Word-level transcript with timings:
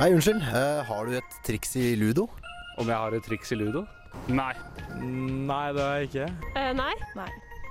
Nei, 0.00 0.14
unnskyld. 0.16 0.40
Eh, 0.40 0.78
har 0.88 1.04
du 1.04 1.12
et 1.18 1.34
triks 1.44 1.74
i 1.76 1.90
ludo? 2.00 2.22
Om 2.80 2.88
jeg 2.88 2.96
har 2.96 3.12
et 3.12 3.26
triks 3.28 3.50
i 3.52 3.56
ludo? 3.60 3.82
Nei. 4.32 4.54
Nei, 4.96 5.66
det 5.76 5.82
har 5.84 5.98
jeg 6.00 6.08
ikke. 6.08 6.28
Eh, 6.56 6.70
nei. 6.78 7.26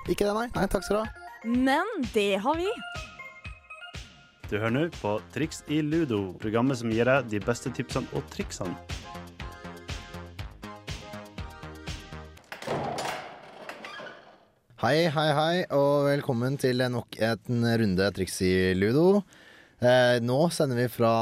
Ikke 0.06 0.28
det, 0.28 0.36
nei. 0.38 0.44
Nei, 0.54 0.68
Takk 0.70 0.86
skal 0.86 1.00
du 1.00 1.02
ha. 1.08 1.32
Men 1.50 1.90
det 2.14 2.38
har 2.44 2.60
vi. 2.60 2.68
Du 4.46 4.60
hører 4.60 4.76
nå 4.76 4.86
på 5.00 5.16
Triks 5.34 5.64
i 5.74 5.82
ludo, 5.82 6.36
programmet 6.38 6.78
som 6.78 6.94
gir 6.94 7.10
deg 7.10 7.34
de 7.34 7.42
beste 7.42 7.74
tipsene 7.74 8.06
og 8.14 8.22
triksene. 8.30 8.78
Hei, 14.86 15.10
hei, 15.10 15.30
hei, 15.42 15.54
og 15.74 16.06
velkommen 16.14 16.62
til 16.62 16.86
nok 16.94 17.18
en 17.26 17.70
runde 17.82 18.14
triks 18.22 18.42
i 18.46 18.56
ludo. 18.78 19.24
Eh, 19.80 20.18
nå 20.26 20.38
sender 20.52 20.76
vi 20.82 20.90
fra 20.92 21.14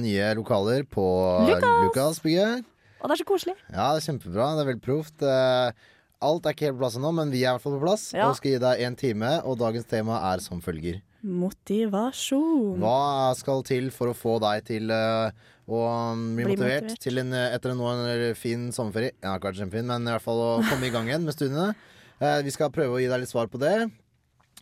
nye 0.00 0.30
lokaler 0.38 0.86
på 0.88 1.04
Lukas! 1.44 1.84
Lukasbygget. 1.84 2.64
Og 2.98 3.10
det 3.10 3.14
er 3.14 3.20
så 3.20 3.26
koselig. 3.28 3.54
Ja, 3.68 3.90
det 3.94 4.00
er 4.00 4.06
kjempebra. 4.08 4.46
Det 4.56 4.62
er 4.64 4.68
veldig 4.72 4.84
proft. 4.86 5.22
Eh, 5.22 5.84
alt 6.24 6.48
er 6.48 6.56
ikke 6.56 6.66
helt 6.70 6.78
på 6.78 6.82
plass 6.86 6.96
ennå, 6.98 7.12
men 7.14 7.30
vi 7.30 7.42
er 7.44 7.52
i 7.52 7.58
hvert 7.58 7.62
fall 7.66 7.76
på 7.76 7.84
plass 7.84 8.08
Ja. 8.16 8.30
og 8.30 8.38
skal 8.40 8.54
gi 8.54 8.62
deg 8.64 8.80
en 8.88 8.96
time. 8.98 9.34
Og 9.44 9.58
dagens 9.60 9.86
tema 9.86 10.22
er 10.32 10.40
som 10.42 10.62
følger. 10.64 11.02
Motivasjon. 11.22 12.80
Hva 12.80 13.34
skal 13.38 13.62
til 13.66 13.90
for 13.94 14.10
å 14.10 14.16
få 14.16 14.38
deg 14.42 14.64
til 14.70 14.90
uh, 14.94 15.28
å 15.68 15.84
um, 16.14 16.24
bli, 16.34 16.46
Bli 16.48 16.56
motivert, 16.56 16.88
motivert. 16.88 17.02
til 17.04 17.20
en, 17.22 17.32
eh, 17.36 17.54
etter 17.54 17.74
en, 17.74 17.80
en 17.84 18.34
fin 18.38 18.68
sommerferie? 18.72 19.12
Ja, 19.20 19.36
ikke 19.36 19.50
vært 19.50 19.60
kjempefin, 19.62 19.88
men 19.90 20.06
i 20.08 20.14
hvert 20.14 20.24
fall 20.24 20.40
å 20.40 20.50
komme 20.64 20.88
i 20.88 20.92
gang 20.94 21.10
igjen 21.10 21.26
med 21.28 21.36
studiene. 21.36 21.74
Uh, 22.22 22.38
vi 22.46 22.54
skal 22.54 22.72
prøve 22.74 22.96
å 22.96 23.02
gi 23.02 23.10
deg 23.10 23.20
litt 23.22 23.30
svar 23.30 23.50
på 23.52 23.60
det. 23.62 23.76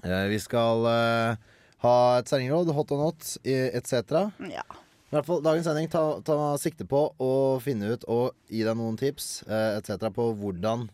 Uh, 0.04 0.24
vi 0.28 0.38
skal 0.42 0.82
eh, 0.90 1.36
ha 1.84 1.94
et 2.18 2.28
sendingråd, 2.30 2.72
hot 2.76 2.92
or 2.94 3.06
not, 3.06 3.30
etc. 3.44 4.28
Ja. 4.52 4.64
I 5.06 5.14
hvert 5.14 5.28
fall 5.28 5.42
dagens 5.44 5.68
sending 5.68 5.88
ta, 5.90 6.02
ta 6.26 6.36
sikte 6.58 6.84
på 6.88 7.00
å 7.22 7.32
finne 7.62 7.92
ut 7.94 8.06
og 8.10 8.34
gi 8.50 8.64
deg 8.66 8.74
noen 8.78 8.96
tips 8.98 9.44
eh, 9.46 9.76
etc. 9.78 10.08
på 10.10 10.32
hvordan 10.40 10.88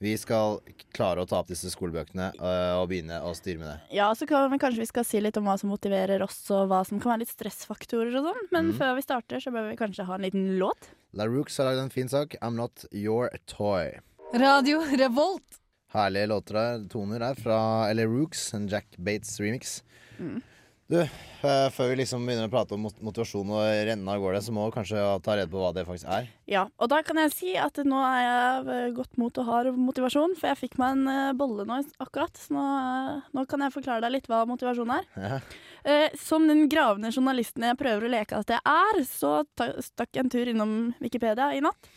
vi 0.00 0.14
skal 0.16 0.60
klare 0.96 1.20
å 1.20 1.28
ta 1.28 1.42
opp 1.42 1.50
disse 1.50 1.68
skolebøkene 1.74 2.30
eh, 2.30 2.76
og 2.78 2.86
begynne 2.92 3.18
å 3.26 3.34
styre 3.36 3.60
med 3.60 3.68
det. 3.68 3.74
ja, 3.98 4.06
så 4.16 4.28
kan 4.28 4.46
vi, 4.52 4.60
kanskje 4.62 4.84
vi 4.84 4.88
skal 4.88 5.04
si 5.04 5.20
litt 5.20 5.36
om 5.36 5.50
hva 5.50 5.58
som 5.60 5.72
motiverer 5.72 6.22
oss, 6.24 6.38
og 6.54 6.70
hva 6.70 6.80
som 6.88 7.02
kan 7.02 7.16
være 7.16 7.24
litt 7.24 7.34
stressfaktorer 7.34 8.14
og 8.20 8.30
sånn. 8.30 8.48
Men 8.54 8.70
mm. 8.70 8.78
før 8.78 8.94
vi 8.96 9.04
starter, 9.04 9.42
så 9.42 9.52
bør 9.52 9.68
vi 9.72 9.76
kanskje 9.82 10.06
ha 10.08 10.16
en 10.16 10.24
liten 10.24 10.46
låt. 10.62 10.92
La 11.18 11.26
Rooks 11.26 11.58
har 11.58 11.68
lagd 11.68 11.82
en 11.82 11.92
fin 11.92 12.08
sak. 12.08 12.38
I'm 12.40 12.56
not 12.56 12.86
your 12.94 13.28
toy. 13.50 13.98
Radio 14.30 14.86
Revolt. 14.94 15.58
Herlige 15.90 16.30
låter 16.30 16.54
der, 16.54 16.88
toner 16.88 17.18
der 17.18 17.34
fra 17.34 17.60
Eller 17.90 18.06
Rooks, 18.06 18.52
en 18.54 18.70
Jack 18.70 18.94
Bates 18.96 19.40
remix. 19.42 19.80
Mm. 20.20 20.40
Du, 20.90 20.96
eh, 20.98 21.66
før 21.70 21.92
vi 21.92 22.00
liksom 22.00 22.24
begynner 22.26 22.48
å 22.48 22.50
prate 22.50 22.74
om 22.74 22.88
motivasjon 23.06 23.50
og 23.54 23.62
renne 23.86 24.10
av 24.10 24.24
gårde, 24.24 24.40
så 24.42 24.54
må 24.54 24.64
vi 24.66 24.74
kanskje 24.74 25.04
ta 25.22 25.36
rede 25.38 25.52
på 25.52 25.60
hva 25.60 25.68
det 25.76 25.84
faktisk 25.86 26.08
er. 26.10 26.26
Ja, 26.50 26.64
og 26.82 26.90
da 26.90 26.98
kan 27.06 27.20
jeg 27.22 27.30
si 27.30 27.52
at 27.54 27.78
nå 27.86 28.00
er 28.02 28.24
jeg 28.24 28.96
godt 28.96 29.14
mot 29.20 29.38
og 29.38 29.46
har 29.46 29.70
motivasjon, 29.70 30.34
for 30.40 30.50
jeg 30.50 30.58
fikk 30.64 30.74
meg 30.82 30.96
en 30.96 31.12
eh, 31.12 31.36
bolle 31.38 31.68
nå 31.68 31.78
akkurat. 32.02 32.34
Så 32.34 32.56
nå, 32.56 32.66
eh, 32.80 33.30
nå 33.38 33.46
kan 33.46 33.62
jeg 33.62 33.76
forklare 33.76 34.02
deg 34.02 34.16
litt 34.16 34.26
hva 34.32 34.42
motivasjon 34.50 34.90
er. 34.96 35.06
Ja. 35.14 35.40
Eh, 35.86 36.18
som 36.18 36.50
den 36.50 36.66
gravende 36.72 37.14
journalisten 37.14 37.70
jeg 37.70 37.78
prøver 37.78 38.08
å 38.08 38.12
leke 38.16 38.42
at 38.42 38.50
jeg 38.50 38.60
er, 38.74 39.02
så 39.06 39.36
stakk 39.86 40.10
jeg 40.10 40.26
en 40.26 40.34
tur 40.34 40.50
innom 40.50 40.76
Wikipedia 40.98 41.52
i 41.54 41.62
natt 41.62 41.94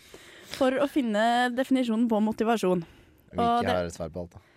for 0.53 0.77
å 0.77 0.85
finne 0.85 1.49
definisjonen 1.57 2.05
på 2.11 2.21
motivasjon. 2.29 2.85
Vi 3.33 3.41
ikke 3.41 3.73
har 3.73 3.89
svar 3.89 4.13
på 4.13 4.27
alt, 4.27 4.37
da. 4.37 4.49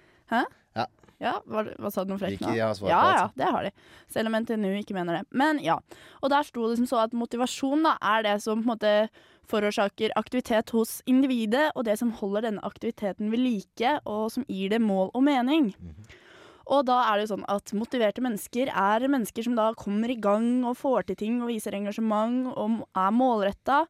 Ja, 1.22 1.38
hva, 1.48 1.62
hva 1.80 1.88
sa 1.92 2.04
du 2.04 2.12
noe 2.12 2.20
frekt 2.20 2.42
nå? 2.44 2.50
Ja, 2.90 2.98
ja, 3.16 3.28
det 3.38 3.46
har 3.48 3.64
de. 3.64 3.70
Selv 4.12 4.28
om 4.28 4.36
NTNU 4.36 4.74
ikke 4.82 4.96
mener 4.96 5.20
det. 5.20 5.22
Men 5.32 5.60
ja. 5.64 5.78
Og 6.20 6.28
der 6.32 6.44
sto 6.44 6.66
det 6.68 6.76
som 6.80 6.88
så 6.90 7.00
at 7.06 7.16
motivasjon 7.16 7.86
da, 7.86 7.94
er 8.04 8.26
det 8.26 8.34
som 8.44 8.60
på 8.60 8.66
en 8.66 8.72
måte 8.74 8.92
forårsaker 9.48 10.12
aktivitet 10.18 10.74
hos 10.74 10.98
individet, 11.08 11.70
og 11.74 11.86
det 11.88 11.96
som 12.02 12.12
holder 12.18 12.48
denne 12.48 12.64
aktiviteten 12.66 13.30
ved 13.32 13.40
like, 13.40 13.94
og 14.04 14.28
som 14.34 14.44
gir 14.50 14.74
det 14.74 14.82
mål 14.84 15.12
og 15.14 15.24
mening. 15.24 15.72
Mhm. 15.78 16.22
Og 16.66 16.82
da 16.88 16.96
er 17.06 17.16
det 17.16 17.28
jo 17.28 17.36
sånn 17.36 17.46
at 17.46 17.70
motiverte 17.78 18.22
mennesker 18.24 18.72
er 18.74 19.04
mennesker 19.06 19.46
som 19.46 19.54
da 19.54 19.68
kommer 19.78 20.10
i 20.10 20.18
gang 20.18 20.64
og 20.66 20.74
får 20.80 21.06
til 21.06 21.18
ting 21.20 21.36
og 21.38 21.52
viser 21.52 21.76
engasjement 21.78 22.48
og 22.58 22.80
er 22.90 23.12
målretta. 23.14 23.84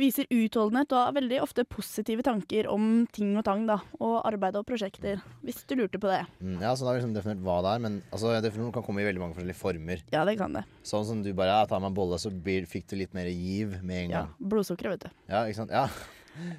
Viser 0.00 0.28
utholdenhet 0.32 0.92
og 0.94 1.02
har 1.02 1.16
veldig 1.16 1.40
ofte 1.44 1.66
positive 1.68 2.24
tanker 2.24 2.68
om 2.72 3.04
ting 3.12 3.34
og 3.36 3.44
tang, 3.44 3.66
da. 3.68 3.80
Og 4.00 4.20
arbeid 4.28 4.56
og 4.56 4.64
prosjekter, 4.68 5.20
hvis 5.44 5.60
du 5.68 5.76
lurte 5.76 6.00
på 6.00 6.08
det. 6.08 6.22
Mm, 6.40 6.56
ja, 6.62 6.72
så 6.72 6.86
da 6.86 6.92
har 6.92 6.96
vi 6.96 7.02
liksom 7.02 7.16
definert 7.18 7.42
hva 7.44 7.58
det 7.66 7.74
er, 7.74 7.82
men 7.84 7.98
altså, 8.08 8.32
definisjonen 8.40 8.72
kan 8.76 8.86
komme 8.86 9.04
i 9.04 9.08
veldig 9.08 9.22
mange 9.22 9.36
forskjellige 9.36 9.60
former. 9.60 10.04
Ja, 10.14 10.24
det 10.28 10.38
kan 10.40 10.56
det. 10.56 10.64
Sånn 10.88 11.04
som 11.08 11.20
du 11.26 11.32
bare 11.36 11.58
ja, 11.58 11.66
tar 11.68 11.82
meg 11.82 11.92
en 11.92 11.98
bolle, 12.00 12.20
så 12.22 12.32
blir, 12.32 12.68
fikk 12.70 12.88
du 12.90 12.96
litt 13.02 13.12
mer 13.16 13.28
giv 13.28 13.76
med 13.82 14.06
en 14.06 14.16
gang. 14.16 14.32
Ja. 14.32 14.48
Blodsukkeret, 14.54 14.96
vet 14.96 15.10
du. 15.10 15.20
Ja, 15.34 15.44
ikke 15.44 15.60
sant? 15.60 15.76
Ja. 15.76 15.86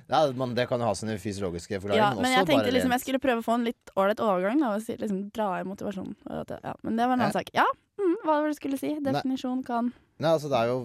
Ja 0.10 0.22
man, 0.38 0.56
det 0.58 0.68
kan 0.70 0.80
jo 0.80 0.86
ha 0.90 0.94
sine 0.98 1.18
fysiologiske 1.22 1.80
forklaringer. 1.82 2.02
Ja, 2.04 2.14
men 2.16 2.24
men 2.28 2.36
jeg 2.38 2.48
tenkte 2.50 2.74
liksom 2.76 2.92
jeg 2.96 3.04
skulle 3.06 3.20
prøve 3.24 3.44
å 3.44 3.48
få 3.48 3.58
en 3.60 3.66
litt 3.68 3.94
ålreit 3.96 4.20
overgang. 4.24 4.60
Da, 4.62 4.76
og 4.76 4.86
si, 4.86 4.96
liksom, 5.00 5.24
dra 5.36 5.50
i 5.60 5.66
motivasjonen. 5.68 6.16
Ja, 6.30 6.76
men 6.84 6.98
det 7.00 7.08
var 7.08 7.14
en 7.18 7.26
annen 7.28 7.36
sak. 7.36 7.50
Ja, 7.58 7.66
mm, 8.02 8.16
hva 8.24 8.38
var 8.40 8.48
det 8.50 8.56
du 8.56 8.60
skulle 8.62 8.80
si? 8.82 8.96
Definisjon 9.02 9.64
kan 9.68 9.94
Nei, 10.22 10.30
altså 10.36 10.52
det 10.52 10.58
er 10.60 10.68
jo 10.70 10.82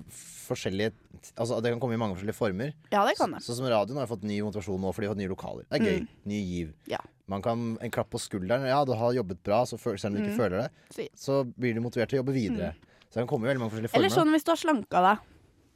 forskjellige 0.46 0.94
Altså 1.36 1.58
Det 1.60 1.72
kan 1.74 1.80
komme 1.82 1.96
i 1.96 1.98
mange 2.00 2.14
forskjellige 2.16 2.38
former. 2.38 2.70
Ja, 2.92 3.02
det 3.04 3.16
kan 3.18 3.32
det. 3.34 3.42
Sånn 3.44 3.58
som 3.58 3.66
radioen 3.68 3.98
har 3.98 4.06
fått 4.08 4.22
ny 4.24 4.38
motivasjon 4.46 4.80
nå 4.80 4.92
fordi 4.94 5.04
de 5.04 5.08
har 5.10 5.14
fått 5.16 5.20
nye 5.20 5.32
lokaler. 5.32 5.66
Det 5.68 5.76
er 5.80 5.84
gøy. 5.84 5.98
Mm. 6.04 6.08
Ny 6.30 6.38
giv. 6.46 6.68
Ja. 6.88 7.00
Man 7.26 7.42
kan 7.42 7.64
En 7.82 7.90
klapp 7.90 8.08
på 8.14 8.20
skulderen. 8.22 8.64
Ja, 8.68 8.84
du 8.86 8.94
har 8.94 9.12
jobbet 9.16 9.42
bra, 9.42 9.64
så 9.66 9.76
føler, 9.80 9.98
selv 9.98 10.14
om 10.14 10.20
du 10.20 10.24
ikke 10.24 10.36
Mm. 10.36 10.40
føler 10.40 10.62
det, 10.62 11.08
så 11.18 11.40
blir 11.44 11.74
du 11.74 11.80
motivert 11.82 12.08
til 12.08 12.20
å 12.20 12.22
jobbe 12.22 12.36
videre. 12.36 12.74
Så 13.10 13.18
det 13.18 13.26
kan 13.26 13.30
komme 13.32 13.44
i 13.44 13.50
veldig 13.50 13.60
mange 13.64 13.72
forskjellige 13.74 13.90
former. 13.90 14.06
Eller 14.06 14.14
sånn 14.16 14.30
hvis 14.32 14.44
du 14.46 14.50
har 14.52 14.60
slanka 14.62 15.02
deg. 15.08 15.18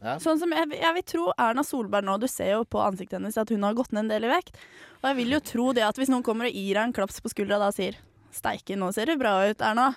Ja. 0.02 0.14
Sånn 0.22 0.38
som 0.40 0.52
jeg, 0.56 0.70
jeg 0.80 0.94
vil 0.96 1.02
tro 1.04 1.24
Erna 1.36 1.62
Solberg 1.66 2.06
nå, 2.08 2.14
du 2.22 2.26
ser 2.30 2.54
jo 2.54 2.62
på 2.64 2.80
ansiktet 2.80 3.18
hennes 3.18 3.36
at 3.36 3.50
hun 3.52 3.62
har 3.66 3.74
gått 3.76 3.92
ned 3.92 4.06
en 4.06 4.12
del 4.14 4.24
i 4.24 4.32
vekt. 4.32 4.56
Og 5.02 5.10
jeg 5.10 5.16
vil 5.20 5.34
jo 5.36 5.40
tro 5.44 5.66
det 5.76 5.84
at 5.84 5.98
hvis 6.00 6.08
noen 6.12 6.24
kommer 6.24 6.48
og 6.48 6.56
gir 6.56 6.74
deg 6.78 6.82
en 6.88 6.94
klaps 6.96 7.20
på 7.20 7.28
skuldra 7.32 7.58
da 7.60 7.68
og 7.68 7.76
sier 7.76 7.98
'steike, 8.32 8.76
nå 8.78 8.92
ser 8.94 9.06
du 9.10 9.16
bra 9.20 9.34
ut, 9.50 9.58
Erna'. 9.58 9.94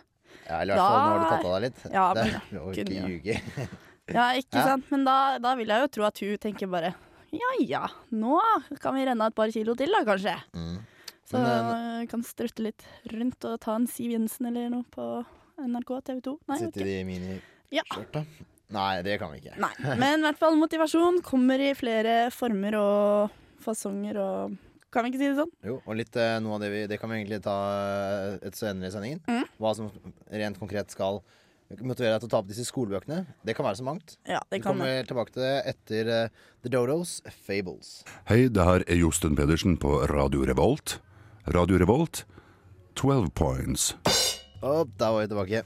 Ja, 0.50 0.60
eller 0.62 0.74
i 0.74 0.78
hvert 0.78 0.90
fall 0.90 1.00
nå 1.00 1.14
har 1.14 1.20
du 1.20 1.30
tatt 1.30 1.46
av 1.46 1.54
deg 1.54 1.64
litt. 1.68 1.82
Ja, 1.94 2.06
det 2.18 2.24
er 2.28 2.42
lov 2.58 2.74
ikke 2.74 2.96
ljuge. 2.98 3.40
Ja, 4.12 4.26
ikke 4.36 4.58
Ja. 4.60 4.64
sant? 4.68 4.92
Men 4.92 5.06
da, 5.06 5.18
da 5.40 5.56
vil 5.56 5.68
jeg 5.72 5.82
jo 5.86 5.88
tro 5.88 6.04
at 6.10 6.20
hun 6.20 6.38
tenker 6.38 6.68
bare 6.68 6.94
ja 7.34 7.52
ja, 7.66 7.88
nå 8.12 8.38
kan 8.80 8.94
vi 8.94 9.06
renne 9.08 9.26
et 9.26 9.34
par 9.36 9.50
kilo 9.50 9.74
til 9.76 9.90
da, 9.90 10.04
kanskje. 10.06 10.36
Mm. 10.54 10.76
Så 11.26 11.40
Men, 11.40 12.02
jeg 12.02 12.10
kan 12.12 12.22
strutte 12.28 12.62
litt 12.62 12.84
rundt 13.10 13.46
og 13.50 13.60
ta 13.64 13.74
en 13.80 13.88
Siv 13.88 14.12
Jensen 14.12 14.46
eller 14.52 14.68
noe 14.70 14.84
på 14.92 15.26
NRK 15.58 16.02
TV 16.06 16.20
2. 16.28 16.34
Nei, 16.52 16.58
Sitter 16.60 16.84
de 16.84 17.00
i 17.00 17.04
miniskjørt, 17.08 17.42
Ja. 17.72 17.84
da? 18.14 18.26
Nei, 18.74 19.02
det 19.04 19.20
kan 19.20 19.32
vi 19.34 19.42
ikke. 19.42 19.58
Nei. 19.62 19.74
Men 20.00 20.20
i 20.22 20.28
hvert 20.28 20.40
fall 20.40 20.56
motivasjon 20.58 21.20
kommer 21.26 21.60
i 21.62 21.74
flere 21.78 22.30
former 22.34 22.78
og 22.80 23.36
fasonger 23.64 24.18
og 24.24 24.56
Kan 24.94 25.04
vi 25.06 25.10
ikke 25.12 25.20
si 25.24 25.28
det 25.32 25.38
sånn? 25.40 25.52
Jo, 25.66 25.80
og 25.90 25.96
litt 25.98 26.16
eh, 26.22 26.36
noe 26.44 26.54
av 26.56 26.62
det 26.62 26.68
vi 26.70 26.82
Det 26.88 27.00
kan 27.02 27.10
vi 27.10 27.16
egentlig 27.22 27.40
ta 27.42 27.54
eh, 27.74 28.36
et 28.46 28.54
senere 28.58 28.90
i 28.90 28.94
sendingen. 28.94 29.22
Mm. 29.26 29.48
Hva 29.58 29.72
som 29.78 29.88
rent 30.30 30.60
konkret 30.62 30.92
skal 30.94 31.22
motivere 31.82 32.14
deg 32.14 32.22
til 32.22 32.28
å 32.30 32.32
ta 32.36 32.42
opp 32.44 32.50
disse 32.52 32.66
skolebøkene. 32.68 33.24
Det 33.42 33.56
kan 33.58 33.66
være 33.66 33.80
så 33.80 33.86
mangt. 33.88 34.18
Ja, 34.30 34.44
Vi 34.52 34.60
det 34.60 34.64
kan 34.64 34.78
det. 34.78 34.84
kommer 34.84 35.08
tilbake 35.10 35.34
til 35.34 35.42
det 35.42 35.54
etter 35.74 36.12
eh, 36.14 36.44
The 36.62 36.70
Dodos 36.70 37.16
Fables. 37.48 38.04
Hei, 38.30 38.44
det 38.54 38.68
her 38.68 38.86
er 38.86 39.02
Josten 39.02 39.34
Pedersen 39.40 39.80
på 39.82 40.04
Radio 40.14 40.46
Revolt. 40.46 41.00
Radio 41.50 41.82
Revolt, 41.82 42.26
12 42.96 43.32
points. 43.34 43.94
Og 44.64 44.88
da 44.96 45.10
var 45.12 45.26
vi 45.26 45.28
tilbake. 45.28 45.60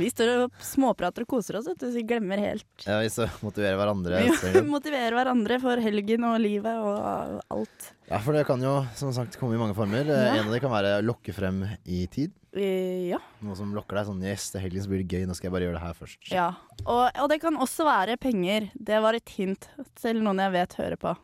Vi 0.00 0.08
står 0.10 0.30
og 0.46 0.56
småprater 0.66 1.22
og 1.22 1.28
koser 1.30 1.60
oss, 1.60 1.68
så 1.70 1.90
vi 1.94 2.02
glemmer 2.02 2.40
helt 2.42 2.66
Ja, 2.86 2.96
Vi 3.04 3.10
så 3.14 3.28
motiverer 3.44 3.76
hverandre. 3.78 4.24
Vi 4.26 4.62
motiverer 4.74 5.14
hverandre 5.14 5.60
for 5.62 5.78
helgen 5.84 6.26
og 6.26 6.34
livet 6.42 6.80
og 6.82 7.38
alt. 7.54 7.90
Ja, 8.10 8.18
for 8.24 8.34
det 8.34 8.42
kan 8.48 8.62
jo 8.64 8.72
som 8.98 9.12
sagt 9.14 9.38
komme 9.38 9.54
i 9.54 9.60
mange 9.60 9.76
former. 9.78 10.02
Eh, 10.02 10.24
Ja. 10.30 10.34
En 10.40 10.48
av 10.48 10.54
dem 10.56 10.62
kan 10.64 10.72
være 10.74 10.96
å 10.98 11.04
lokke 11.06 11.34
frem 11.36 11.62
i 11.86 12.02
tid. 12.10 12.32
Eh, 12.56 13.06
Ja. 13.12 13.20
Noe 13.46 13.54
som 13.56 13.70
lokker 13.76 14.00
deg 14.00 14.08
sånn 14.10 14.24
Yes, 14.26 14.48
til 14.50 14.64
helgen 14.64 14.82
så 14.82 14.90
blir 14.90 15.04
det 15.04 15.14
gøy, 15.14 15.26
nå 15.30 15.36
skal 15.38 15.48
jeg 15.50 15.54
bare 15.54 15.68
gjøre 15.68 15.78
det 15.78 15.84
her 15.86 15.94
først. 16.00 16.32
ja. 16.34 16.48
Og, 16.86 17.06
og 17.22 17.28
det 17.30 17.38
kan 17.42 17.54
også 17.60 17.84
være 17.86 18.16
penger. 18.18 18.70
Det 18.74 18.98
var 19.04 19.14
et 19.14 19.28
hint 19.36 19.68
til 20.00 20.18
noen 20.24 20.38
jeg 20.42 20.52
vet 20.58 20.74
hører 20.80 20.96
på. 20.98 21.14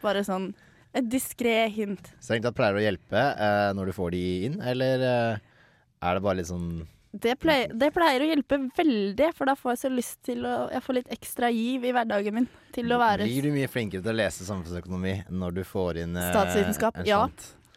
Bare 0.00 0.22
sånn 0.24 0.52
et 0.96 1.04
diskré 1.12 1.66
hint. 1.74 2.08
Strengt 2.24 2.46
tatt 2.46 2.56
pleier 2.56 2.72
det 2.78 2.80
å 2.80 2.86
hjelpe 2.88 3.20
eh, 3.36 3.70
når 3.76 3.90
du 3.90 3.92
får 3.98 4.14
de 4.14 4.22
inn, 4.48 4.56
eller 4.64 5.02
eh, 5.04 5.42
er 6.02 6.18
det 6.18 6.24
bare 6.24 6.40
litt 6.40 6.50
sånn 6.50 6.70
Det 7.18 7.34
pleier, 7.40 7.72
det 7.74 7.88
pleier 7.94 8.22
å 8.22 8.28
hjelpe 8.28 8.58
veldig, 8.76 9.28
for 9.34 9.48
da 9.50 9.54
får 9.58 9.74
jeg 9.74 9.80
så 9.82 9.90
lyst 9.92 10.18
til 10.28 10.44
å 10.46 10.56
Jeg 10.74 10.84
får 10.84 10.98
litt 11.00 11.12
ekstra 11.18 11.50
giv 11.54 11.86
i 11.88 11.92
hverdagen 11.96 12.36
min 12.36 12.48
til 12.76 12.92
å 12.92 12.98
være 13.00 13.26
Blir 13.28 13.48
du 13.48 13.54
mye 13.54 13.70
flinkere 13.72 14.04
til 14.04 14.12
å 14.12 14.18
lese 14.18 14.46
samfunnsøkonomi 14.48 15.14
når 15.30 15.60
du 15.60 15.62
får 15.66 16.02
inn 16.04 16.18
eh, 16.18 16.32
Statsvitenskap, 16.34 17.00
en 17.02 17.08
ja. 17.08 17.22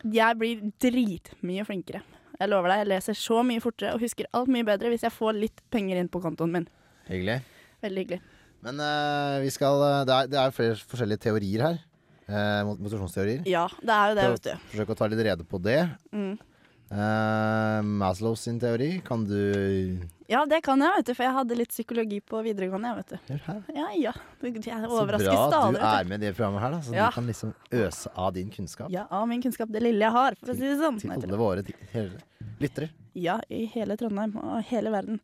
Jeg 0.01 0.37
blir 0.39 0.61
dritmye 0.81 1.61
flinkere. 1.67 1.99
Jeg 2.41 2.49
lover 2.49 2.71
deg, 2.71 2.79
jeg 2.81 2.89
leser 2.89 3.17
så 3.19 3.43
mye 3.45 3.61
fortere 3.61 3.93
og 3.93 4.01
husker 4.01 4.25
alt 4.33 4.49
mye 4.49 4.65
bedre 4.65 4.89
hvis 4.89 5.03
jeg 5.05 5.13
får 5.13 5.35
litt 5.37 5.61
penger 5.69 5.99
inn 6.01 6.09
på 6.09 6.21
kontoen 6.23 6.55
min. 6.55 6.65
Hyggelig. 7.05 7.35
Veldig 7.85 8.05
hyggelig. 8.05 8.21
Men 8.65 8.81
eh, 8.81 9.35
vi 9.45 9.51
skal 9.53 9.81
eh, 9.85 9.99
Det 10.09 10.15
er, 10.15 10.29
det 10.31 10.39
er 10.41 10.55
flere 10.55 10.77
forskjellige 10.89 11.21
teorier 11.27 11.65
her. 11.67 11.77
Eh, 12.31 12.61
motivasjonsteorier. 12.65 13.43
Ja, 13.49 13.67
det 13.81 13.93
er 13.97 14.09
jo 14.09 14.17
det, 14.17 14.25
vet 14.35 14.47
du. 14.47 14.65
Forsøk 14.73 14.93
å 14.93 14.97
ta 14.97 15.09
litt 15.11 15.23
rede 15.27 15.45
på 15.53 15.59
det. 15.61 15.79
Mm. 16.15 16.33
Eh, 16.91 17.81
Maslow 17.81 18.35
sin 18.35 18.59
teori, 18.59 19.01
kan 19.05 19.23
du 19.25 19.97
Ja, 20.27 20.45
det 20.45 20.61
kan 20.63 20.79
jeg, 20.79 20.91
vet 20.97 21.05
du, 21.07 21.13
for 21.15 21.23
jeg 21.23 21.35
hadde 21.37 21.55
litt 21.55 21.71
psykologi 21.71 22.19
på 22.23 22.41
videregående. 22.43 22.91
Vet 22.97 23.13
du. 23.13 23.35
Ja, 23.75 23.85
ja. 23.95 24.13
Jeg 24.41 24.57
Så 24.63 25.05
bra 25.07 25.19
at 25.19 25.23
stadig. 25.23 25.79
du 25.79 25.85
er 25.87 26.03
med 26.09 26.23
i 26.23 26.25
det 26.25 26.35
programmet 26.35 26.61
her, 26.61 26.71
da, 26.71 26.79
så 26.79 26.93
Ja. 26.95 27.05
du 27.09 27.15
kan 27.15 27.27
liksom 27.27 27.53
øse 27.71 28.11
av 28.15 28.33
din 28.33 28.49
kunnskap. 28.49 28.89
Ja, 28.91 29.05
av 29.09 29.27
min 29.27 29.41
kunnskap, 29.41 29.71
det 29.71 29.81
lille 29.81 29.99
jeg 30.03 30.11
har, 30.11 30.35
for 30.35 30.51
å 30.53 30.55
si 30.55 30.61
det 30.67 30.77
sånn. 30.79 30.99
til 30.99 31.11
alle 31.11 31.37
våre 31.37 31.63
lyttere. 32.59 32.89
Ja, 33.13 33.39
i 33.49 33.65
hele 33.67 33.95
Trondheim 33.97 34.35
og 34.37 34.63
hele 34.65 34.91
verden. 34.91 35.19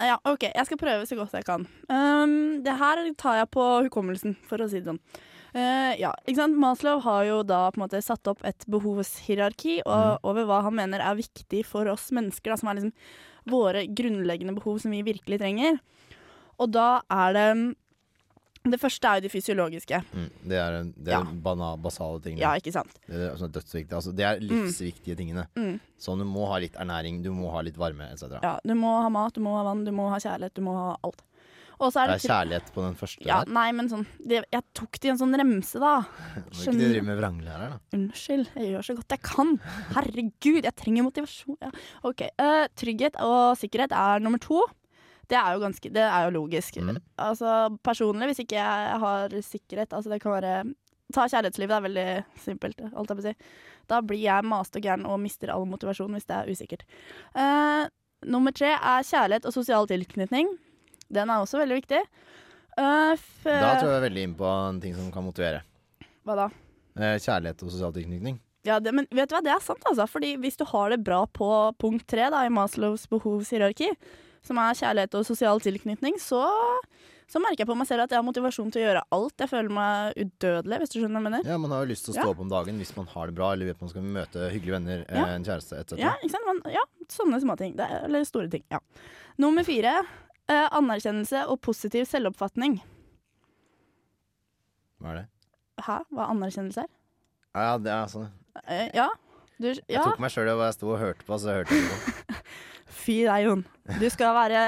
Ja, 0.00 0.16
OK, 0.24 0.42
jeg 0.54 0.66
skal 0.66 0.78
prøve 0.78 1.06
så 1.06 1.16
godt 1.16 1.32
jeg 1.32 1.44
kan. 1.44 1.66
Um, 1.88 2.62
det 2.62 2.72
her 2.78 3.12
tar 3.14 3.36
jeg 3.36 3.50
på 3.50 3.82
hukommelsen, 3.84 4.36
for 4.46 4.58
å 4.58 4.68
si 4.70 4.80
det 4.80 4.86
sånn. 4.86 5.00
Eh, 5.54 5.96
ja, 6.00 6.12
ikke 6.26 6.36
sant? 6.38 6.58
Maslow 6.62 7.00
har 7.02 7.24
jo 7.26 7.40
da 7.42 7.64
på 7.72 7.80
en 7.80 7.86
måte 7.88 8.00
satt 8.04 8.28
opp 8.30 8.44
et 8.46 8.64
behovshierarki 8.70 9.80
og, 9.84 10.20
over 10.30 10.46
hva 10.46 10.60
han 10.68 10.76
mener 10.78 11.02
er 11.02 11.18
viktig 11.18 11.64
for 11.66 11.90
oss 11.90 12.10
mennesker, 12.14 12.52
da, 12.54 12.56
som 12.60 12.70
er 12.70 12.78
liksom 12.80 12.92
våre 13.50 13.86
grunnleggende 13.88 14.54
behov 14.58 14.78
som 14.82 14.92
vi 14.94 15.02
virkelig 15.06 15.40
trenger. 15.42 15.80
Og 16.60 16.70
da 16.76 17.00
er 17.10 17.32
det 17.38 17.76
Det 18.68 18.76
første 18.76 19.08
er 19.08 19.16
jo 19.16 19.22
det 19.24 19.30
fysiologiske. 19.32 19.98
Mm, 20.12 20.24
det 20.50 20.56
er, 20.60 20.74
det 20.92 21.08
er 21.14 21.22
Ja. 21.24 21.32
banal, 21.32 21.78
basale 21.80 22.20
tingene. 22.20 22.42
Ja, 22.42 22.50
ikke 22.60 22.74
sant? 22.74 22.92
Det 23.08 23.16
er 23.30 23.36
sånn 23.40 23.50
dødsviktig. 23.54 23.94
Altså, 23.96 24.12
det 24.14 24.20
er 24.28 24.36
livsviktige 24.44 25.16
tingene. 25.16 25.46
Mm. 25.56 25.80
Sånn 25.98 26.18
du 26.20 26.26
må 26.28 26.44
ha 26.46 26.58
litt 26.60 26.74
ernæring, 26.76 27.22
du 27.24 27.30
må 27.32 27.50
ha 27.54 27.62
litt 27.62 27.78
varme 27.80 28.10
etc. 28.12 28.36
Ja, 28.42 28.58
du 28.62 28.74
må 28.76 29.00
ha 29.00 29.08
mat, 29.08 29.32
du 29.32 29.40
må 29.40 29.56
ha 29.56 29.62
vann, 29.64 29.86
du 29.86 29.90
må 29.96 30.10
ha 30.10 30.18
kjærlighet, 30.20 30.52
du 30.52 30.60
må 30.60 30.74
ha 30.76 30.98
alt. 31.02 31.22
Og 31.80 31.92
så 31.94 32.02
er 32.02 32.10
Det 32.10 32.16
det 32.20 32.24
er 32.28 32.32
kjærlighet 32.34 32.72
på 32.74 32.82
den 32.84 32.94
første 33.00 33.24
Ja, 33.24 33.38
der. 33.44 33.52
nei, 33.56 33.70
men 33.72 33.88
sånn 33.88 34.06
det, 34.20 34.42
Jeg 34.52 34.62
tok 34.76 34.98
det 35.00 35.08
i 35.08 35.12
en 35.14 35.18
sånn 35.20 35.36
remse, 35.40 35.80
da. 35.80 35.92
Må 36.02 36.42
ikke 36.44 36.58
skjønner- 36.60 36.80
du 36.80 36.92
drive 36.92 37.06
med 37.06 37.18
vranglærer, 37.20 37.70
da? 37.70 37.78
Unnskyld, 37.96 38.48
jeg 38.54 38.68
gjør 38.74 38.84
så 38.84 38.96
godt 38.98 39.08
jeg 39.16 39.22
kan. 39.22 39.54
Herregud, 39.94 40.62
jeg 40.68 40.76
trenger 40.76 41.02
motivasjon. 41.08 41.56
Ja. 41.62 41.70
Ok, 42.04 42.20
Uh, 42.38 42.66
Trygghet 42.76 43.16
og 43.20 43.56
sikkerhet 43.56 43.92
er 43.96 44.20
nummer 44.20 44.38
to. 44.38 44.60
Det 45.30 45.38
er 45.38 45.54
jo 45.54 45.60
ganske, 45.62 45.92
det 45.92 46.02
er 46.04 46.28
jo 46.30 46.34
logisk. 46.40 46.76
Mm. 46.82 46.98
Altså 47.18 47.78
Personlig, 47.82 48.28
hvis 48.28 48.40
ikke 48.44 48.58
jeg 48.58 48.98
har 49.00 49.28
sikkerhet 49.30 49.88
Altså 49.92 50.10
det 50.10 50.20
kan 50.20 50.32
være 50.32 50.74
Ta 51.12 51.24
kjærlighetslivet, 51.26 51.68
det 51.68 51.78
er 51.78 51.88
veldig 51.88 52.24
simpelt. 52.38 52.80
Alt 52.94 53.08
jeg 53.08 53.16
vil 53.16 53.24
si. 53.24 53.34
Da 53.88 54.00
blir 54.00 54.20
jeg 54.20 54.44
mast 54.44 54.76
og 54.76 54.82
gæren 54.82 55.06
og 55.06 55.18
mister 55.18 55.50
all 55.50 55.64
motivasjon 55.66 56.12
hvis 56.14 56.26
det 56.26 56.36
er 56.36 56.50
usikkert. 56.52 56.82
Uh, 57.34 57.88
nummer 58.24 58.52
tre 58.52 58.76
er 58.78 59.02
kjærlighet 59.02 59.44
og 59.46 59.52
sosial 59.52 59.86
tilknytning. 59.90 60.46
Den 61.12 61.30
er 61.30 61.42
også 61.42 61.58
veldig 61.62 61.80
viktig. 61.82 62.00
Uh, 62.78 63.16
Da 63.44 63.72
tror 63.80 63.90
jeg 63.96 64.04
veldig 64.06 64.22
inn 64.28 64.34
på 64.38 64.46
en 64.46 64.80
ting 64.80 64.94
som 64.94 65.10
kan 65.12 65.24
motivere. 65.26 65.62
Hva 66.24 66.36
da? 66.38 66.48
Eh, 67.00 67.16
Kjærlighet 67.22 67.62
og 67.66 67.70
sosial 67.72 67.92
tilknytning. 67.96 68.38
Ja, 68.66 68.78
det, 68.78 68.92
men 68.92 69.06
vet 69.10 69.30
du 69.30 69.34
hva, 69.34 69.40
det 69.42 69.52
er 69.54 69.62
sant, 69.64 69.82
altså. 69.88 70.04
Fordi 70.10 70.34
hvis 70.42 70.58
du 70.60 70.64
har 70.68 70.90
det 70.92 71.00
bra 71.04 71.22
på 71.26 71.48
punkt 71.80 72.06
tre 72.10 72.26
i 72.28 72.50
Maslows 72.52 73.06
behovshierarki, 73.08 73.88
som 74.44 74.58
er 74.60 74.76
kjærlighet 74.76 75.14
og 75.16 75.24
sosial 75.28 75.60
tilknytning, 75.64 76.18
så, 76.20 76.42
så 77.28 77.40
merker 77.40 77.64
jeg 77.64 77.70
på 77.70 77.76
meg 77.76 77.88
selv 77.88 78.04
at 78.04 78.12
jeg 78.12 78.20
har 78.20 78.26
motivasjon 78.26 78.70
til 78.72 78.82
å 78.82 78.86
gjøre 78.86 79.02
alt. 79.16 79.34
Jeg 79.40 79.50
føler 79.52 79.72
meg 79.72 80.20
udødelig, 80.20 80.78
hvis 80.82 80.92
du 80.92 80.98
skjønner 81.00 81.16
hva 81.16 81.22
jeg 81.24 81.28
mener. 81.30 81.50
Ja, 81.50 81.58
Man 81.60 81.72
har 81.74 81.84
jo 81.86 81.90
lyst 81.92 82.04
til 82.06 82.14
å 82.14 82.18
stå 82.20 82.26
Ja. 82.28 82.30
opp 82.34 82.40
om 82.44 82.52
dagen 82.52 82.78
hvis 82.80 82.94
man 82.96 83.06
har 83.14 83.26
det 83.32 83.34
bra, 83.40 83.50
eller 83.56 83.66
vet 83.72 83.80
man 83.80 83.90
skal 83.92 84.02
møte 84.02 84.50
hyggelige 84.52 84.76
venner, 84.78 85.04
Ja. 85.08 85.24
eh, 85.26 85.34
en 85.40 85.44
kjæreste 85.44 85.80
etc. 85.80 85.98
Ja, 85.98 86.14
ikke 86.20 86.30
sant? 86.36 86.46
Man, 86.46 86.62
ja, 86.72 86.84
sånne 87.08 87.40
småting. 87.40 87.78
Er- 87.80 88.04
Eller 88.04 88.24
store 88.24 88.48
ting. 88.50 88.64
Ja. 88.70 88.78
Nummer 89.38 89.64
fire. 89.64 90.04
Eh, 90.50 90.66
anerkjennelse 90.74 91.44
og 91.50 91.60
positiv 91.62 92.08
selvoppfatning. 92.10 92.80
Hva 95.00 95.12
er 95.12 95.18
det? 95.20 95.26
Hæ? 95.86 95.98
Hva 96.10 96.26
anerkjennelse 96.32 96.84
er? 96.84 96.90
Ja, 97.54 97.76
det 97.82 97.92
er 97.94 98.10
sånn. 98.10 98.28
Eh, 98.66 98.88
ja. 98.96 99.08
Du, 99.60 99.68
Jeg 99.68 100.00
tok 100.00 100.20
meg 100.22 100.32
sjøl 100.32 100.48
i 100.48 100.56
hva 100.56 100.70
jeg 100.70 100.78
sto 100.78 100.88
og 100.88 101.00
hørte 101.02 101.26
på, 101.28 101.36
så 101.38 101.54
hørte 101.60 101.76
jeg 101.76 101.86
på. 101.86 102.36
Fy 103.00 103.16
deg, 103.28 103.44
Jon. 103.46 103.64
Du 104.00 104.06
skal 104.10 104.34
være 104.34 104.60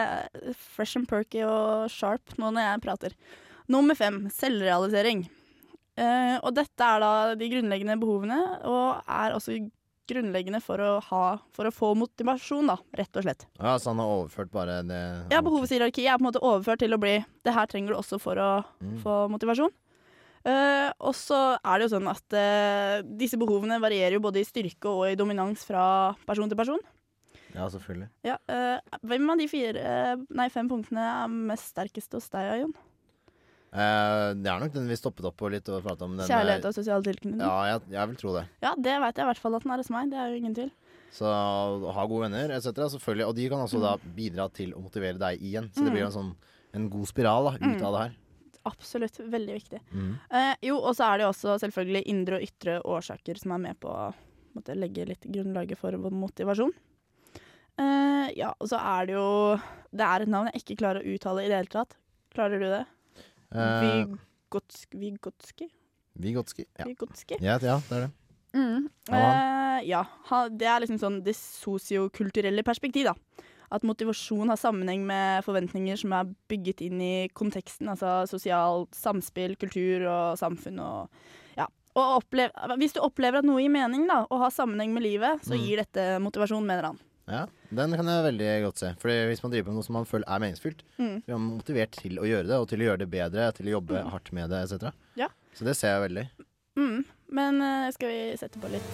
fresh 0.77 1.01
and 1.01 1.09
perky 1.11 1.43
og 1.47 1.89
sharp 1.91 2.35
nå 2.39 2.53
når 2.53 2.67
jeg 2.69 2.83
prater. 2.85 3.17
Nummer 3.73 3.97
fem 3.99 4.27
selvrealisering. 4.33 5.25
Eh, 5.99 6.37
og 6.39 6.53
dette 6.57 6.87
er 6.87 7.03
da 7.03 7.13
de 7.39 7.49
grunnleggende 7.53 7.99
behovene, 8.01 8.39
og 8.69 9.03
er 9.09 9.35
også 9.37 9.59
grunnleggende 10.11 10.61
for 10.63 10.81
å, 10.83 10.91
ha, 11.09 11.25
for 11.55 11.69
å 11.69 11.73
få 11.75 11.93
motivasjon, 11.99 12.67
da, 12.73 12.77
rett 12.99 13.17
og 13.17 13.23
slett. 13.27 13.47
Ja, 13.59 13.77
Så 13.79 13.91
han 13.93 13.99
har 14.03 14.11
overført 14.17 14.51
bare 14.53 14.81
det 14.87 15.03
Ja, 15.33 15.41
Behovshierarkiet 15.45 16.09
er 16.11 16.19
på 16.19 16.25
en 16.25 16.31
måte 16.31 16.43
overført 16.43 16.83
til 16.83 16.93
å 16.95 17.01
bli 17.01 17.19
det 17.45 17.55
her 17.55 17.67
trenger 17.71 17.95
du 17.95 18.01
også 18.01 18.19
for 18.21 18.37
å 18.37 18.51
Mm. 18.83 18.99
få 19.03 19.29
motivasjon. 19.31 19.71
Uh, 20.43 20.91
og 20.99 21.15
så 21.15 21.57
er 21.63 21.79
det 21.79 21.87
jo 21.87 21.93
sånn 22.01 22.09
at 22.11 22.35
uh, 22.35 23.03
disse 23.07 23.39
behovene 23.39 23.79
varierer 23.79 24.17
jo 24.17 24.21
både 24.25 24.41
i 24.43 24.45
styrke 24.49 24.91
og 24.91 25.05
i 25.13 25.15
dominans 25.15 25.63
fra 25.65 26.17
person 26.27 26.49
til 26.51 26.59
person. 26.59 26.81
Ja, 27.55 27.69
selvfølgelig. 27.71 28.09
Ja, 28.27 28.39
uh, 28.51 28.81
hvem 29.07 29.31
av 29.31 29.39
de 29.39 29.47
fire, 29.47 30.17
nei, 30.35 30.49
fem 30.51 30.67
punktene 30.69 31.05
er 31.23 31.29
mest 31.31 31.71
sterkest 31.71 32.13
hos 32.17 32.27
deg, 32.33 32.59
Jon? 32.65 32.75
Eh, 33.73 34.29
det 34.37 34.51
er 34.53 34.61
nok 34.61 34.73
den 34.75 34.89
vi 34.91 34.97
stoppet 35.01 35.25
opp 35.25 35.37
på 35.41 35.49
litt 35.53 35.69
og 35.73 35.83
pratet 35.85 36.03
om. 36.05 36.17
Den, 36.19 36.29
Kjærlighet 36.29 36.67
og 36.69 36.75
sosial 36.77 37.03
tilknytning? 37.07 37.41
Ja, 37.41 37.55
jeg, 37.71 37.81
jeg 37.95 38.09
vil 38.11 38.17
tro 38.21 38.35
det. 38.37 38.47
Ja, 38.61 38.75
det 38.77 38.97
vet 39.01 39.17
jeg 39.17 39.25
i 39.25 39.31
hvert 39.31 39.41
fall 39.41 39.55
at 39.57 39.65
den 39.65 39.73
er 39.73 39.81
hos 39.83 39.91
meg. 39.95 40.11
Det 40.13 40.19
er 40.21 40.29
jo 40.33 40.41
ingen 40.43 40.57
tvil. 40.59 40.71
Så 41.13 41.29
ha 41.97 42.05
gode 42.09 42.27
venner 42.29 42.53
etc. 42.57 42.73
Selvfølgelig. 42.97 43.27
Og 43.29 43.35
de 43.37 43.49
kan 43.53 43.61
også 43.65 43.81
da 43.81 43.95
Mm. 44.01 44.13
bidra 44.17 44.47
til 44.53 44.73
å 44.77 44.81
motivere 44.85 45.19
deg 45.21 45.41
igjen. 45.41 45.71
Så 45.73 45.85
det 45.85 45.93
blir 45.93 46.05
en 46.07 46.13
sånn 46.15 46.35
en 46.75 46.87
god 46.89 47.07
spiral 47.09 47.45
da, 47.51 47.53
ut 47.57 47.61
Mm. 47.61 47.83
av 47.85 47.93
det 47.97 48.03
her. 48.07 48.15
Absolutt. 48.65 49.17
Veldig 49.19 49.55
viktig. 49.59 49.81
Mm. 49.93 50.13
Uh, 50.31 50.55
jo, 50.63 50.77
og 50.79 50.95
så 50.97 51.09
er 51.09 51.19
det 51.19 51.25
jo 51.27 51.33
også 51.33 51.57
selvfølgelig 51.65 52.03
indre 52.07 52.37
og 52.39 52.43
ytre 52.47 52.77
årsaker 52.85 53.39
som 53.41 53.53
er 53.53 53.59
med 53.59 53.81
på 53.81 53.89
å 53.91 54.15
måtte 54.55 54.77
legge 54.77 55.05
litt 55.09 55.21
grunnlaget 55.27 55.77
for 55.81 55.91
vår 55.93 56.13
motivasjon. 56.15 56.73
Uh, 57.81 58.29
ja, 58.37 58.53
og 58.61 58.69
så 58.69 58.77
er 58.79 59.07
det 59.09 59.15
jo 59.17 59.57
Det 59.93 60.05
er 60.05 60.23
et 60.23 60.29
navn 60.29 60.51
jeg 60.53 60.61
ikke 60.63 60.77
klarer 60.83 61.01
å 61.03 61.15
uttale 61.15 61.45
i 61.45 61.49
det 61.49 61.57
hele 61.57 61.73
tatt. 61.73 61.97
Klarer 62.33 62.61
du 62.61 62.69
det? 62.69 62.87
Eh, 63.55 64.07
Vigotski? 64.53 65.69
Vigotski? 66.19 66.67
Ja. 66.79 66.85
Vigotski? 66.85 67.39
Ja, 67.41 67.59
ja, 67.63 67.79
det 67.89 67.97
er 67.97 68.07
det. 68.07 68.11
Mm. 68.55 68.89
Uh. 69.09 69.17
Eh, 69.17 69.79
ja, 69.89 70.03
ha, 70.29 70.43
det 70.49 70.67
er 70.69 70.81
liksom 70.85 70.99
sånn 71.01 71.23
det 71.25 71.35
sosiokulturelle 71.39 72.63
perspektiv, 72.67 73.09
da. 73.09 73.15
At 73.73 73.85
motivasjon 73.89 74.51
har 74.53 74.59
sammenheng 74.61 75.07
med 75.09 75.45
forventninger 75.47 75.97
som 75.97 76.13
er 76.13 76.29
bygget 76.53 76.83
inn 76.85 77.01
i 77.01 77.29
konteksten, 77.33 77.89
altså 77.89 78.27
sosialt 78.29 78.93
samspill, 78.95 79.55
kultur 79.57 80.05
og 80.05 80.37
samfunn 80.41 80.77
og 80.85 81.09
ja. 81.57 81.65
Og 81.97 82.19
opplev, 82.19 82.53
hvis 82.81 82.93
du 82.97 83.01
opplever 83.01 83.41
at 83.41 83.49
noe 83.49 83.63
gir 83.65 83.73
mening, 83.73 84.05
da, 84.09 84.27
og 84.29 84.45
har 84.45 84.53
sammenheng 84.53 84.93
med 84.93 85.03
livet, 85.07 85.41
så 85.45 85.57
Mm. 85.57 85.65
gir 85.65 85.77
dette 85.81 86.05
motivasjon, 86.21 86.65
mener 86.69 86.91
han. 86.91 87.01
Ja, 87.33 87.47
Den 87.73 87.95
kan 87.97 88.05
jeg 88.13 88.25
veldig 88.27 88.49
godt 88.67 88.79
se. 88.83 88.91
Fordi 89.01 89.15
Hvis 89.31 89.41
man 89.43 89.53
driver 89.55 89.71
på 89.71 89.75
noe 89.79 89.87
som 89.87 89.95
man 89.97 90.05
føler 90.09 90.29
er 90.29 90.43
meningsfylt, 90.45 90.83
Mm. 90.99 91.23
blir 91.25 91.39
man 91.39 91.47
motivert 91.59 91.91
til 91.97 92.19
å 92.21 92.27
gjøre 92.29 92.47
det, 92.51 92.59
og 92.61 92.69
til 92.69 92.79
å 92.85 92.87
gjøre 92.91 92.99
det 92.99 93.11
bedre, 93.11 93.47
til 93.57 93.67
å 93.71 93.75
jobbe 93.81 94.03
hardt 94.13 94.33
med 94.37 94.51
det 94.53 94.61
etc. 94.69 94.93
Ja. 95.17 95.29
Så 95.57 95.65
det 95.65 95.77
ser 95.77 95.97
jeg 95.97 96.11
veldig. 96.11 96.27
Mm. 96.77 97.05
Men 97.33 97.63
uh, 97.63 97.91
skal 97.97 98.09
vi 98.13 98.37
sette 98.37 98.61
på 98.61 98.69
litt 98.71 98.93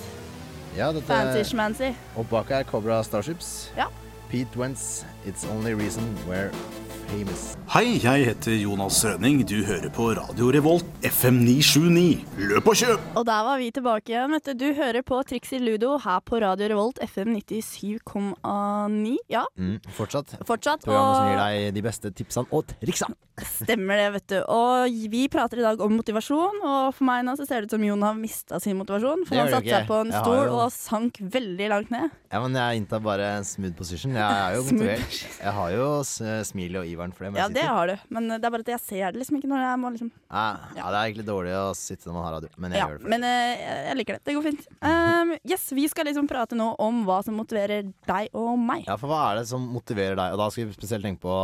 Ja, 0.77 0.93
dette 0.93 1.07
fancy-schmancy? 1.11 1.93
Og 2.17 2.29
bak 2.31 2.51
er 2.55 2.63
Cobra 2.65 3.03
Starships. 3.03 3.71
Ja. 3.77 3.89
Pete 4.31 4.55
Wentz, 4.57 5.05
It's 5.27 5.45
Only 5.51 5.75
Reason 5.75 6.05
Famous. 6.27 6.88
Hei, 7.09 7.97
jeg 8.03 8.25
heter 8.27 8.53
Jonas 8.61 8.99
Rønning. 9.07 9.39
Du 9.49 9.63
hører 9.65 9.89
på 9.97 10.11
Radio 10.19 10.51
Revolt 10.53 10.85
FM 11.09 11.39
979. 11.41 12.27
Løp 12.51 12.69
og 12.69 12.77
kjøp! 12.77 13.07
Og 13.17 13.25
der 13.25 13.47
var 13.47 13.57
vi 13.63 13.71
tilbake 13.73 14.13
igjen. 14.13 14.35
Vet 14.37 14.51
du. 14.51 14.53
du 14.61 14.75
hører 14.77 15.01
på 15.09 15.23
Triks 15.25 15.55
i 15.57 15.61
Ludo 15.63 15.95
her 16.05 16.21
på 16.29 16.41
Radio 16.45 16.69
Revolt 16.75 17.01
FM 17.07 17.33
97,9. 17.39 19.15
Ja, 19.33 19.47
Mm, 19.57 19.79
fortsatt. 19.97 20.37
fortsatt. 20.45 20.85
Programmet 20.85 21.17
som 21.17 21.31
gir 21.33 21.41
deg 21.41 21.75
de 21.79 21.83
beste 21.89 22.13
tipsene 22.13 22.47
og 22.53 22.69
triksene. 22.83 23.17
Stemmer 23.39 23.97
det, 24.01 24.07
vet 24.17 24.27
du. 24.33 24.39
Og 24.51 24.91
vi 25.13 25.29
prater 25.31 25.61
i 25.61 25.63
dag 25.65 25.81
om 25.81 25.93
motivasjon, 25.95 26.59
og 26.61 26.93
for 26.97 27.05
meg 27.07 27.25
nå 27.25 27.37
så 27.39 27.47
ser 27.47 27.63
det 27.63 27.69
ut 27.71 27.77
som 27.77 27.85
Jon 27.87 28.03
har 28.03 28.17
mista 28.19 28.59
sin 28.61 28.77
motivasjon. 28.81 29.25
For 29.29 29.39
han 29.39 29.49
satte 29.53 29.69
seg 29.71 29.87
på 29.89 30.01
en 30.03 30.13
stol 30.13 30.41
jo- 30.49 30.59
og 30.59 30.73
sank 30.75 31.21
veldig 31.23 31.69
langt 31.71 31.91
ned. 31.95 32.11
Ja, 32.33 32.41
men 32.43 32.53
jeg 32.59 32.83
inntar 32.83 33.01
bare 33.01 33.31
smooth 33.47 33.77
position. 33.79 34.13
Jeg 34.13 34.21
er 34.21 34.57
jo 34.59 34.65
motivert. 34.67 35.21
Jeg 35.39 35.53
har 35.61 35.71
jo 35.73 35.89
smil 36.05 36.45
smilet 36.51 36.83
og 36.83 36.87
iveren 36.99 37.15
for 37.15 37.25
det. 37.29 37.39
Ja, 37.39 37.47
det 37.55 37.65
har 37.65 37.93
du, 37.93 37.95
men 38.19 38.29
det 38.35 38.43
er 38.43 38.53
bare 38.53 38.67
at 38.67 38.73
jeg 38.75 38.83
ser 38.85 39.15
det 39.15 39.23
liksom 39.23 39.39
ikke 39.39 39.51
når 39.55 39.65
jeg 39.65 39.81
må 39.81 39.95
liksom 39.95 40.13
Ja, 40.13 40.45
ja, 40.77 40.85
det 40.85 40.99
er 40.99 41.03
egentlig 41.07 41.27
dårlig 41.31 41.57
å 41.57 41.65
sitte 41.79 42.11
når 42.11 42.19
man 42.19 42.27
har 42.29 42.37
radio, 42.39 42.53
men 42.59 42.75
jeg 42.75 42.83
Ja, 42.83 42.91
gjør 42.91 42.99
det 42.99 43.07
for 43.07 43.15
men 43.15 43.27
uh, 43.31 43.67
jeg 43.89 43.99
liker 44.03 44.19
det. 44.19 44.25
Det 44.29 44.37
går 44.37 44.47
fint. 44.51 44.69
Um, 44.83 45.35
yes, 45.49 45.69
vi 45.79 45.89
skal 45.89 46.11
liksom 46.11 46.29
prate 46.31 46.59
nå 46.59 46.73
om 46.83 47.05
hva 47.09 47.23
som 47.25 47.39
motiverer 47.39 47.89
deg 48.11 48.33
og 48.37 48.55
meg. 48.61 48.85
Ja, 48.91 48.99
for 49.01 49.11
hva 49.11 49.23
er 49.31 49.41
det 49.41 49.49
som 49.51 49.65
motiverer 49.73 50.19
deg? 50.19 50.35
Og 50.35 50.43
da 50.43 50.51
skal 50.53 50.69
vi 50.69 50.77
spesielt 50.77 51.07
tenke 51.07 51.23
på 51.25 51.39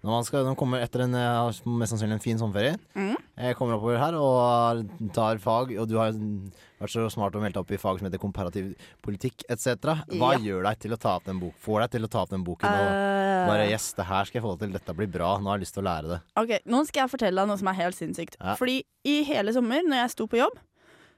når 0.00 0.14
man, 0.14 0.24
skal, 0.24 0.44
når 0.44 0.54
man 0.54 0.56
kommer 0.56 0.80
etter 0.80 1.02
en 1.04 1.16
eh, 1.18 1.58
mest 1.76 1.92
sannsynlig 1.92 2.16
en 2.16 2.22
fin 2.24 2.38
sommerferie. 2.40 2.78
Mhm. 2.96 3.18
Jeg 3.40 3.56
kommer 3.56 3.78
oppover 3.78 3.96
her 3.98 4.16
og 4.20 4.90
tar 5.16 5.38
fag, 5.40 5.70
og 5.80 5.88
du 5.88 5.94
har 5.96 6.12
vært 6.12 6.92
så 6.92 7.06
smart 7.12 7.32
å 7.36 7.40
melde 7.40 7.56
deg 7.56 7.62
opp 7.62 7.72
i 7.72 7.78
fag 7.80 7.98
som 8.00 8.08
heter 8.08 8.20
komparativ 8.20 8.74
politikk 9.04 9.44
etc. 9.48 9.76
Hva 10.12 10.34
Ja. 10.34 10.38
gjør 10.44 10.62
deg 10.68 10.78
til 10.84 10.92
å 10.92 10.98
ta 11.00 11.16
opp 11.16 11.24
den 11.24 11.40
bok? 11.40 11.54
Får 11.64 11.80
deg 11.86 11.90
til 11.96 12.04
å 12.04 12.10
ta 12.10 12.22
opp 12.22 12.30
den 12.30 12.44
boken 12.44 12.68
og 12.68 13.10
Eh, 13.40 13.46
bare 13.48 13.68
Yes, 13.70 13.92
det 13.96 14.04
her 14.04 14.24
skal 14.28 14.40
jeg 14.40 14.44
få 14.44 14.58
til. 14.58 14.72
Dette 14.72 14.92
blir 14.94 15.08
bra. 15.10 15.38
Nå 15.38 15.48
har 15.48 15.56
jeg 15.58 15.64
lyst 15.64 15.74
til 15.74 15.82
å 15.82 15.88
lære 15.88 16.08
det. 16.12 16.20
Ok, 16.36 16.50
Nå 16.66 16.84
skal 16.86 17.06
jeg 17.06 17.10
fortelle 17.18 17.40
deg 17.40 17.48
noe 17.48 17.56
som 17.56 17.68
er 17.68 17.78
helt 17.80 17.96
sinnssykt. 17.96 18.36
Ja. 18.40 18.54
Fordi 18.56 18.82
i 19.08 19.22
hele 19.24 19.52
sommer, 19.56 19.80
når 19.82 20.02
jeg 20.04 20.10
sto 20.10 20.26
på 20.26 20.36
jobb, 20.36 20.58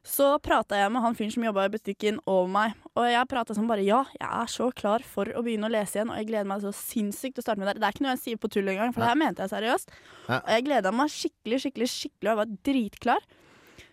så 0.02 0.32
prata 0.42 0.74
jeg 0.80 0.90
med 0.90 1.02
han 1.04 1.14
fyren 1.14 1.30
som 1.30 1.44
jobba 1.46 1.64
i 1.68 1.70
butikken 1.70 2.16
over 2.26 2.48
meg. 2.50 2.72
Og 2.98 3.04
jeg 3.06 3.28
prata 3.30 3.54
som 3.54 3.68
bare 3.70 3.84
ja, 3.86 4.00
jeg 4.18 4.26
er 4.42 4.48
så 4.50 4.66
klar 4.74 5.04
for 5.06 5.30
å 5.30 5.42
begynne 5.46 5.68
å 5.68 5.72
lese 5.72 6.00
igjen, 6.00 6.10
og 6.10 6.18
jeg 6.18 6.26
gleder 6.32 6.48
meg 6.50 6.64
så 6.64 6.72
sinnssykt 6.74 7.36
til 7.36 7.44
å 7.44 7.46
starte 7.46 7.62
med 7.62 7.70
det. 7.70 7.76
Det 7.78 7.86
er 7.86 7.94
ikke 7.94 8.06
noe 8.08 8.14
jeg 8.16 8.22
sier 8.24 8.40
på 8.42 8.50
tull 8.50 8.66
engang, 8.72 8.90
for 8.94 9.04
det 9.04 9.12
her 9.12 9.20
mente 9.20 9.46
jeg 9.46 9.52
seriøst. 9.54 9.94
Og 10.40 10.50
jeg 10.56 10.66
gleda 10.66 10.92
meg 10.98 11.12
skikkelig, 11.14 11.60
skikkelig, 11.66 11.88
skikkelig, 11.92 12.26
og 12.26 12.32
jeg 12.32 12.40
var 12.42 12.56
dritklar. 12.70 13.28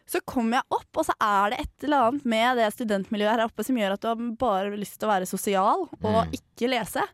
Så 0.09 0.23
kommer 0.25 0.57
jeg 0.57 0.65
opp, 0.79 0.89
og 0.97 1.05
så 1.05 1.13
er 1.21 1.53
det 1.53 1.59
et 1.61 1.85
eller 1.85 2.07
annet 2.07 2.25
med 2.33 2.57
det 2.57 2.71
studentmiljøet 2.73 3.35
her 3.35 3.45
oppe 3.45 3.67
som 3.67 3.77
gjør 3.77 3.93
at 3.93 4.01
du 4.01 4.07
har 4.09 4.23
bare 4.41 4.73
lyst 4.81 4.97
til 4.97 5.05
å 5.05 5.13
være 5.13 5.29
sosial 5.29 5.85
og 5.85 6.09
Mm. 6.09 6.33
ikke 6.33 6.71
lese. 6.73 7.05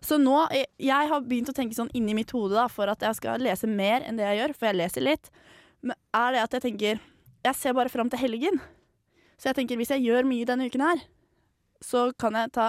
Så 0.00 0.16
nå, 0.16 0.48
jeg, 0.56 0.64
jeg 0.80 1.08
har 1.12 1.20
begynt 1.20 1.52
å 1.52 1.52
tenke 1.52 1.76
sånn 1.76 1.92
inni 1.92 2.14
mitt 2.16 2.32
hode 2.32 2.56
da, 2.56 2.64
for 2.72 2.88
at 2.88 3.04
jeg 3.04 3.18
skal 3.20 3.38
lese 3.44 3.68
mer 3.68 4.00
enn 4.08 4.16
det 4.16 4.24
jeg 4.24 4.38
gjør, 4.40 4.54
for 4.56 4.70
jeg 4.70 4.80
leser 4.80 5.04
litt, 5.04 5.28
men 5.84 5.92
er 6.16 6.32
det 6.32 6.40
at 6.40 6.56
jeg 6.56 6.62
tenker 6.70 7.00
Jeg 7.46 7.56
ser 7.56 7.76
bare 7.76 7.92
fram 7.92 8.10
til 8.12 8.20
helgen. 8.20 8.60
Så 9.40 9.50
jeg 9.50 9.60
tenker 9.60 9.80
hvis 9.80 9.92
jeg 9.94 10.04
gjør 10.04 10.28
mye 10.28 10.46
denne 10.48 10.68
uken 10.68 10.84
her, 10.84 11.02
så 11.80 12.10
kan 12.20 12.36
jeg 12.36 12.52
ta 12.52 12.68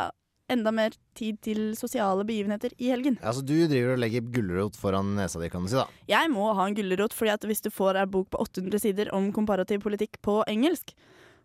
enda 0.51 0.71
mer 0.75 0.95
tid 1.15 1.39
til 1.43 1.59
sosiale 1.79 2.25
begivenheter 2.27 2.73
i 2.79 2.91
helgen. 2.91 3.17
Ja, 3.21 3.31
så 3.35 3.43
du 3.43 3.55
driver 3.71 3.95
og 3.95 4.01
legger 4.03 4.25
gulrot 4.35 4.77
foran 4.79 5.13
nesa 5.17 5.39
di, 5.39 5.49
kan 5.51 5.63
du 5.63 5.71
si, 5.71 5.79
da. 5.79 5.87
Jeg 6.11 6.31
må 6.33 6.49
ha 6.57 6.67
en 6.67 6.75
gulrot, 6.75 7.15
fordi 7.15 7.33
at 7.35 7.47
hvis 7.47 7.63
du 7.63 7.71
får 7.71 7.99
ei 8.01 8.07
bok 8.11 8.31
på 8.33 8.41
800 8.43 8.83
sider 8.83 9.11
om 9.15 9.31
komparativ 9.35 9.83
politikk 9.85 10.19
på 10.23 10.41
engelsk, 10.51 10.93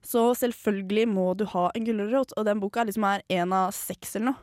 så 0.07 0.29
selvfølgelig 0.39 1.07
må 1.11 1.29
du 1.39 1.47
ha 1.51 1.69
en 1.75 1.87
gulrot, 1.87 2.35
og 2.37 2.47
den 2.47 2.63
boka 2.63 2.87
liksom 2.87 3.07
er 3.09 3.25
én 3.33 3.55
av 3.55 3.75
seks 3.75 4.17
eller 4.19 4.33
noe. 4.33 4.43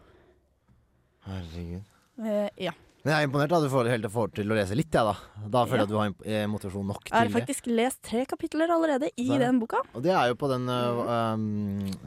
Herregud. 1.28 1.92
Eh, 2.24 2.50
ja. 2.68 2.74
Men 3.04 3.12
jeg 3.12 3.20
er 3.20 3.28
imponert 3.28 3.52
at 3.52 3.64
du 3.66 3.68
får, 3.68 3.88
helt 3.92 4.06
får 4.14 4.30
til 4.38 4.48
å 4.54 4.56
lese 4.56 4.76
litt, 4.80 4.88
jeg, 4.96 5.04
da. 5.04 5.14
Da 5.52 5.66
føler 5.68 5.82
jeg 5.84 5.88
at 5.90 5.92
du 5.92 5.98
har 6.00 6.14
eh, 6.24 6.46
motivasjon 6.48 6.88
nok 6.88 7.10
Jeg 7.10 7.18
har 7.20 7.32
faktisk 7.34 7.66
lest 7.68 8.00
tre 8.08 8.22
kapitler 8.32 8.72
allerede 8.72 9.10
i 9.20 9.26
Så 9.28 9.40
den 9.42 9.60
boka. 9.60 9.82
Og 9.92 10.06
det 10.06 10.14
er 10.16 10.30
jo 10.32 10.38
på 10.40 10.48
den 10.48 10.70
uh, 10.72 11.36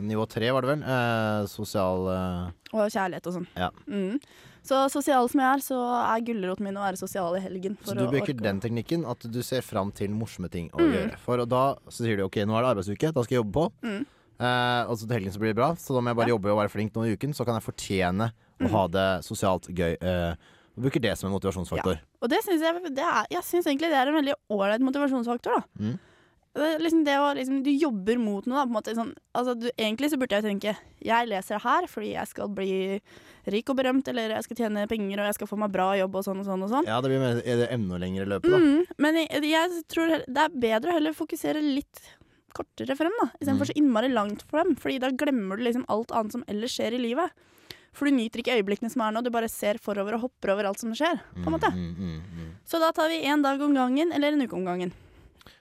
nivå 0.01 0.25
tre, 0.33 0.49
var 0.57 0.65
det 0.65 0.71
vel? 0.73 0.85
Uh, 0.89 1.45
sosial 1.53 2.09
uh... 2.09 2.49
Og 2.73 2.89
kjærlighet 2.89 3.29
og 3.29 3.37
sånn. 3.37 3.47
Ja. 3.61 3.69
Mm. 3.85 4.17
Så 4.67 4.81
sosial 4.91 5.29
som 5.31 5.43
jeg 5.45 5.51
er, 5.59 5.63
så 5.63 5.77
er 6.01 6.25
gulroten 6.27 6.65
min 6.67 6.81
å 6.81 6.83
være 6.89 6.99
sosial 6.99 7.37
i 7.39 7.45
helgen. 7.45 7.77
Så 7.87 7.95
du 7.95 8.07
bruker 8.11 8.35
den 8.41 8.59
teknikken 8.65 9.05
at 9.07 9.23
du 9.31 9.39
ser 9.47 9.63
fram 9.63 9.93
til 9.95 10.11
morsomme 10.17 10.49
ting 10.51 10.73
å 10.73 10.81
Mm. 10.81 10.91
gjøre. 10.97 11.19
For 11.23 11.45
da 11.47 11.63
så 11.87 12.03
sier 12.09 12.17
du 12.17 12.25
ok, 12.25 12.41
nå 12.49 12.57
er 12.57 12.65
det 12.65 12.73
arbeidsuke, 12.73 13.13
da 13.13 13.23
skal 13.23 13.37
jeg 13.37 13.45
jobbe 13.45 13.55
på. 13.61 13.69
Mm. 13.85 14.03
Uh, 14.41 14.83
og 14.91 14.97
så 14.99 15.05
til 15.07 15.15
helgen 15.21 15.33
så 15.37 15.41
blir 15.45 15.53
det 15.53 15.61
bra, 15.61 15.71
så 15.77 15.95
da 15.95 16.01
må 16.01 16.11
jeg 16.11 16.17
bare 16.25 16.33
Ja. 16.33 16.35
jobbe 16.35 16.51
og 16.57 16.59
være 16.65 16.73
flink 16.73 16.97
noen 16.97 17.13
i 17.13 17.15
uken. 17.21 17.37
Så 17.37 17.45
kan 17.47 17.61
jeg 17.61 17.69
fortjene 17.69 18.33
å 18.33 18.65
Mm. 18.67 18.71
ha 18.73 18.87
det 18.89 19.09
sosialt 19.29 19.69
gøy. 19.69 19.97
eh, 20.01 20.35
og 20.77 20.83
bruker 20.85 21.01
det 21.01 21.15
som 21.17 21.31
en 21.31 21.35
motivasjonsfaktor. 21.39 22.03
Og 22.21 22.29
det 22.29 22.43
synes 22.45 22.61
jeg, 22.63 22.83
det 22.95 23.05
er, 23.05 23.25
jeg 23.33 23.43
synes 23.49 23.67
egentlig 23.67 23.89
det 23.91 23.97
er 24.03 24.11
en 24.13 24.19
veldig 24.21 24.35
ålreit 24.53 24.85
motivasjonsfaktor. 24.85 25.57
da. 25.57 25.81
Mm. 25.81 25.97
Det 26.57 26.69
liksom 26.81 27.03
det 27.05 27.15
å 27.21 27.25
liksom, 27.37 27.57
Du 27.65 27.69
jobber 27.71 28.17
mot 28.17 28.47
noe. 28.49 28.57
Da, 28.57 28.63
på 28.65 28.71
en 28.71 28.77
måte, 28.79 28.95
sånn, 28.97 29.11
altså, 29.37 29.55
du, 29.61 29.67
egentlig 29.77 30.09
så 30.09 30.17
burde 30.17 30.39
jeg 30.39 30.45
tenke 30.47 30.73
jeg 31.05 31.29
leser 31.29 31.61
her 31.61 31.85
fordi 31.93 32.15
jeg 32.15 32.31
skal 32.31 32.49
bli 32.49 32.71
rik 33.53 33.69
og 33.71 33.77
berømt, 33.77 34.09
eller 34.09 34.33
jeg 34.33 34.47
skal 34.47 34.57
tjene 34.63 34.87
penger 34.89 35.21
og 35.21 35.29
jeg 35.29 35.37
skal 35.37 35.51
få 35.51 35.59
meg 35.61 35.71
bra 35.75 35.91
jobb 36.01 36.17
og 36.17 36.25
sånn 36.25 36.41
og 36.41 36.47
sånn. 36.49 36.63
og 36.65 36.71
sånn. 36.73 36.89
Ja, 36.89 37.01
det 37.05 37.11
blir 37.13 37.21
mer, 37.21 37.43
er 37.45 37.61
det 37.61 37.69
enda 37.77 37.99
lengre 38.01 38.25
løpet, 38.27 38.51
da. 38.51 38.59
Mm, 38.59 38.87
men 39.05 39.21
jeg, 39.21 39.43
jeg 39.53 39.83
tror 39.93 40.15
det 40.25 40.47
er 40.47 40.57
bedre 40.65 40.95
å 40.95 40.97
heller 40.97 41.13
fokusere 41.17 41.61
litt 41.63 42.01
kortere 42.57 42.97
frem, 42.97 43.13
da, 43.21 43.29
istedenfor 43.37 43.69
Mm. 43.69 43.73
så 43.73 43.77
innmari 43.77 44.09
langt 44.13 44.43
frem. 44.49 44.73
Fordi 44.81 44.99
da 44.99 45.11
glemmer 45.13 45.59
du 45.61 45.65
liksom 45.67 45.85
alt 45.93 46.09
annet 46.17 46.33
som 46.33 46.45
ellers 46.49 46.73
skjer 46.73 46.97
i 46.97 47.03
livet. 47.05 47.31
For 47.97 48.05
du 48.09 48.13
nyter 48.13 48.43
ikke 48.43 48.59
øyeblikkene 48.61 48.91
som 48.93 49.03
er 49.07 49.15
nå, 49.17 49.23
du 49.25 49.31
bare 49.33 49.49
ser 49.49 49.79
forover 49.83 50.19
og 50.19 50.27
hopper 50.27 50.53
over 50.53 50.69
alt 50.69 50.81
som 50.83 50.93
skjer. 50.97 51.17
på 51.33 51.47
en 51.49 51.55
måte. 51.57 51.71
Mm, 51.73 51.95
mm, 51.97 52.19
mm. 52.37 52.51
Så 52.69 52.79
da 52.83 52.91
tar 52.93 53.09
vi 53.09 53.23
én 53.25 53.43
dag 53.43 53.61
om 53.65 53.73
gangen, 53.75 54.13
eller 54.13 54.37
en 54.37 54.45
uke 54.45 54.53
om 54.59 54.67
gangen. 54.69 54.93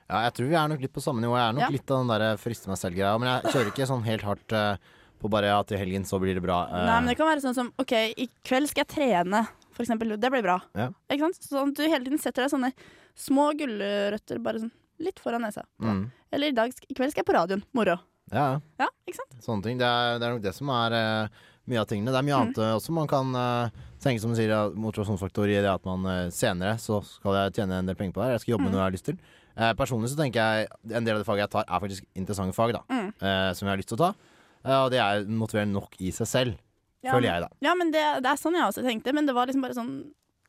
Ja, 0.10 0.20
jeg 0.28 0.34
tror 0.38 0.50
vi 0.52 0.58
er 0.60 0.68
nok 0.70 0.82
litt 0.84 0.94
på 0.94 1.02
samme 1.02 1.24
nivå. 1.24 1.34
Jeg 1.40 1.48
er 1.50 1.54
nok 1.58 1.64
Ja. 1.66 1.70
litt 1.74 1.90
av 1.96 2.04
den 2.04 2.12
der 2.12 2.38
friste 2.38 2.68
meg 2.70 2.78
selv-greia. 2.78 3.16
Men 3.20 3.30
jeg 3.42 3.54
kjører 3.54 3.72
ikke 3.72 3.88
sånn 3.90 4.04
helt 4.06 4.22
hardt 4.28 4.54
uh, 4.54 4.76
på 5.22 5.30
bare 5.32 5.48
ja, 5.50 5.64
til 5.64 5.80
helgen 5.82 6.04
så 6.06 6.20
blir 6.22 6.36
det 6.38 6.44
bra. 6.44 6.60
Uh. 6.70 6.84
Nei, 6.86 7.00
men 7.00 7.08
det 7.10 7.18
kan 7.18 7.28
være 7.32 7.42
sånn 7.42 7.56
som 7.58 7.72
OK, 7.82 7.94
i 8.20 8.28
kveld 8.46 8.70
skal 8.70 8.84
jeg 8.86 8.92
trene, 8.94 9.48
for 9.74 9.82
eksempel. 9.88 10.14
Det 10.20 10.30
blir 10.36 10.44
bra. 10.46 10.60
Ja. 10.78 10.92
Ikke 11.10 11.26
sant? 11.32 11.40
Sånn 11.48 11.72
at 11.72 11.80
du 11.80 11.84
hele 11.88 12.04
tiden 12.06 12.22
setter 12.22 12.44
deg 12.46 12.52
sånne 12.54 12.74
små 13.16 13.48
gulrøtter 13.58 14.44
bare 14.44 14.60
sånn 14.62 14.72
litt 15.00 15.20
foran 15.24 15.42
nesa. 15.48 15.64
mm. 15.82 16.04
Eller 16.36 16.52
i, 16.52 16.56
dag, 16.56 16.70
i 16.90 16.94
kveld 16.94 17.12
skal 17.16 17.24
jeg 17.24 17.28
på 17.32 17.34
radioen. 17.38 17.64
Moro. 17.74 17.96
Ja, 18.34 18.60
ja. 18.82 18.88
Ikke 19.08 19.22
sant? 19.22 19.36
Sånne 19.44 19.64
ting. 19.64 19.78
Det 19.80 19.88
er, 19.88 20.20
det 20.20 20.28
er 20.28 20.34
nok 20.36 20.44
det 20.44 20.54
som 20.58 20.70
er 20.74 20.96
eh, 20.98 21.44
mye 21.72 21.82
av 21.82 21.88
tingene. 21.90 22.12
Det 22.14 22.20
er 22.20 22.28
mye 22.28 22.38
annet 22.40 22.60
eh, 22.62 22.74
også 22.78 22.94
man 22.96 23.08
kan 23.10 23.32
uh, 23.38 23.86
tenke 24.04 24.22
som 24.22 24.34
du 24.34 24.38
sier, 24.38 24.52
ja, 24.54 24.68
motivasjonsfaktor 24.70 25.50
i 25.50 25.58
det 25.58 25.72
at 25.72 25.86
man 25.88 26.06
uh, 26.06 26.28
senere 26.34 26.76
så 26.82 27.00
skal 27.08 27.40
jeg 27.40 27.56
tjene 27.60 27.80
en 27.82 27.90
del 27.90 27.98
penger 28.00 28.14
på 28.16 28.22
det 28.22 28.28
her. 28.28 28.36
Jeg 28.38 28.44
skal 28.46 28.56
jobbe 28.56 28.68
med 28.68 28.76
noe 28.76 28.84
jeg 28.84 28.90
har 28.90 28.96
lyst 28.98 29.10
til. 29.10 29.18
Uh, 29.56 29.72
personlig 29.80 30.12
så 30.12 30.20
tenker 30.20 30.42
jeg 30.42 30.70
en 30.92 31.08
del 31.08 31.16
av 31.16 31.24
det 31.24 31.28
faget 31.30 31.46
jeg 31.48 31.54
tar, 31.56 31.66
er 31.70 31.84
faktisk 31.86 32.06
interessante 32.22 32.58
fag, 32.58 32.76
da. 32.76 32.84
Mm. 32.92 33.10
som 33.56 33.66
jeg 33.66 33.72
har 33.74 33.82
lyst 33.82 33.92
til 33.94 34.00
å 34.00 34.04
ta. 34.04 34.12
Og 34.84 34.92
det 34.94 35.00
er 35.02 35.26
motiverende 35.30 35.78
nok 35.78 35.98
i 36.02 36.12
seg 36.14 36.30
selv, 36.30 36.62
Ja, 37.06 37.14
føler 37.14 37.30
jeg, 37.30 37.42
da. 37.46 37.50
Ja, 37.68 37.74
men 37.78 37.92
det, 37.94 38.04
det 38.26 38.30
er 38.32 38.40
sånn 38.42 38.58
jeg 38.58 38.66
også 38.66 38.82
tenkte. 38.86 39.14
Men 39.14 39.28
det 39.30 39.36
var 39.38 39.46
liksom 39.50 39.62
bare 39.66 39.78
sånn 39.78 39.92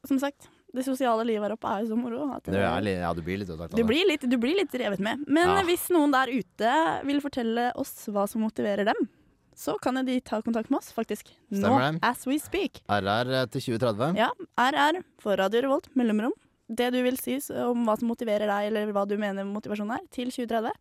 Som 0.09 0.21
sagt, 0.23 0.47
det 0.77 0.85
sosiale 0.87 1.25
livet 1.27 1.45
her 1.49 1.55
oppe 1.57 1.69
er 1.69 1.83
jo 1.85 1.91
så 1.91 1.97
moro. 1.99 2.27
At 2.37 2.47
Det 2.49 2.61
er, 2.61 2.89
ja, 3.01 3.11
du 3.17 3.23
blir 3.25 3.41
litt 3.41 3.49
ødelagt 3.51 3.73
av 3.73 3.77
du, 3.77 3.83
det. 3.83 3.89
blir 3.89 4.09
litt, 4.09 4.25
du 4.29 4.37
blir 4.41 4.57
litt 4.59 4.75
revet 4.77 5.01
med. 5.03 5.25
Men 5.27 5.49
Ja. 5.51 5.63
hvis 5.67 5.89
noen 5.95 6.13
der 6.15 6.31
ute 6.33 6.73
vil 7.09 7.21
fortelle 7.25 7.71
oss 7.81 7.95
hva 8.13 8.27
som 8.29 8.45
motiverer 8.45 8.85
dem, 8.89 9.09
så 9.57 9.79
kan 9.83 10.05
de 10.07 10.21
ta 10.21 10.43
kontakt 10.43 10.71
med 10.71 10.79
oss, 10.79 10.93
faktisk. 10.93 11.33
Nå, 11.49 11.79
det. 11.79 11.99
as 12.03 12.27
we 12.29 12.39
speak. 12.39 12.83
RR 12.89 13.33
eh, 13.33 13.47
til 13.49 13.63
2030. 13.73 14.19
Ja, 14.21 14.31
RR 14.61 15.01
for 15.23 15.41
Radio 15.41 15.65
Revolt, 15.65 15.89
mellomrom. 15.97 16.35
Det 16.67 16.89
du 16.91 16.99
vil 17.05 17.15
si 17.21 17.37
om 17.63 17.85
hva 17.87 17.95
som 17.99 18.09
motiverer 18.11 18.51
deg, 18.51 18.69
eller 18.73 18.91
hva 18.95 19.05
du 19.07 19.15
mener 19.21 19.47
motivasjon 19.47 19.93
er, 19.95 20.01
til 20.11 20.33
2030. 20.35 20.73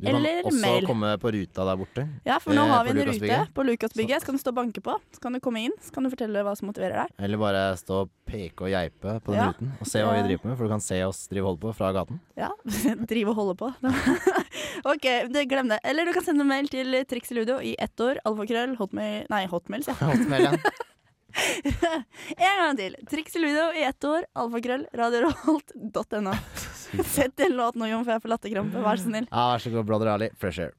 Du 0.00 0.06
kan 0.08 0.16
også 0.24 0.60
mail. 0.62 0.86
komme 0.88 1.10
på 1.20 1.32
ruta 1.34 1.66
der 1.68 1.76
borte. 1.76 2.06
Ja, 2.24 2.38
for 2.40 2.56
nå 2.56 2.64
Eh, 2.64 2.70
har 2.72 2.84
vi 2.86 2.94
en 2.94 3.02
rute 3.10 3.40
på 3.52 3.64
Lukasbygget. 3.68 4.22
Så 4.22 4.26
kan 4.30 4.38
du 4.38 4.40
stå 4.40 4.54
og 4.54 4.56
banke 4.56 4.80
på. 4.80 4.96
Så 5.12 5.20
kan 5.20 5.36
du 5.36 5.40
komme 5.44 5.60
inn, 5.66 5.76
så 5.82 5.92
kan 5.92 6.04
du 6.04 6.10
fortelle 6.10 6.40
hva 6.42 6.56
som 6.56 6.70
motiverer 6.70 7.04
deg. 7.04 7.12
Eller 7.20 7.36
bare 7.38 7.76
stå 7.76 8.00
og 8.06 8.10
peke 8.26 8.64
og 8.64 8.72
geipe 8.72 9.20
på 9.22 9.32
den 9.32 9.40
Ja. 9.42 9.50
ruten 9.52 9.72
og 9.80 9.86
se 9.86 10.00
hva 10.00 10.16
vi 10.16 10.24
driver 10.26 10.48
med, 10.48 10.56
for 10.56 10.64
du 10.64 10.70
kan 10.72 10.80
se 10.80 11.02
oss 11.04 11.28
drive 11.28 11.44
og 11.44 11.52
holde 11.52 11.62
på 11.66 11.74
fra 11.76 11.92
gaten. 11.92 12.20
Ja, 12.36 12.50
drive 13.12 13.28
og 13.30 13.36
holde 13.36 13.56
på. 13.60 13.70
OK, 14.92 15.06
glem 15.48 15.68
det. 15.68 15.80
Eller 15.84 16.06
du 16.06 16.12
kan 16.16 16.24
sende 16.24 16.44
mail 16.44 16.68
til 16.68 16.92
Triks 17.04 17.30
i 17.32 17.76
ett 17.78 18.00
år, 18.00 18.18
alfakrøll, 18.24 18.76
hotmail 18.76 19.26
Nei, 19.28 19.46
hotmail 19.52 19.84
ja. 19.86 19.94
Hotmail, 20.00 20.48
ja. 20.48 20.95
En 22.36 22.60
gang 22.60 22.78
til. 22.78 22.96
Trikseludo 23.10 23.68
i 23.76 23.84
ett 23.86 24.04
år, 24.08 24.26
alfakrøll, 24.38 24.86
radiorolt.no. 24.96 26.34
Sett 27.16 27.40
en 27.46 27.56
låt 27.58 27.78
nå, 27.78 27.88
Jon, 27.90 28.04
for 28.06 28.14
jeg 28.16 28.24
får 28.24 28.32
latterkrampe. 28.34 28.82
Vær 28.84 29.00
så 29.00 29.08
snill. 29.10 29.28
Ja, 29.30 29.46
vær 29.52 29.64
så 29.64 29.72
god, 29.74 29.88
brother 29.88 30.12
Ali. 30.14 30.30
Fresh 30.40 30.66
air. 30.66 30.76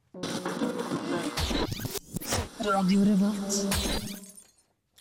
Radio 2.68 3.04
Revolt. 3.08 3.62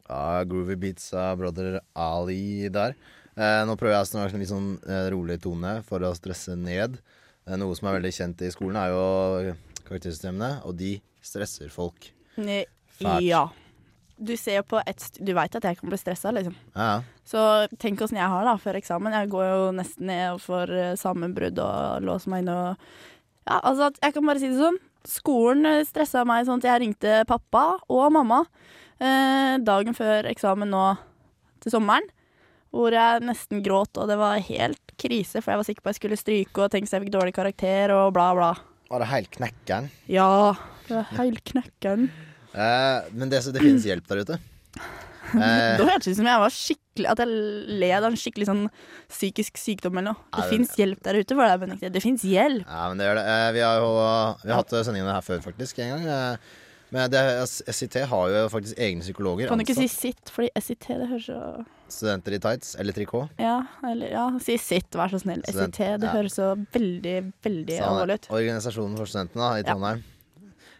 Ja, 0.07 0.45
groovy 0.47 0.77
beats 0.79 1.11
av 1.19 1.41
brother 1.41 1.81
Ali 1.99 2.69
der. 2.71 2.95
Eh, 3.37 3.63
nå 3.69 3.75
prøver 3.77 3.97
jeg 3.99 4.07
å 4.07 4.09
snakke 4.09 4.37
en 4.39 4.43
litt 4.43 4.53
sånn 4.53 4.69
eh, 4.87 5.09
rolig 5.13 5.41
tone 5.45 5.81
for 5.89 6.05
å 6.07 6.15
stresse 6.17 6.55
ned. 6.57 7.01
Eh, 7.45 7.57
noe 7.59 7.75
som 7.77 7.91
er 7.91 7.99
veldig 7.99 8.13
kjent 8.15 8.45
i 8.47 8.53
skolen, 8.55 8.79
er 8.81 8.95
jo 8.95 9.57
karaktersystemene, 9.87 10.63
og 10.65 10.79
de 10.79 10.95
stresser 11.25 11.73
folk. 11.75 12.09
Fælt. 12.37 13.27
Ja. 13.27 13.49
Du 14.17 14.33
ser 14.41 14.61
jo 14.61 14.65
på 14.71 14.81
et 14.89 15.03
Du 15.21 15.35
veit 15.37 15.57
at 15.59 15.65
jeg 15.69 15.77
kan 15.77 15.91
bli 15.91 15.99
stressa, 16.01 16.33
liksom. 16.33 16.55
Ja. 16.75 17.03
Så 17.27 17.41
tenk 17.83 18.01
åssen 18.01 18.21
jeg 18.21 18.31
har 18.33 18.45
det 18.45 18.53
da, 18.55 18.57
før 18.63 18.79
eksamen. 18.81 19.17
Jeg 19.17 19.31
går 19.33 19.45
jo 19.51 19.69
nesten 19.77 20.09
ned 20.09 20.37
og 20.37 20.43
får 20.45 20.73
eh, 20.73 20.97
sammenbrudd 21.01 21.61
og 21.63 22.07
låser 22.07 22.33
meg 22.33 22.45
inne 22.45 22.57
og 22.57 22.89
Ja, 23.47 23.61
altså, 23.61 23.91
at 23.93 24.01
jeg 24.03 24.17
kan 24.17 24.27
bare 24.27 24.43
si 24.43 24.51
det 24.51 24.59
sånn. 24.59 24.79
Skolen 25.07 25.69
eh, 25.69 25.85
stressa 25.87 26.25
meg 26.27 26.49
sånn 26.49 26.63
at 26.65 26.71
jeg 26.71 26.83
ringte 26.83 27.21
pappa 27.29 27.67
og 27.87 28.09
mamma 28.17 28.45
eh, 28.99 29.57
dagen 29.63 29.95
før 29.95 30.31
eksamen 30.33 30.73
nå 30.73 30.87
til 31.63 31.77
sommeren. 31.77 32.09
Hvor 32.75 32.93
jeg 32.93 33.23
nesten 33.25 33.63
gråt, 33.65 33.97
og 33.97 34.09
det 34.11 34.17
var 34.21 34.41
helt 34.49 34.97
krise, 35.01 35.41
for 35.41 35.53
jeg 35.53 35.61
var 35.61 35.69
sikker 35.69 35.85
på 35.85 35.89
at 35.89 35.95
jeg 35.95 36.01
skulle 36.01 36.19
stryke 36.21 36.65
og 36.65 36.73
tenke 36.73 36.91
seg 36.91 36.99
jeg 36.99 37.07
fikk 37.07 37.15
dårlig 37.15 37.37
karakter 37.37 37.93
og 37.95 38.11
bla, 38.17 38.31
bla. 38.37 38.51
Var 38.91 39.03
det 39.03 39.11
helt 39.11 39.31
knekkeren? 39.35 39.89
Ja, 40.11 40.55
det 40.89 40.99
var 40.99 41.15
helt 41.19 41.45
knekkeren. 41.49 42.11
Eh, 42.57 43.09
men 43.13 43.29
det, 43.33 43.43
det 43.53 43.61
finnes 43.63 43.85
hjelp 43.85 44.07
der 44.09 44.23
ute. 44.25 44.39
Eh, 45.35 45.77
Da 45.77 45.85
hørtes 45.89 46.07
det 46.07 46.13
ut 46.15 46.19
som 46.21 46.29
jeg 46.29 46.39
var 46.39 46.53
skikkelig 46.55 47.09
At 47.11 47.19
jeg 47.19 47.31
led 47.83 47.97
av 47.99 48.13
en 48.13 48.19
skikkelig 48.21 48.47
sånn 48.47 48.61
psykisk 49.11 49.59
sykdom 49.59 49.97
eller 49.99 50.13
noe. 50.13 50.21
Det 50.37 50.45
det- 50.45 50.53
fins 50.55 50.77
hjelp 50.79 51.01
der 51.03 51.19
ute 51.19 51.35
for 51.35 51.43
deg, 51.45 51.61
Benedicte. 51.65 51.91
Det 51.93 52.03
fins 52.05 52.23
hjelp. 52.25 52.63
ja, 52.67 52.85
men 52.89 52.99
det 52.99 53.09
gjør 53.09 53.19
det. 53.19 53.27
Eh, 53.33 53.49
vi 53.53 53.61
har 53.67 53.81
jo 53.83 53.91
vi 54.45 54.51
har 54.53 54.63
hatt 54.63 54.71
sendingene 54.87 55.13
her 55.17 55.21
før, 55.27 55.43
faktisk, 55.45 55.79
en 55.83 55.91
gang. 55.97 56.07
Eh, 56.07 56.37
men 56.95 57.11
det, 57.11 57.21
SIT 57.49 57.95
har 58.07 58.29
jo 58.31 58.49
faktisk 58.49 58.79
egne 58.79 59.03
psykologer. 59.03 59.49
Kan 59.51 59.59
du 59.59 59.65
ikke 59.67 59.75
si 59.75 59.89
sitt, 59.91 60.31
fordi 60.31 60.49
SIT 60.63 60.87
det 60.87 61.09
høres 61.11 61.27
så 61.27 61.65
Studenter 61.91 62.35
i 62.35 62.39
tights, 62.43 62.75
eller 62.79 62.93
trikot. 62.93 63.29
Ja, 63.39 63.61
eller 63.85 64.11
ja, 64.11 64.25
si 64.43 64.57
sitt, 64.59 64.91
vær 64.91 65.11
så 65.11 65.21
snill. 65.23 65.43
Student- 65.47 65.75
SIT, 65.77 66.01
det 66.01 66.09
ja. 66.09 66.15
høres 66.15 66.35
så 66.39 66.55
veldig, 66.75 67.33
veldig 67.43 67.77
Sånn, 67.79 67.91
alvorlig 67.91 68.15
ut. 68.23 68.29
Organisasjonen 68.31 68.97
for 68.97 69.07
studentene 69.07 69.43
da, 69.43 69.51
i 69.55 69.63
Ja. 69.63 69.75
Trondheim. 69.75 69.99
Eh, 69.99 70.16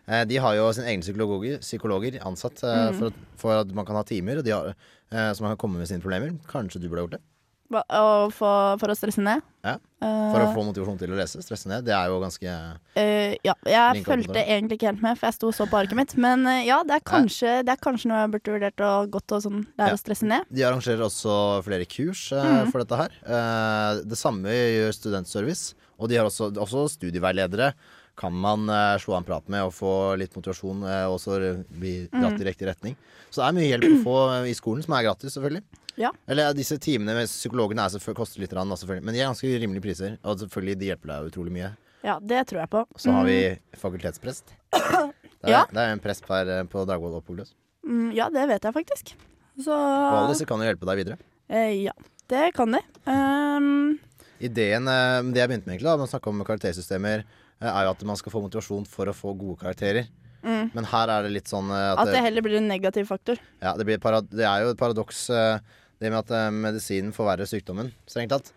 de 0.07 0.37
har 0.39 0.55
jo 0.55 0.69
sine 0.73 0.87
egne 0.93 1.03
psykologer, 1.03 1.59
psykologer 1.65 2.21
ansatt 2.23 2.63
eh, 2.63 2.91
Mhm. 2.93 2.99
for, 2.99 3.07
at, 3.11 3.15
for 3.37 3.53
at 3.65 3.73
man 3.75 3.85
kan 3.89 3.97
ha 3.97 4.05
timer, 4.07 4.39
og 4.39 4.45
de 4.47 4.51
har, 4.55 4.69
eh, 5.11 5.33
så 5.35 5.41
man 5.43 5.57
kan 5.57 5.63
komme 5.65 5.79
med 5.79 5.89
sine 5.89 6.01
problemer. 6.05 6.37
Kanskje 6.47 6.79
du 6.81 6.89
burde 6.89 7.07
gjort 7.09 7.17
det? 7.19 7.23
For, 7.67 8.77
for 8.79 8.93
å 8.93 8.95
stresse 8.95 9.19
ned? 9.19 9.41
Ja, 9.67 9.73
For 9.99 10.39
å 10.39 10.45
Eh, 10.47 10.53
få 10.55 10.63
motivasjon 10.69 10.99
til 11.01 11.11
å 11.11 11.17
lese, 11.19 11.41
stresse 11.43 11.67
ned. 11.67 11.83
Det 11.89 11.91
er 11.97 12.07
jo 12.13 12.21
ganske 12.23 12.47
uh, 12.47 13.35
ja, 13.43 13.55
jeg 13.67 14.05
fulgte 14.07 14.39
egentlig 14.45 14.77
ikke 14.79 14.91
helt 14.93 15.03
med, 15.03 15.19
for 15.19 15.27
jeg 15.27 15.35
sto 15.35 15.49
og 15.51 15.57
så 15.57 15.67
på 15.67 15.81
arket 15.81 15.97
mitt. 15.99 16.15
Men 16.21 16.47
eh, 16.47 16.61
ja, 16.69 16.77
det 16.87 16.95
er 17.01 17.03
kanskje, 17.03 17.57
det 17.67 17.73
er 17.75 17.83
kanskje 17.83 18.07
noe 18.13 18.21
jeg 18.23 18.31
burde 18.37 18.55
vurdert 18.55 18.85
å 18.87 18.93
gått 19.11 19.35
og 19.35 19.43
sånn, 19.43 19.65
lære 19.81 19.91
Ja. 19.91 19.99
å 19.99 20.03
stresse 20.05 20.29
ned. 20.31 20.47
De 20.53 20.63
arrangerer 20.69 21.03
også 21.09 21.65
flere 21.67 21.89
kurs 21.91 22.29
uh, 22.31 22.45
Mm. 22.47 22.71
for 22.71 22.85
dette 22.85 23.01
her. 23.03 23.11
Uh, 23.27 24.05
det 24.07 24.19
samme 24.21 24.47
gjør 24.55 24.95
Studentservice. 24.95 25.75
Og 25.99 26.09
de 26.13 26.17
har 26.21 26.27
også, 26.29 26.53
også 26.55 26.87
studieveiledere. 26.93 27.73
Kan 28.17 28.33
man 28.33 28.69
uh, 28.71 28.97
slå 28.99 29.13
av 29.15 29.19
en 29.23 29.27
prat 29.29 29.49
med 29.53 29.63
og 29.67 29.75
få 29.77 29.91
litt 30.17 30.33
motivasjon 30.37 30.83
uh, 30.89 31.07
og 31.13 31.19
så 31.21 31.37
bli 31.69 32.07
dratt 32.09 32.33
Mm. 32.37 32.41
i 32.41 32.47
riktig 32.49 32.67
retning. 32.71 32.95
Så 33.31 33.43
det 33.43 33.49
er 33.51 33.57
mye 33.59 33.69
hjelp 33.75 33.91
å 33.91 34.05
få 34.07 34.17
i 34.49 34.55
skolen, 34.57 34.83
som 34.87 34.95
er 34.97 35.05
gratis, 35.05 35.35
selvfølgelig. 35.37 35.63
Ja. 36.01 36.11
Eller 36.29 36.53
disse 36.57 36.79
timene 36.81 37.15
med 37.17 37.29
psykologene 37.29 37.85
er 37.85 38.15
koster 38.15 38.41
litt, 38.41 38.53
rann, 38.57 38.69
selvfølgelig. 38.73 39.05
men 39.05 39.15
de 39.15 39.21
er 39.21 39.29
ganske 39.29 39.53
rimelige 39.61 39.83
priser. 39.85 40.17
Og 40.25 40.39
selvfølgelig, 40.41 40.79
de 40.81 40.87
hjelper 40.91 41.13
deg 41.13 41.29
utrolig 41.31 41.53
mye. 41.53 41.71
Ja, 42.05 42.19
det 42.21 42.47
tror 42.49 42.61
jeg 42.63 42.71
på. 42.71 42.87
Så 42.97 43.13
har 43.13 43.25
vi 43.25 43.37
Mm. 43.51 43.79
fakultetsprest. 43.81 44.45
Det 45.43 45.53
er, 45.53 45.53
Ja. 45.53 45.65
det 45.71 45.77
er 45.79 45.93
en 45.93 46.01
prest 46.01 46.25
per, 46.27 46.49
eh, 46.49 46.63
på 46.65 46.87
Dragvoll 46.89 47.15
og 47.15 47.25
Pogles. 47.27 47.53
Mm, 47.87 48.15
ja, 48.17 48.29
det 48.31 48.49
vet 48.49 48.63
jeg 48.65 48.73
faktisk. 48.75 49.13
Så 49.61 49.71
Og 49.71 50.15
alle 50.17 50.33
disse 50.33 50.47
kan 50.49 50.59
jo 50.59 50.65
hjelpe 50.65 50.87
deg 50.89 50.97
videre. 51.05 51.19
eh, 51.51 51.85
Ja, 51.85 51.93
det 52.29 52.55
kan 52.55 52.73
de. 52.73 52.81
Um, 53.07 53.99
Ideen, 54.41 54.85
det 55.33 55.41
jeg 55.41 55.49
begynte 55.49 55.67
med 55.67 55.77
egentlig 55.77 55.89
da, 55.89 55.97
med 55.97 56.09
å 56.09 56.11
snakke 56.11 56.29
om 56.33 56.43
karaktersystemer, 56.45 57.25
er 57.65 57.87
jo 57.87 57.95
at 57.95 58.05
man 58.05 58.17
skal 58.21 58.33
få 58.35 58.43
motivasjon 58.45 58.87
for 58.91 59.09
å 59.09 59.15
få 59.17 59.33
gode 59.39 59.61
karakterer. 59.63 60.09
mm, 60.43 60.71
Men 60.75 60.85
her 60.85 61.09
er 61.09 61.23
det 61.27 61.33
litt 61.33 61.49
sånn 61.49 61.71
eh, 61.71 61.93
at, 61.95 62.05
at 62.05 62.13
det 62.13 62.23
heller 62.27 62.45
blir 62.45 62.59
en 62.61 62.69
negativ 62.69 63.09
faktor. 63.09 63.41
ja, 63.63 63.75
det, 63.77 63.87
det 63.87 64.45
er 64.45 64.63
jo 64.67 64.75
et 64.75 64.79
paradoks 64.79 65.29
eh, 65.31 65.59
det 66.01 66.13
med 66.13 66.21
at 66.21 66.31
eh, 66.37 66.51
medisinen 66.53 67.13
forverrer 67.17 67.49
sykdommen, 67.49 67.93
strengt 68.07 68.35
tatt. 68.35 68.53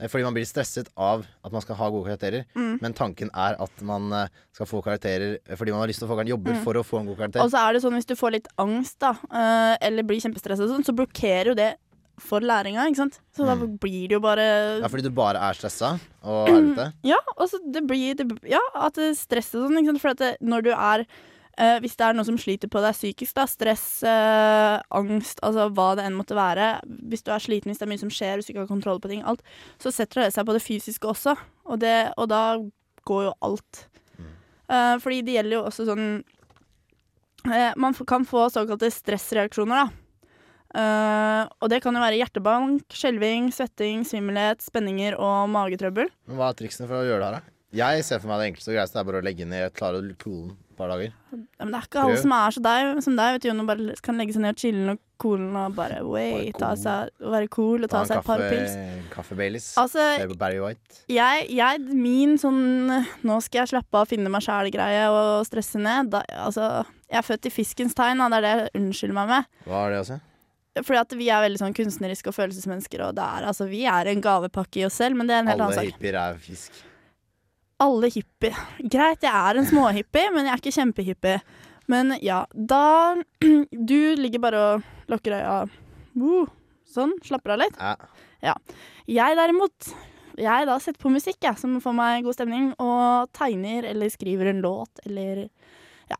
Eh, 0.00 0.08
Fordi 0.10 0.24
man 0.26 0.34
blir 0.34 0.46
stresset 0.48 0.88
av 0.98 1.24
at 1.44 1.52
man 1.54 1.62
skal 1.62 1.78
ha 1.78 1.88
gode 1.92 2.08
karakterer. 2.10 2.44
Mm. 2.58 2.78
Men 2.82 2.96
tanken 2.98 3.30
er 3.30 3.56
at 3.62 3.82
man 3.86 4.10
eh, 4.12 4.28
skal 4.52 4.66
få 4.68 4.82
karakterer 4.84 5.38
eh, 5.38 5.56
fordi 5.56 5.72
man 5.74 5.84
har 5.84 5.90
lyst 5.90 6.02
til 6.02 6.08
å 6.08 6.12
få 6.12 6.26
jobber 6.28 6.54
Mm. 6.54 6.62
for 6.64 6.74
å 6.74 6.82
få 6.84 7.00
en 7.00 7.06
god 7.06 7.18
karakter. 7.18 7.42
Og 7.42 7.50
så 7.50 7.62
er 7.62 7.72
det 7.72 7.82
sånn 7.82 7.94
hvis 7.94 8.06
du 8.10 8.16
får 8.18 8.32
litt 8.36 8.48
angst, 8.58 8.98
da, 9.00 9.14
eh, 9.32 9.76
eller 9.80 10.02
blir 10.02 10.20
kjempestressa, 10.20 10.68
sånn, 10.68 10.84
så 10.84 10.94
blokkerer 10.94 11.52
jo 11.52 11.54
det 11.54 11.76
for 12.20 12.40
læringa, 12.40 12.84
ikke 12.88 12.96
sant. 13.02 13.20
Så 13.34 13.44
da 13.46 13.54
Mm. 13.56 13.78
blir 13.78 14.08
det 14.08 14.14
jo 14.16 14.20
bare 14.20 14.44
ja, 14.80 14.88
fordi 14.88 15.02
du 15.02 15.10
bare 15.10 15.36
er 15.42 15.54
stressa 15.58 15.98
og 16.22 16.48
er 16.48 16.60
ute? 16.72 16.92
Ja, 17.12 17.18
og 17.36 17.48
så 17.50 17.58
det 17.72 17.82
blir 17.86 18.14
det, 18.16 18.28
Ja, 18.48 18.60
at 18.74 18.94
det 18.94 19.16
stresset 19.18 19.58
sånn, 19.64 19.78
ikke 19.80 19.92
sant. 19.94 20.00
For 20.04 20.14
det, 20.14 20.36
når 20.40 20.62
du 20.62 20.70
er 20.72 21.04
eh, 21.58 21.78
Hvis 21.80 21.96
det 21.96 22.06
er 22.06 22.14
noe 22.14 22.24
som 22.26 22.36
sliter 22.38 22.68
på 22.70 22.80
deg 22.82 22.94
psykisk, 22.94 23.34
da, 23.34 23.44
stress, 23.46 24.02
eh, 24.02 24.78
angst, 24.90 25.38
altså 25.42 25.68
hva 25.74 25.94
det 25.96 26.04
enn 26.06 26.16
måtte 26.18 26.34
være 26.34 26.80
Hvis 27.10 27.22
du 27.26 27.30
er 27.34 27.38
sliten, 27.42 27.70
hvis 27.70 27.78
det 27.78 27.86
er 27.88 27.92
mye 27.92 28.02
som 28.02 28.10
skjer, 28.10 28.36
hvis 28.38 28.46
du 28.46 28.52
ikke 28.54 28.64
har 28.66 28.70
kontroll 28.70 28.98
på 29.00 29.08
ting, 29.10 29.22
alt, 29.22 29.42
så 29.78 29.90
setter 29.92 30.22
det 30.24 30.32
seg 30.34 30.46
på 30.46 30.52
det 30.56 30.62
fysiske 30.62 31.06
også. 31.06 31.36
Og, 31.66 31.78
det, 31.80 32.12
og 32.16 32.28
da 32.28 32.58
går 33.06 33.24
jo 33.28 33.34
alt. 33.42 33.86
Eh, 34.70 34.94
fordi 34.98 35.22
det 35.26 35.34
gjelder 35.36 35.58
jo 35.58 35.64
også 35.68 35.84
sånn 35.90 36.24
eh, 37.52 37.72
Man 37.76 37.94
kan 38.08 38.24
få 38.24 38.46
såkalte 38.50 38.88
stressreaksjoner, 38.90 39.84
da. 39.84 40.03
Eh, 40.74 41.42
og 41.62 41.70
det 41.70 41.80
kan 41.84 41.94
jo 41.94 42.02
være 42.02 42.18
hjertebank, 42.18 42.84
skjelving, 42.94 43.50
svetting, 43.54 44.02
svimmelhet, 44.08 44.64
spenninger 44.64 45.16
og 45.20 45.48
magetrøbbel. 45.54 46.10
Men 46.26 46.40
hva 46.40 46.50
er 46.50 46.58
triksene 46.58 46.90
for 46.90 47.00
å 47.00 47.06
gjøre 47.06 47.22
det 47.22 47.30
her, 47.30 47.40
da? 47.40 47.50
Jeg 47.74 48.04
ser 48.06 48.20
for 48.22 48.30
meg 48.30 48.38
det 48.38 48.50
enkleste 48.52 48.70
og 48.70 48.76
greieste 48.76 49.00
er 49.00 49.06
bare 49.08 49.18
å 49.18 49.24
legge 49.26 49.46
ned 49.50 49.72
klare 49.74 50.02
kolen 50.20 50.52
et 50.54 50.78
par 50.78 50.90
dager. 50.90 51.14
Ja, 51.34 51.64
men 51.64 51.72
det 51.72 51.78
er 51.78 51.86
ikke 51.88 52.02
alle 52.02 52.14
Prøv. 52.14 52.22
som 52.22 52.34
er 52.36 52.54
så 52.54 52.60
deg, 52.62 52.90
som 53.06 53.16
deg. 53.18 53.32
vet 53.34 53.42
du, 53.42 53.48
Jon, 53.48 53.62
bare 53.66 53.94
kan 54.02 54.18
legge 54.18 54.34
seg 54.34 54.44
ned 54.44 54.54
og 54.54 54.62
chille 54.62 54.94
og 54.94 55.00
kolen 55.24 55.56
og 55.58 55.74
bare 55.74 56.00
wait, 56.06 56.52
ta 56.58 56.72
cool. 56.72 56.82
seg, 56.82 57.10
være 57.34 57.48
cool 57.54 57.86
og 57.86 57.90
ta, 57.90 58.02
ta 58.02 58.10
seg 58.10 58.20
et 58.20 58.28
par 58.28 58.42
pils. 58.50 58.76
kaffe 59.14 59.38
Baileys. 59.38 59.66
Altså, 59.80 60.06
Barry 60.38 60.60
White. 60.62 61.00
jeg, 61.10 61.48
jeg, 61.54 61.82
min 61.94 62.36
sånn 62.42 62.60
Nå 63.26 63.40
skal 63.46 63.64
jeg 63.64 63.72
slappe 63.74 64.02
av, 64.02 64.10
finne 64.10 64.30
meg 64.30 64.44
sjæl-greie 64.46 65.08
og 65.14 65.46
stresse 65.48 65.82
ned. 65.82 66.12
Da, 66.14 66.22
altså, 66.46 66.84
jeg 67.10 67.22
er 67.22 67.26
født 67.26 67.50
i 67.50 67.54
fiskens 67.54 67.98
tegn, 67.98 68.22
og 68.22 68.30
det 68.34 68.38
er 68.40 68.46
det 68.46 68.54
jeg 68.54 68.82
unnskylder 68.82 69.18
meg 69.18 69.34
med. 69.34 69.50
Hva 69.66 69.82
er 69.88 69.96
det 69.96 70.04
å 70.04 70.08
si? 70.12 70.20
Fordi 70.82 70.98
at 70.98 71.12
vi 71.14 71.28
er 71.30 71.44
veldig 71.44 71.60
sånn 71.60 71.76
kunstneriske 71.76 72.32
og 72.32 72.34
følelsesmennesker, 72.34 73.04
og 73.06 73.20
er, 73.22 73.46
altså, 73.46 73.68
vi 73.70 73.84
er 73.86 74.10
en 74.10 74.24
gavepakke 74.24 74.80
i 74.82 74.86
oss 74.88 74.98
selv, 74.98 75.18
men 75.18 75.30
det 75.30 75.36
er 75.36 75.44
en 75.44 75.52
helt 75.52 75.60
Alle 75.62 75.68
annen 75.70 75.78
sak. 75.78 75.84
Alle 75.84 75.94
hippier 75.94 76.18
er 76.18 76.40
fisk. 76.42 76.80
Alle 77.84 78.10
hippie. 78.14 78.64
Greit, 78.90 79.22
jeg 79.26 79.30
er 79.34 79.60
en 79.60 79.68
småhippie, 79.70 80.26
men 80.34 80.48
jeg 80.48 80.54
er 80.54 80.62
ikke 80.62 80.74
kjempehippie. 80.78 81.36
Men 81.90 82.14
ja, 82.24 82.40
da 82.54 83.14
Du 83.92 83.98
ligger 84.16 84.42
bare 84.42 84.64
og 84.64 85.10
lukker 85.12 85.36
øya. 85.36 85.56
uh, 86.16 86.52
Sånn. 86.94 87.14
Slapper 87.26 87.54
av 87.56 87.62
litt. 87.64 87.78
Ja. 88.44 88.54
Jeg 89.10 89.36
derimot, 89.38 89.90
jeg 90.38 90.68
da 90.68 90.76
setter 90.82 91.02
på 91.02 91.12
musikk, 91.12 91.40
jeg, 91.42 91.58
som 91.60 91.74
får 91.82 91.96
meg 91.96 92.26
god 92.26 92.36
stemning, 92.36 92.70
og 92.82 93.30
tegner 93.36 93.88
eller 93.90 94.12
skriver 94.12 94.52
en 94.52 94.62
låt 94.64 95.02
eller 95.06 95.46
Ja. 96.10 96.18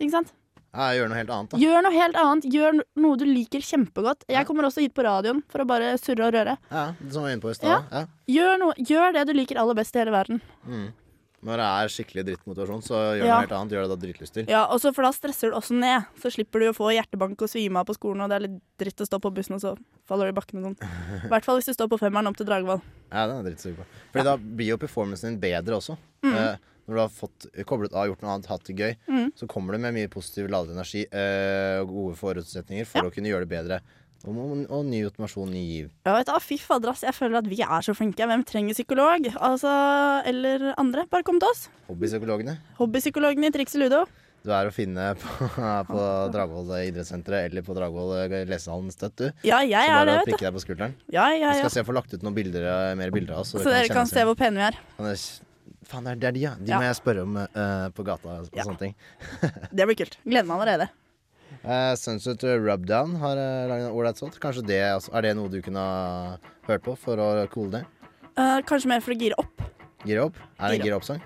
Ikke 0.00 0.14
sant? 0.14 0.34
Ja, 0.70 0.92
gjør 0.94 1.08
noe 1.10 1.18
helt 1.18 1.30
annet, 1.34 1.50
da. 1.50 1.58
Gjør 1.58 1.82
noe 1.82 1.92
helt 1.96 2.16
annet. 2.20 2.44
Gjør 2.54 2.76
noe 3.02 3.16
du 3.18 3.24
liker 3.26 3.58
kjempegodt. 3.66 4.22
Jeg 4.30 4.46
kommer 4.46 4.68
også 4.68 4.84
hit 4.84 4.94
på 4.94 5.02
radioen 5.02 5.42
for 5.50 5.64
å 5.64 5.66
bare 5.66 5.96
surre 5.98 6.28
og 6.28 6.34
røre. 6.36 6.56
Ja, 6.70 6.84
Som 7.10 7.24
vi 7.24 7.26
var 7.26 7.32
inne 7.34 7.42
på 7.42 7.50
i 7.50 7.58
sted, 7.58 7.90
Ja. 7.90 8.04
Gjør, 8.30 8.58
noe, 8.62 8.74
gjør 8.78 9.12
det 9.18 9.26
du 9.26 9.32
liker 9.34 9.58
aller 9.58 9.74
best 9.74 9.96
i 9.96 9.98
hele 9.98 10.12
verden. 10.14 10.40
Mm. 10.66 10.92
Når 11.42 11.56
det 11.56 11.66
er 11.66 11.88
skikkelig 11.88 12.22
drittmotivasjon, 12.28 12.82
så 12.84 12.96
gjør 13.16 13.24
Ja. 13.24 13.34
noe 13.34 13.40
helt 13.46 13.52
annet. 13.56 13.72
Gjør 13.72 13.82
det 13.88 13.90
da 13.90 14.06
dritlyst 14.06 14.32
til. 14.34 14.44
Ja, 14.46 14.66
også 14.68 14.94
For 14.94 15.02
da 15.02 15.10
stresser 15.10 15.50
du 15.50 15.56
også 15.56 15.72
ned. 15.74 16.04
Så 16.20 16.30
slipper 16.30 16.60
du 16.60 16.68
å 16.70 16.76
få 16.76 16.92
hjertebank 16.94 17.40
og 17.42 17.48
svime 17.48 17.78
av 17.80 17.86
på 17.86 17.96
skolen, 17.96 18.20
og 18.22 18.28
det 18.28 18.36
er 18.36 18.46
litt 18.46 18.60
dritt 18.78 19.00
å 19.00 19.06
stå 19.08 19.18
på 19.20 19.32
bussen, 19.34 19.54
og 19.56 19.60
så 19.60 19.76
faller 20.06 20.30
du 20.30 20.36
i 20.36 20.40
bakken 20.40 20.58
og 20.62 20.76
sånn. 20.76 20.76
I 21.24 21.28
hvert 21.32 21.44
fall 21.44 21.56
hvis 21.58 21.66
du 21.66 21.72
står 21.72 21.88
på 21.88 21.98
femmeren 21.98 22.28
opp 22.28 22.36
til 22.36 22.46
Dragvoll. 22.46 22.82
Ja, 23.10 23.26
den 23.26 23.40
er 23.40 23.50
drittsuger 23.50 23.76
på. 23.80 23.84
Fordi 24.12 24.24
da 24.24 24.36
blir 24.36 24.66
jo 24.68 24.76
performancen 24.76 25.30
din 25.34 25.40
bedre 25.40 25.80
også. 25.80 25.96
Mm. 26.22 26.34
Eh, 26.36 26.56
når 26.90 26.98
du 26.98 27.02
har 27.04 27.14
fått 27.14 27.46
koblet 27.70 27.94
av, 27.94 28.08
gjort 28.10 28.24
noe 28.26 28.34
annet, 28.34 28.50
hatt 28.50 28.66
det 28.66 28.76
gøy, 28.76 28.92
Mm. 29.06 29.30
så 29.38 29.46
kommer 29.48 29.72
du 29.78 29.78
med 29.86 29.94
mye 29.94 30.10
positiv 30.10 30.50
ladet 30.50 30.74
energi 30.74 31.06
og 31.06 31.86
og 31.86 31.88
gode 31.94 32.16
forutsetninger 32.18 32.86
for 32.88 33.06
å 33.08 33.12
kunne 33.14 33.30
gjøre 33.30 33.46
det 33.46 33.52
bedre. 33.54 33.80
Og, 34.28 34.36
og, 34.68 34.82
ny 34.84 34.98
automasjon, 35.08 35.48
ny 35.48 35.60
giv. 35.64 35.92
Ja, 36.04 36.12
vet 36.18 36.28
du, 36.28 36.34
Fy 36.44 36.58
fader, 36.60 36.90
ass. 36.92 37.04
Jeg 37.06 37.16
føler 37.16 37.38
at 37.40 37.46
vi 37.48 37.62
er 37.64 37.84
så 37.86 37.94
flinke. 37.96 38.26
Hvem 38.28 38.42
trenger 38.44 38.76
psykolog? 38.76 39.30
Altså, 39.40 39.70
Eller 40.28 40.74
andre. 40.76 41.06
Bare 41.08 41.24
kom 41.24 41.40
til 41.40 41.48
oss. 41.48 41.68
Hobbypsykologene. 41.88 42.58
Hobbypsykologene 42.76 43.48
i 43.48 43.54
Triks 43.54 43.78
i 43.78 43.80
Ludo. 43.80 44.04
Du 44.44 44.52
er 44.56 44.68
å 44.68 44.72
finne 44.72 45.10
på, 45.20 45.48
på 45.92 46.04
Dragvoll 46.32 46.70
idrettssenteret 46.86 47.50
eller 47.50 47.64
på 47.64 47.76
Dragvoll 47.76 48.14
eh, 48.24 48.36
lesehallen 48.48 48.92
Støtt, 48.92 49.16
du. 49.20 49.26
Ja, 49.44 49.60
jeg 49.64 49.88
så 49.88 49.98
er 49.98 50.08
det, 50.08 50.14
vet 50.20 50.28
du. 50.28 50.32
prikke 50.32 50.46
deg 50.48 50.56
på 50.56 50.62
skulderen. 50.64 50.94
Ja, 51.12 51.26
ja, 51.32 51.40
ja. 51.42 51.50
Vi 51.56 51.64
skal 51.64 51.74
se, 51.78 51.84
få 51.88 51.96
lagt 51.96 52.12
ut 52.12 52.24
noen 52.24 52.36
bilder, 52.36 52.64
eh, 52.64 52.94
mer 53.00 53.12
bilder 53.12 53.36
av 53.36 53.44
oss. 53.44 53.52
Så 53.56 53.68
dere 53.68 53.88
kan 53.92 54.08
se 54.08 54.24
hvor 54.28 54.36
pene 54.40 54.60
vi 54.60 54.68
er. 54.68 54.80
Faen, 55.90 56.06
det 56.06 56.22
er- 56.28 56.32
de, 56.36 56.40
ja. 56.44 56.54
De 56.54 56.70
Ja. 56.70 56.78
må 56.78 56.86
jeg 56.86 56.96
spørre 57.00 57.22
om 57.26 57.36
uh, 57.36 57.88
på 57.90 58.04
gata 58.06 58.28
og 58.40 58.48
Ja. 58.54 58.62
sånne 58.64 58.78
ting. 58.78 58.94
Det 59.74 59.86
blir 59.90 59.98
kult. 59.98 60.16
Gleder 60.24 60.46
meg 60.46 60.60
allerede. 60.60 60.88
Uh, 61.64 61.94
Sunset 61.98 62.44
Rubdown 62.46 63.16
har 63.18 63.34
uh, 63.36 63.66
laget 63.68 63.88
en 63.88 63.96
ålreit 63.98 64.16
sånt. 64.22 64.38
Kanskje 64.40 64.62
det 64.68 64.78
altså, 64.86 65.10
Er 65.18 65.22
det 65.26 65.32
noe 65.36 65.50
du 65.50 65.58
kunne 65.66 65.82
ha 65.82 66.36
hørt 66.68 66.84
på 66.86 66.94
for 66.96 67.18
å 67.18 67.32
coole 67.50 67.80
ned? 67.80 67.86
Uh, 68.38 68.60
kanskje 68.62 68.86
mer 68.92 69.02
for 69.02 69.12
å 69.12 69.18
gire 69.18 69.34
opp. 69.42 69.66
Gire 70.06 70.28
opp? 70.30 70.38
Er 70.60 70.70
det 70.70 70.78
en 70.80 70.86
Gire 70.86 70.96
opp-sang? 71.00 71.20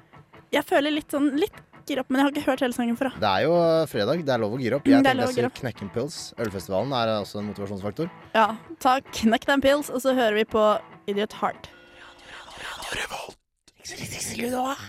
Jeg 0.55 0.65
føler 0.65 0.91
litt 0.97 1.13
sånn 1.13 1.29
litt 1.39 1.61
gire 1.85 2.01
opp, 2.01 2.09
men 2.09 2.23
jeg 2.23 2.25
har 2.25 2.33
ikke 2.33 2.47
hørt 2.49 2.63
hele 2.65 2.73
sangen 2.73 2.97
før. 2.97 3.13
Det 3.21 3.29
er 3.29 3.45
jo 3.45 3.53
fredag, 3.93 4.25
det 4.25 4.33
er 4.33 4.41
lov 4.41 4.55
å 4.57 4.59
gire 4.63 4.79
opp. 4.81 4.87
Mm, 4.89 4.95
Jeg 4.95 5.05
tenkte 5.05 5.27
jeg 5.27 5.35
skulle 5.35 5.51
knekke 5.61 5.83
en 5.85 5.91
pils. 5.93 6.19
Ølfestivalen 6.41 6.97
er 6.97 7.13
også 7.21 7.43
en 7.43 7.51
motivasjonsfaktor. 7.53 8.09
Ja, 8.33 8.47
ta 8.81 8.97
knekk 9.21 9.45
den 9.53 9.61
pils, 9.61 9.91
og 9.93 10.01
så 10.01 10.15
hører 10.17 10.41
vi 10.41 10.45
på 10.49 10.65
Idiot 11.13 11.37
Heart. 11.43 11.69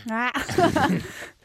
Nei. 0.09 0.29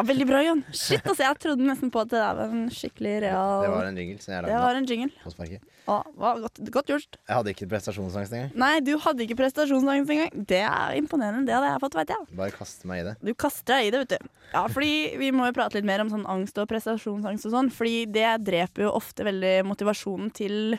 Ja, 0.00 0.04
veldig 0.06 0.26
bra, 0.28 0.38
Jon. 0.40 0.60
Shit, 0.72 1.02
altså, 1.04 1.24
jeg 1.26 1.36
trodde 1.42 1.66
nesten 1.66 1.90
på 1.92 2.00
at 2.00 2.08
det 2.12 2.20
der 2.22 2.36
var 2.38 2.52
en 2.54 2.68
skikkelig 2.72 3.14
real 3.24 3.64
Det 3.64 3.70
var 3.72 3.88
en 3.90 3.98
jingle 4.00 4.22
som 4.22 4.32
jeg 4.32 4.46
Det 4.46 4.60
var 4.62 4.78
en 4.78 4.86
jingle. 4.88 5.58
hva, 5.90 6.30
godt, 6.40 6.60
godt 6.72 6.92
gjort. 6.92 7.18
Jeg 7.18 7.36
hadde 7.36 7.52
ikke 7.52 7.66
prestasjonsangst 7.72 8.36
engang. 8.36 8.52
Nei, 8.62 8.70
du 8.86 8.92
hadde 9.02 9.26
ikke 9.26 9.36
prestasjonsangst 9.40 10.12
engang. 10.14 10.44
Det 10.52 10.60
er 10.62 10.94
imponerende. 10.96 11.44
Det 11.48 11.56
hadde 11.56 11.72
jeg 11.72 11.82
fått, 11.82 11.96
veit 11.98 12.12
jeg. 12.14 12.28
Bare 12.38 12.54
kaste 12.54 12.88
meg 12.88 13.02
i 13.02 13.06
det. 13.10 13.14
Du 13.20 13.32
kaster 13.34 13.74
deg 13.74 13.88
i 13.88 13.90
det, 13.92 14.02
vet 14.04 14.14
du. 14.14 14.30
Ja, 14.54 14.62
fordi 14.70 14.92
Vi 15.20 15.32
må 15.36 15.50
jo 15.50 15.56
prate 15.58 15.76
litt 15.76 15.88
mer 15.90 16.04
om 16.04 16.12
sånn 16.12 16.24
angst 16.30 16.56
og 16.62 16.70
prestasjonsangst 16.70 17.50
og 17.50 17.56
sånn, 17.58 17.72
fordi 17.74 18.06
det 18.14 18.30
dreper 18.46 18.86
jo 18.86 18.94
ofte 18.96 19.26
veldig 19.26 19.52
motivasjonen 19.68 20.30
til, 20.32 20.78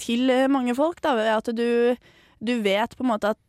til 0.00 0.26
eh, 0.32 0.48
mange 0.50 0.74
folk. 0.78 0.98
da, 1.04 1.14
ved 1.20 1.30
at 1.36 1.52
du, 1.54 1.94
du 2.40 2.54
vet 2.64 2.96
på 2.96 3.06
en 3.06 3.12
måte 3.12 3.36
at 3.36 3.40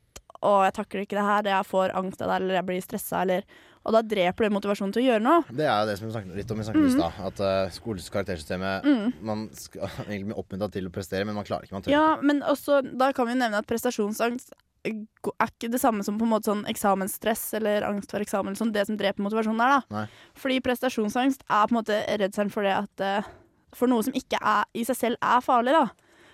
å, 0.41 0.54
jeg 0.65 0.73
takler 0.77 1.04
ikke 1.06 1.17
det 1.19 1.25
her, 1.27 1.49
jeg 1.54 1.67
får 1.69 1.93
angst 1.99 2.23
av 2.23 2.32
det, 2.32 2.39
eller 2.39 2.58
jeg 2.60 2.67
blir 2.69 2.82
stressa, 2.86 3.21
eller 3.25 3.45
Og 3.82 3.95
da 3.95 4.01
dreper 4.06 4.45
det 4.45 4.54
motivasjonen 4.54 4.91
til 4.93 5.01
å 5.01 5.06
gjøre 5.08 5.23
noe. 5.25 5.45
Det 5.49 5.65
er 5.65 5.80
jo 5.80 5.86
det 5.89 5.93
som 5.97 6.06
vi 6.06 6.12
snakket 6.13 6.36
litt 6.38 6.51
om 6.54 6.60
i 6.62 6.65
snakket 6.67 6.84
mm. 6.84 6.99
Mhm. 6.99 7.30
At 7.32 7.39
uh, 7.41 7.71
skolens 7.73 8.10
karaktersystemet 8.13 8.86
Mm. 8.86 9.08
Man 9.25 9.47
skal 9.58 9.88
egentlig 10.10 10.27
bli 10.30 10.38
oppmuntra 10.38 10.69
til 10.69 10.89
å 10.89 10.91
prestere, 10.93 11.25
men 11.25 11.38
man 11.38 11.47
klarer 11.47 11.65
ikke. 11.65 11.73
Man 11.80 11.86
tør 11.88 11.95
Ja, 11.95 12.17
men 12.21 12.43
også, 12.45 12.84
da 12.86 13.10
kan 13.17 13.30
vi 13.30 13.38
nevne 13.39 13.58
at 13.58 13.69
prestasjonsangst 13.69 14.54
er 14.86 15.49
ikke 15.49 15.69
det 15.69 15.82
samme 15.82 16.04
som 16.06 16.17
på 16.17 16.25
en 16.25 16.32
måte 16.34 16.49
sånn 16.49 16.63
eksamensstress 16.69 17.54
eller 17.60 17.86
angst 17.86 18.13
for 18.13 18.23
eksamen. 18.23 18.56
Sånn, 18.58 18.73
det 18.73 18.88
som 18.89 18.97
dreper 18.97 19.21
motivasjonen 19.21 19.62
der, 19.62 19.75
da. 19.77 19.82
Nei. 19.93 20.06
Fordi 20.41 20.62
prestasjonsangst 20.65 21.45
er 21.45 21.67
på 21.67 21.75
en 21.75 21.80
måte 21.82 21.99
redselen 22.21 22.54
for 22.54 22.65
det 22.65 22.77
at 22.80 23.06
uh, 23.06 23.34
For 23.77 23.88
noe 23.88 24.04
som 24.04 24.15
ikke 24.17 24.36
er, 24.36 24.65
i 24.75 24.82
seg 24.84 24.97
selv 24.99 25.21
er 25.23 25.43
farlig, 25.45 25.71
da. 25.71 25.86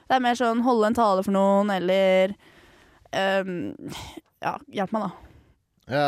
Det 0.07 0.15
er 0.15 0.23
mer 0.23 0.37
sånn 0.39 0.63
holde 0.65 0.87
en 0.89 0.95
tale 0.97 1.25
for 1.25 1.35
noen, 1.35 1.69
eller 1.69 2.33
ehm, 3.11 3.73
Ja, 4.43 4.57
hjelp 4.71 4.93
meg, 4.95 5.07
da. 5.07 5.11
Ja, 5.87 6.07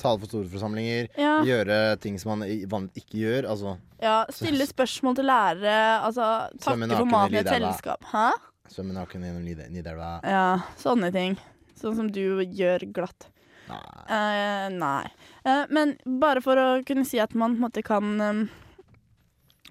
Tale 0.00 0.18
for 0.18 0.26
store 0.26 0.48
forsamlinger. 0.50 1.06
Ja, 1.14 1.36
Gjøre 1.46 1.96
ting 2.02 2.16
som 2.18 2.34
man 2.34 2.48
vanligvis 2.68 3.04
ikke 3.04 3.20
gjør. 3.20 3.50
Altså 3.52 3.76
ja 4.02 4.16
Stille 4.34 4.66
spørsmål 4.66 5.20
til 5.20 5.28
lærere. 5.30 5.76
Altså 6.02 6.30
takke 6.58 6.88
for 6.90 7.06
maten 7.06 7.38
i 7.38 7.42
et 7.44 7.52
selskap. 7.52 8.02
Hæ? 8.10 8.30
svømme 8.72 8.96
naken 8.96 9.26
gjennom 9.26 9.68
Nidelva. 9.72 10.12
Ja, 10.24 10.46
sånne 10.80 11.12
ting. 11.14 11.36
Sånn 11.78 11.96
som 11.98 12.08
du 12.12 12.40
gjør 12.40 12.86
glatt. 12.94 13.28
Nei. 13.68 13.80
Uh, 14.08 14.68
nei. 14.74 15.04
Uh, 15.46 15.64
men 15.72 15.94
bare 16.20 16.42
for 16.44 16.58
å 16.58 16.66
kunne 16.86 17.04
si 17.08 17.20
at 17.22 17.34
man 17.34 17.56
på 17.56 17.60
en 17.60 17.66
måte 17.66 17.84
kan 17.86 18.12
eh, 18.20 18.42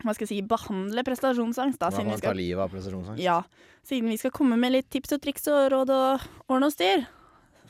Hva 0.02 0.14
skal 0.16 0.26
jeg 0.26 0.32
si 0.32 0.42
behandle 0.50 1.04
prestasjonsangst, 1.06 1.80
da. 1.82 1.90
Siden 1.94 2.10
vi 2.12 2.18
skal, 2.22 2.38
livet 2.40 2.64
av 2.64 2.72
prestasjonsangst. 2.74 3.22
ja, 3.22 3.40
siden 3.86 4.10
vi 4.10 4.18
skal 4.18 4.32
komme 4.36 4.58
med 4.58 4.74
litt 4.74 4.90
tips 4.94 5.14
og 5.14 5.22
triks 5.22 5.48
og 5.52 5.68
råd 5.74 5.92
og 5.94 6.26
ordne 6.50 6.70
og 6.72 6.74
styr, 6.74 7.06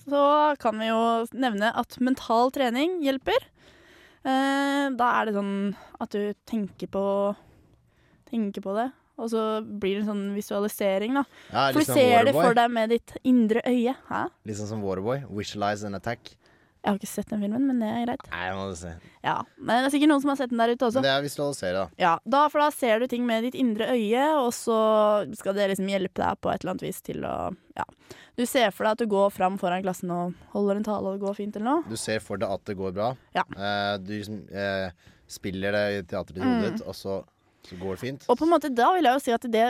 så 0.06 0.24
kan 0.60 0.80
vi 0.82 0.88
jo 0.89 1.02
nevne 1.34 1.74
at 1.78 2.00
mental 2.00 2.52
trening 2.56 3.02
hjelper. 3.06 3.38
Eh, 4.24 4.88
da 4.98 5.12
er 5.20 5.26
det 5.30 5.36
sånn 5.36 5.54
at 6.00 6.12
du 6.13 6.34
tenker 6.46 6.88
på 6.94 7.06
Tenker 8.32 8.63
på 8.63 8.72
det. 8.78 8.88
Og 9.20 9.28
så 9.30 9.41
blir 9.62 9.98
det 9.98 10.06
en 10.06 10.12
sånn 10.13 10.36
visualisering, 10.38 11.17
da. 11.20 11.26
Ja, 11.52 11.65
For 11.74 11.82
litt 11.82 11.89
du 11.89 11.94
ser 11.98 12.24
det 12.30 12.34
for 12.34 12.56
deg 12.58 12.72
med 12.72 12.94
ditt 12.94 13.12
indre 13.28 13.60
øye. 13.67 13.94
Hæ? 14.08 14.22
Sånn 14.56 14.70
som 14.70 14.86
Waterboy. 14.86 15.26
Visualize 15.36 15.84
and 15.86 16.00
attack. 16.00 16.32
Jeg 16.82 16.89
har 16.89 16.98
ikke 16.98 17.08
sett 17.12 17.30
den 17.30 17.41
filmen, 17.44 17.65
men 17.70 17.78
det 17.84 17.88
er 17.94 18.06
greit. 18.08 18.24
Nei, 18.32 18.46
må 18.58 18.63
du 18.72 18.76
se. 18.80 18.91
Ja, 19.22 19.36
Men 19.62 19.84
det 19.84 19.89
er 19.91 19.94
sikkert 19.94 20.10
noen 20.10 20.22
som 20.24 20.32
har 20.32 20.38
sett 20.39 20.50
den 20.50 20.58
der 20.63 20.72
ute 20.74 20.88
også. 20.88 20.98
Men 20.98 21.06
det 21.06 21.12
er 21.13 21.26
visualisere, 21.28 21.74
da. 21.78 21.84
Ja, 22.02 22.13
da, 22.26 22.39
For 22.50 22.63
da 22.63 22.70
ser 22.74 23.00
du 23.04 23.06
ting 23.12 23.28
med 23.30 23.44
ditt 23.46 23.58
indre 23.62 23.91
øye, 23.94 24.24
og 24.41 24.50
så 24.58 24.78
skal 25.38 25.54
det 25.60 25.67
liksom 25.76 25.91
hjelpe 25.94 26.24
deg 26.24 26.39
på 26.41 26.50
et 26.50 26.63
eller 26.63 26.74
annet 26.74 26.88
vis 26.88 27.02
til 27.06 27.22
å 27.28 27.36
Ja. 27.78 27.86
Du 28.36 28.46
ser 28.50 28.72
for 28.74 28.84
deg 28.88 28.91
at 28.98 29.04
du 29.04 29.12
går 29.12 29.30
fram 29.32 29.60
foran 29.62 29.84
klassen 29.86 30.10
og 30.12 30.34
holder 30.56 30.78
en 30.82 30.84
tale, 30.89 31.06
og 31.12 31.20
det 31.20 31.26
går 31.28 31.38
fint 31.38 31.56
eller 31.56 31.70
noe. 31.70 31.84
Du 31.91 31.96
ser 32.02 32.20
for 32.20 32.41
deg 32.41 32.50
at 32.50 32.65
det 32.65 32.76
går 32.80 32.96
bra. 32.98 33.12
Ja. 33.38 33.44
Eh, 33.54 33.98
du 34.02 34.13
liksom, 34.17 34.41
eh, 34.52 34.89
spiller 35.30 35.72
det 35.78 35.86
i 36.00 36.02
teateret 36.15 36.38
i 36.41 36.41
hodet 36.48 36.72
ditt, 36.72 36.82
og 36.88 36.96
så, 36.98 37.22
så 37.67 37.78
går 37.78 37.94
det 37.94 38.00
fint. 38.02 38.26
Mm. 38.26 38.30
Og 38.34 38.39
på 38.41 38.48
en 38.48 38.52
måte 38.58 38.74
da 38.74 38.89
vil 38.96 39.06
jeg 39.06 39.13
jo 39.20 39.24
si 39.28 39.32
at 39.38 39.46
det 39.54 39.67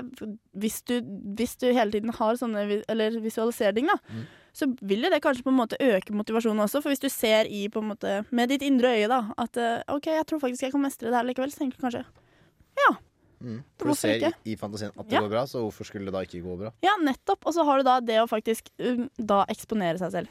Hvis 0.56 0.80
du, 0.88 1.02
hvis 1.36 1.58
du 1.60 1.67
hele 1.76 1.91
tiden 1.91 2.13
har 2.15 2.39
sånne 2.39 2.84
eller 2.88 3.19
visualisering, 3.19 3.91
da, 3.91 4.00
Mm. 4.08 4.24
Så 4.54 4.68
vil 4.82 5.06
jo 5.06 5.10
det 5.14 5.22
kanskje 5.24 5.46
på 5.46 5.52
en 5.54 5.60
måte 5.62 5.78
øke 5.80 6.14
motivasjonen 6.16 6.66
også. 6.66 6.82
For 6.84 6.92
hvis 6.92 7.04
du 7.04 7.08
ser 7.10 7.48
i 7.48 7.68
på 7.72 7.80
en 7.80 7.92
måte 7.94 8.18
med 8.36 8.52
ditt 8.52 8.66
indre 8.68 8.96
øye 8.98 9.08
da 9.12 9.22
at 9.40 9.58
eh, 9.58 9.84
OK, 9.88 10.12
jeg 10.12 10.28
tror 10.28 10.42
faktisk 10.44 10.68
jeg 10.68 10.74
kan 10.76 10.84
mestre 10.84 11.08
det 11.08 11.16
her 11.16 11.28
likevel, 11.30 11.54
så 11.54 11.64
tenker 11.64 11.80
du 11.80 11.86
kanskje 11.88 12.04
Mm. 13.42 13.62
For 13.80 13.90
du 13.90 13.98
ser 13.98 14.22
i, 14.22 14.32
i 14.54 14.58
fantasien 14.60 14.92
at 14.94 15.08
det 15.08 15.16
Ja. 15.18 15.22
går 15.24 15.32
bra, 15.34 15.44
så 15.50 15.62
hvorfor 15.64 15.88
skulle 15.88 16.06
det 16.06 16.14
da 16.14 16.22
ikke 16.26 16.44
gå 16.46 16.58
bra? 16.60 16.72
Ja, 16.86 16.96
nettopp. 17.02 17.46
Og 17.46 17.54
så 17.56 17.66
har 17.66 17.78
du 17.78 17.84
da 17.88 18.00
det 18.00 18.20
å 18.22 18.30
faktisk 18.30 18.70
um, 18.80 19.10
da 19.18 19.46
eksponere 19.50 19.98
seg 19.98 20.12
selv. 20.12 20.28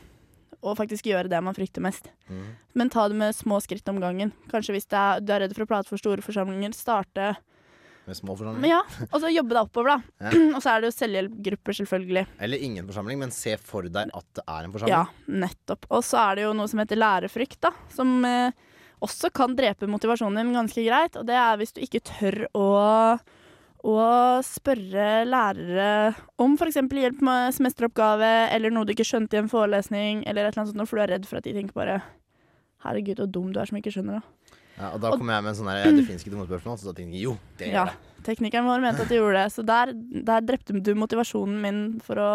Og 0.62 0.76
faktisk 0.76 1.06
gjøre 1.08 1.30
det 1.32 1.40
man 1.42 1.56
frykter 1.56 1.82
mest. 1.82 2.10
Mm. 2.28 2.44
Men 2.74 2.90
ta 2.92 3.08
det 3.08 3.16
med 3.16 3.34
små 3.34 3.60
skritt 3.64 3.88
om 3.88 4.00
gangen. 4.00 4.32
Kanskje 4.52 4.76
hvis 4.76 4.86
det 4.86 4.98
er, 4.98 5.20
du 5.24 5.32
er 5.32 5.40
redd 5.40 5.54
for 5.56 5.64
å 5.64 5.70
prate 5.70 5.88
for 5.88 5.98
store 6.00 6.22
forsamlinger, 6.22 6.74
starte 6.76 7.32
Med 8.08 8.16
små 8.16 8.34
forsamlinger. 8.38 8.70
ja, 8.72 9.06
Og 9.10 9.20
så 9.22 9.30
jobbe 9.30 9.54
deg 9.54 9.62
oppover, 9.68 9.92
da. 9.92 10.28
Ja. 10.30 10.32
og 10.56 10.62
så 10.64 10.72
er 10.72 10.80
det 10.80 10.90
jo 10.90 10.96
selvhjelpgrupper, 10.96 11.78
selvfølgelig. 11.82 12.24
Eller 12.46 12.64
ingen 12.68 12.88
forsamling, 12.88 13.20
men 13.22 13.34
se 13.34 13.56
for 13.60 13.86
deg 13.88 14.14
at 14.16 14.30
det 14.40 14.46
er 14.46 14.64
en 14.66 14.74
forsamling. 14.74 14.96
Ja, 14.96 15.34
nettopp. 15.46 15.86
Og 15.90 16.06
så 16.06 16.22
er 16.24 16.40
det 16.40 16.48
jo 16.48 16.54
noe 16.56 16.70
som 16.70 16.82
heter 16.82 16.98
lærefrykt, 17.00 17.60
da. 17.66 17.74
Som 17.94 18.24
eh, 18.28 18.56
også 19.04 19.30
kan 19.36 19.54
drepe 19.58 19.88
motivasjonen 19.90 20.40
din 20.42 20.56
ganske 20.56 20.86
greit. 20.86 21.20
Og 21.20 21.28
det 21.28 21.36
er 21.38 21.60
hvis 21.60 21.76
du 21.76 21.84
ikke 21.84 22.02
tør 22.12 22.42
å 22.56 22.66
å 23.80 23.96
spørre 24.44 25.22
lærere 25.24 26.14
om 26.36 26.52
f.eks. 26.58 26.76
hjelp 26.76 27.22
med 27.24 27.54
semesteroppgave, 27.56 28.28
eller 28.52 28.72
noe 28.74 28.84
du 28.84 28.92
ikke 28.92 29.06
skjønte 29.08 29.38
i 29.38 29.40
en 29.40 29.48
forelesning, 29.48 30.20
eller 30.28 30.44
et 30.44 30.52
eller 30.52 30.66
annet 30.66 30.74
sånt, 30.74 30.90
for 30.90 31.00
du 31.00 31.04
er 31.06 31.14
redd 31.14 31.28
for 31.28 31.40
at 31.40 31.46
de 31.48 31.54
tenker 31.56 31.76
bare 31.76 32.00
Herregud, 32.80 33.18
så 33.20 33.26
dum 33.28 33.50
du 33.52 33.58
er 33.60 33.68
som 33.68 33.76
ikke 33.76 33.92
skjønner 33.92 34.20
det. 34.20 34.39
Ja, 34.80 34.90
og 34.96 35.00
da 35.02 35.10
kommer 35.12 35.36
jeg 35.36 35.44
med 35.44 35.50
en 35.52 35.58
sånn 35.58 35.68
her 35.68 35.90
Det 35.92 36.06
finnes 36.08 36.22
ikke 36.24 36.32
noe 36.38 36.46
spørsmål, 36.48 36.78
så 36.80 36.88
da 36.88 36.94
tenkte 36.96 37.18
jeg 37.18 37.26
jo, 37.28 37.34
det 37.60 37.66
Ja. 37.68 37.84
gjør 37.84 37.90
det. 37.92 38.24
Teknikeren 38.24 38.66
vår 38.68 38.80
mente 38.84 39.02
at 39.04 39.08
de 39.12 39.16
gjorde 39.18 39.42
det, 39.44 39.52
så 39.52 39.64
der, 39.64 39.92
der 40.28 40.40
drepte 40.44 40.76
du 40.80 40.94
motivasjonen 40.94 41.60
min 41.60 41.82
for 42.04 42.20
å 42.20 42.30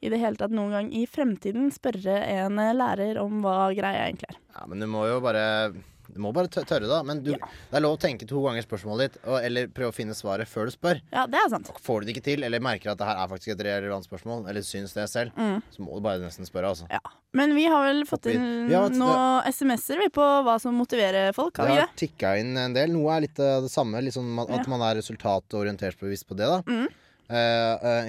i 0.00 0.08
det 0.12 0.20
hele 0.22 0.38
tatt 0.38 0.52
noen 0.54 0.70
gang 0.70 0.88
i 0.94 1.06
fremtiden 1.10 1.72
spørre 1.74 2.20
en 2.22 2.58
eh, 2.62 2.74
lærer 2.76 3.18
om 3.18 3.40
hva 3.42 3.72
greia 3.74 4.04
egentlig 4.06 4.28
er. 4.30 4.36
Ja, 4.54 4.66
men 4.70 4.78
du 4.78 4.86
må 4.86 5.06
jo 5.08 5.16
bare 5.24 5.72
Du 6.18 6.22
må 6.24 6.32
bare 6.34 6.50
tørre, 6.50 6.88
da. 6.90 6.98
Men 7.06 7.20
du, 7.22 7.30
det 7.32 7.78
er 7.78 7.84
lov 7.84 7.94
å 7.94 8.00
tenke 8.02 8.26
to 8.26 8.40
ganger 8.42 8.64
spørsmålet 8.66 9.12
ditt, 9.12 9.18
og, 9.24 9.38
eller 9.46 9.68
prøve 9.70 9.92
å 9.92 9.94
finne 9.94 10.16
svaret 10.18 10.50
før 10.50 10.66
du 10.66 10.74
spør. 10.74 10.98
Ja, 11.14 11.26
det 11.30 11.38
er 11.38 11.48
sant. 11.52 11.70
Får 11.84 12.02
du 12.02 12.08
det 12.08 12.16
ikke 12.16 12.24
til, 12.26 12.42
eller 12.46 12.62
merker 12.64 12.90
at 12.92 12.98
det 12.98 13.06
her 13.06 13.22
er 13.22 13.30
faktisk 13.30 13.54
et 13.54 13.62
relevant 13.68 14.06
spørsmål, 14.08 14.48
eller 14.50 14.66
syns 14.66 14.92
det 14.98 15.06
selv, 15.12 15.30
Mm. 15.38 15.62
så 15.70 15.84
må 15.86 15.94
du 15.94 16.02
bare 16.02 16.18
nesten 16.24 16.48
spørre, 16.48 16.72
altså. 16.74 16.88
Ja. 16.90 16.98
Men 17.38 17.54
vi 17.54 17.66
har 17.70 17.84
vel 17.86 18.02
fått 18.08 18.26
inn. 18.32 18.68
har 18.72 18.90
noen 18.90 19.46
SMS-er 19.52 20.08
på 20.10 20.24
hva 20.46 20.58
som 20.60 20.74
motiverer 20.74 21.32
folk, 21.36 21.56
har 21.60 21.66
Det 21.68 21.74
vi 21.74 21.80
har 21.80 21.86
det? 21.86 21.96
tikka 22.00 22.36
inn 22.40 22.56
en 22.56 22.72
del. 22.74 22.90
Noe 22.90 23.14
er 23.16 23.20
litt 23.28 23.38
av 23.38 23.62
det 23.62 23.70
samme. 23.70 24.00
Sånn 24.10 24.32
at 24.42 24.48
Ja. 24.48 24.64
man 24.66 24.80
er 24.82 24.98
resultatorientert 25.00 25.98
bevisst 26.00 26.26
på 26.26 26.34
det. 26.36 26.46
da 26.48 26.62
Mm. 26.62 26.88
Eh, 27.30 28.08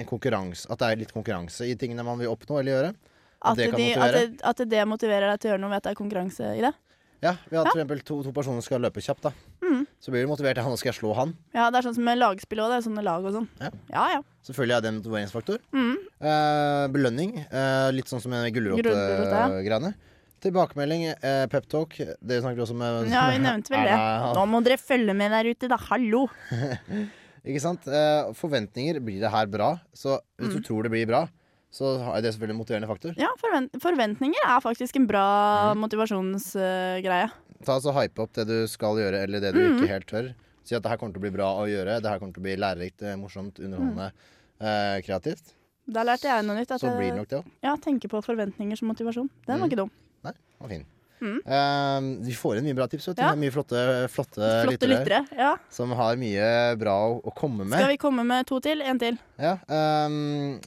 At 0.70 0.78
det 0.78 0.86
er 0.88 0.96
litt 0.96 1.12
konkurranse 1.12 1.68
i 1.68 1.74
tingene 1.76 2.02
man 2.04 2.18
vil 2.18 2.28
oppnå 2.28 2.58
eller 2.60 2.72
gjøre. 2.72 2.94
At 3.42 3.56
det 3.56 3.70
de, 3.76 3.94
at, 3.94 4.12
det, 4.12 4.40
at 4.42 4.56
det 4.68 4.84
motiverer 4.88 5.30
deg 5.30 5.40
til 5.40 5.50
å 5.50 5.52
gjøre 5.54 5.60
noe 5.60 5.70
ved 5.70 5.76
at 5.76 5.82
det 5.82 5.92
er 5.92 6.00
konkurranse 6.02 6.56
i 6.58 6.60
det? 6.60 6.72
Ja, 7.22 7.34
Vi 7.50 7.56
har 7.56 7.66
Ja. 7.66 7.84
f.eks. 7.84 8.02
to, 8.04 8.22
to 8.22 8.32
personer 8.32 8.60
som 8.60 8.62
skal 8.62 8.80
løpe 8.80 9.00
kjapt. 9.04 9.22
da 9.22 9.32
Mm. 9.62 9.86
Så 10.00 10.10
blir 10.10 10.22
du 10.24 10.28
motivert 10.28 10.54
til 10.56 10.64
han, 10.64 10.72
og 10.72 10.78
skal 10.78 10.90
jeg 10.92 11.00
slå 11.00 11.14
han. 11.14 11.34
Ja, 11.54 11.70
det 11.70 11.78
er 11.78 11.82
sånn 11.88 11.94
som 11.94 12.04
med 12.04 12.18
lagspill 12.18 12.58
òg. 12.58 12.70
Det 12.72 12.78
er 12.80 12.90
sånne 12.90 13.04
lag 13.04 13.24
og 13.24 13.32
sånn. 13.36 13.48
Ja. 13.60 13.70
ja. 13.92 14.04
ja. 14.16 14.20
Selvfølgelig 14.42 14.76
er 14.76 14.80
det 14.80 14.88
en 14.88 14.98
motiveringsfaktor. 15.02 15.58
Mm. 15.72 15.96
Eh, 16.20 16.86
belønning. 16.88 17.34
eh, 17.52 17.90
litt 17.92 18.06
sånn 18.10 18.20
som 18.24 18.32
gulrotgreiene. 18.32 19.94
Tilbakemelding, 20.40 21.04
eh, 21.20 21.46
peptalk. 21.52 21.98
Det 22.24 22.40
snakket 22.42 22.64
også 22.64 22.74
med 22.74 23.10
Ja, 23.12 23.28
vi 23.30 23.38
nevnte 23.44 23.68
vel 23.70 23.84
det. 23.84 23.96
Nå 24.36 24.46
må 24.48 24.62
dere 24.64 24.78
følge 24.80 25.14
med 25.14 25.30
der 25.30 25.44
ute, 25.52 25.68
da. 25.68 25.76
Hallo! 25.90 26.26
Ikke 27.44 27.60
sant? 27.60 27.86
Eh, 27.88 28.32
forventninger. 28.36 28.98
Blir 29.04 29.20
det 29.20 29.30
her 29.32 29.46
bra? 29.46 29.74
Så 29.94 30.18
hvis 30.40 30.50
Mm. 30.50 30.56
du 30.56 30.60
tror 30.66 30.82
det 30.84 30.90
blir 30.92 31.06
bra, 31.06 31.28
så 31.70 31.92
er 32.16 32.20
det 32.22 32.32
selvfølgelig 32.34 32.56
en 32.56 32.60
motiverende 32.64 32.88
faktor. 32.90 33.14
Ja, 33.16 33.28
forvent 33.38 33.70
forventninger 33.80 34.42
er 34.46 34.60
faktisk 34.60 34.96
en 34.96 35.06
bra 35.06 35.74
Mm. 35.74 35.80
motivasjonsgreie. 35.86 37.30
Ta 37.64 37.72
altså 37.76 37.92
Hype 37.94 38.18
opp 38.22 38.32
det 38.32 38.46
du 38.48 38.66
skal 38.66 38.96
gjøre, 38.96 39.22
eller 39.24 39.40
det 39.40 39.52
du 39.54 39.60
Mm. 39.60 39.78
ikke 39.78 39.88
helt 39.88 40.06
tør. 40.06 40.34
Si 40.64 40.74
at 40.74 40.82
det 40.82 40.90
her 40.90 40.96
kommer 40.96 41.12
til 41.14 41.20
å 41.20 41.26
bli 41.26 41.30
bra 41.30 41.48
å 41.56 41.66
gjøre. 41.68 42.00
Det 42.02 42.08
her 42.10 42.18
kommer 42.18 42.32
til 42.34 42.40
å 42.42 42.46
bli 42.46 42.56
lærerikt, 42.56 43.02
eh, 43.02 43.16
morsomt, 43.16 43.58
underholdende, 43.58 44.12
eh, 44.60 45.00
kreativt. 45.02 45.54
Da 45.90 46.04
lærte 46.04 46.22
jeg 46.28 46.44
noe 46.44 46.56
nytt. 46.56 46.70
At 46.70 46.80
Så 46.80 46.96
blir 46.96 47.10
det 47.10 47.16
nok 47.16 47.28
det 47.28 47.38
òg. 47.38 47.44
ja, 47.62 47.76
tenke 47.76 48.08
på 48.08 48.22
forventninger 48.22 48.76
som 48.78 48.88
motivasjon. 48.88 49.28
Den 49.46 49.58
var 49.60 49.66
Mm. 49.66 49.70
ikke 49.70 49.76
dum. 49.76 49.90
Nei, 50.24 50.32
var 50.60 50.68
fin. 50.68 50.84
Mm. 51.20 51.38
Eh, 51.46 52.24
vi 52.24 52.32
får 52.32 52.56
inn 52.58 52.64
mye 52.64 52.74
bra 52.76 52.86
tips. 52.86 53.08
Ja. 53.18 53.34
Mye 53.34 53.50
flotte, 53.50 54.08
flotte, 54.08 54.64
Flotte 54.64 54.88
lyttere. 54.88 55.26
Ja. 55.36 55.56
som 55.68 55.90
har 55.90 56.16
mye 56.16 56.76
bra 56.78 56.92
å, 57.10 57.22
å 57.22 57.34
komme 57.34 57.66
med. 57.66 57.78
Skal 57.78 57.88
vi 57.88 57.96
komme 57.98 58.24
med 58.24 58.46
to 58.46 58.58
til? 58.60 58.80
En 58.82 58.98
til. 58.98 59.18
Ja, 59.38 59.56
ehm, 59.68 60.60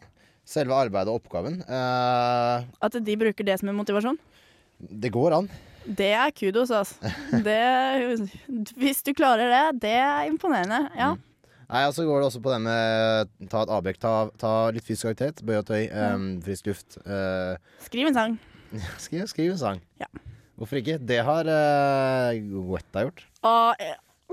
selve 0.45 0.75
arbeidet 0.75 1.11
og 1.11 1.21
oppgaven. 1.21 1.61
Uh, 1.67 2.63
At 2.83 2.97
de 2.99 3.15
bruker 3.19 3.47
det 3.47 3.59
som 3.61 3.69
en 3.71 3.77
motivasjon. 3.79 4.17
det 4.79 5.11
går 5.15 5.37
an. 5.37 5.49
Det 5.83 6.11
er 6.15 6.31
kudos, 6.31 6.71
altså. 6.71 7.11
Det, 7.43 7.59
hvis 8.79 9.03
du 9.03 9.11
klarer 9.15 9.49
det, 9.51 9.81
det 9.83 9.95
er 9.99 10.29
imponerende. 10.29 10.85
Ja. 10.95 11.13
Nei, 11.67 11.81
altså 11.87 12.03
så 12.03 12.07
går 12.07 12.19
det 12.21 12.27
også 12.29 12.41
på 12.43 12.51
det 12.53 12.59
med 12.63 13.31
ta 13.51 13.63
et 13.65 13.71
avbrekk. 13.73 13.99
Ta, 14.03 14.13
ta 14.39 14.51
litt 14.75 14.85
fysisk 14.85 15.09
aktivitet. 15.11 15.41
Bøy 15.47 15.57
og 15.59 15.65
tøy. 15.67 15.87
um, 15.91 16.27
frisk 16.45 16.67
luft. 16.69 16.99
Uh, 17.07 17.55
Skriv 17.83 18.07
en 18.11 18.15
sang. 18.19 18.37
skriv, 19.05 19.25
skriv 19.31 19.51
en 19.55 19.59
sang. 19.59 19.81
Ja. 19.99 20.07
Hvorfor 20.59 20.79
ikke? 20.79 20.99
Det 21.01 21.19
har 21.25 21.49
uh, 21.49 22.67
Wetta 22.71 23.07
gjort. 23.07 23.23
Og 23.47 23.83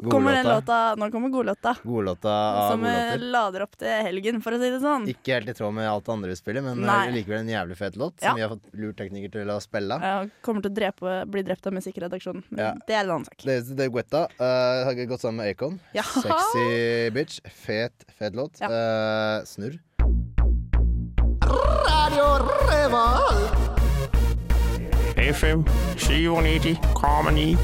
eh, 0.03 0.11
kommer 0.11 0.33
den 0.33 0.47
låta 0.47 0.95
Nå 0.97 1.11
kommer 1.11 1.29
godlåta. 1.29 1.77
Godlåta 1.83 2.31
av 2.31 2.71
Som 2.71 2.85
eh, 2.85 2.95
godlåter. 2.95 3.27
lader 3.31 3.63
opp 3.67 3.77
til 3.81 3.89
helgen, 4.07 4.41
for 4.43 4.53
å 4.57 4.61
si 4.61 4.71
det 4.71 4.81
sånn. 4.81 5.07
Ikke 5.11 5.35
helt 5.39 5.49
i 5.49 5.55
tråd 5.55 5.75
med 5.75 5.89
alt 5.91 6.07
det 6.07 6.13
andre 6.13 6.33
vi 6.33 6.37
spiller, 6.41 6.63
men 6.63 6.81
Nei. 6.87 7.09
eh, 7.09 7.15
likevel 7.19 7.41
en 7.41 7.53
jævlig 7.53 7.77
fet 7.81 7.97
låt. 8.01 8.15
Ja. 8.21 8.29
Som 8.31 8.37
vi 8.41 8.43
har 8.47 8.55
fått 8.55 8.73
lurt 8.73 8.97
teknikere 9.01 9.31
til 9.39 9.51
å 9.51 9.59
spille. 9.61 10.01
Ja, 10.01 10.17
kommer 10.47 10.63
til 10.65 10.73
å 10.73 10.75
drepe, 10.81 11.17
bli 11.31 11.43
drept 11.43 11.67
av 11.67 11.77
musikkredaksjonen. 11.77 12.45
Men 12.51 12.65
Ja. 12.65 12.73
det 12.87 12.95
er 12.97 13.05
en 13.05 13.11
annen 13.11 13.25
sak. 13.29 13.39
Det, 13.45 13.77
det 13.77 13.85
er 13.85 13.91
Guetta. 13.91 14.27
Uh, 14.41 14.85
har 14.89 14.95
gått 15.07 15.21
sammen 15.21 15.45
med 15.45 15.51
Acon. 15.55 15.81
Ja. 15.95 16.03
Sexy 16.03 17.11
bitch. 17.11 17.41
Fet, 17.45 18.07
fet 18.19 18.35
låt. 18.35 18.61
Ja. 18.61 18.69
Uh, 18.69 19.45
snurr. 19.45 19.79
FM 25.21 25.65
97,9. 25.97 27.59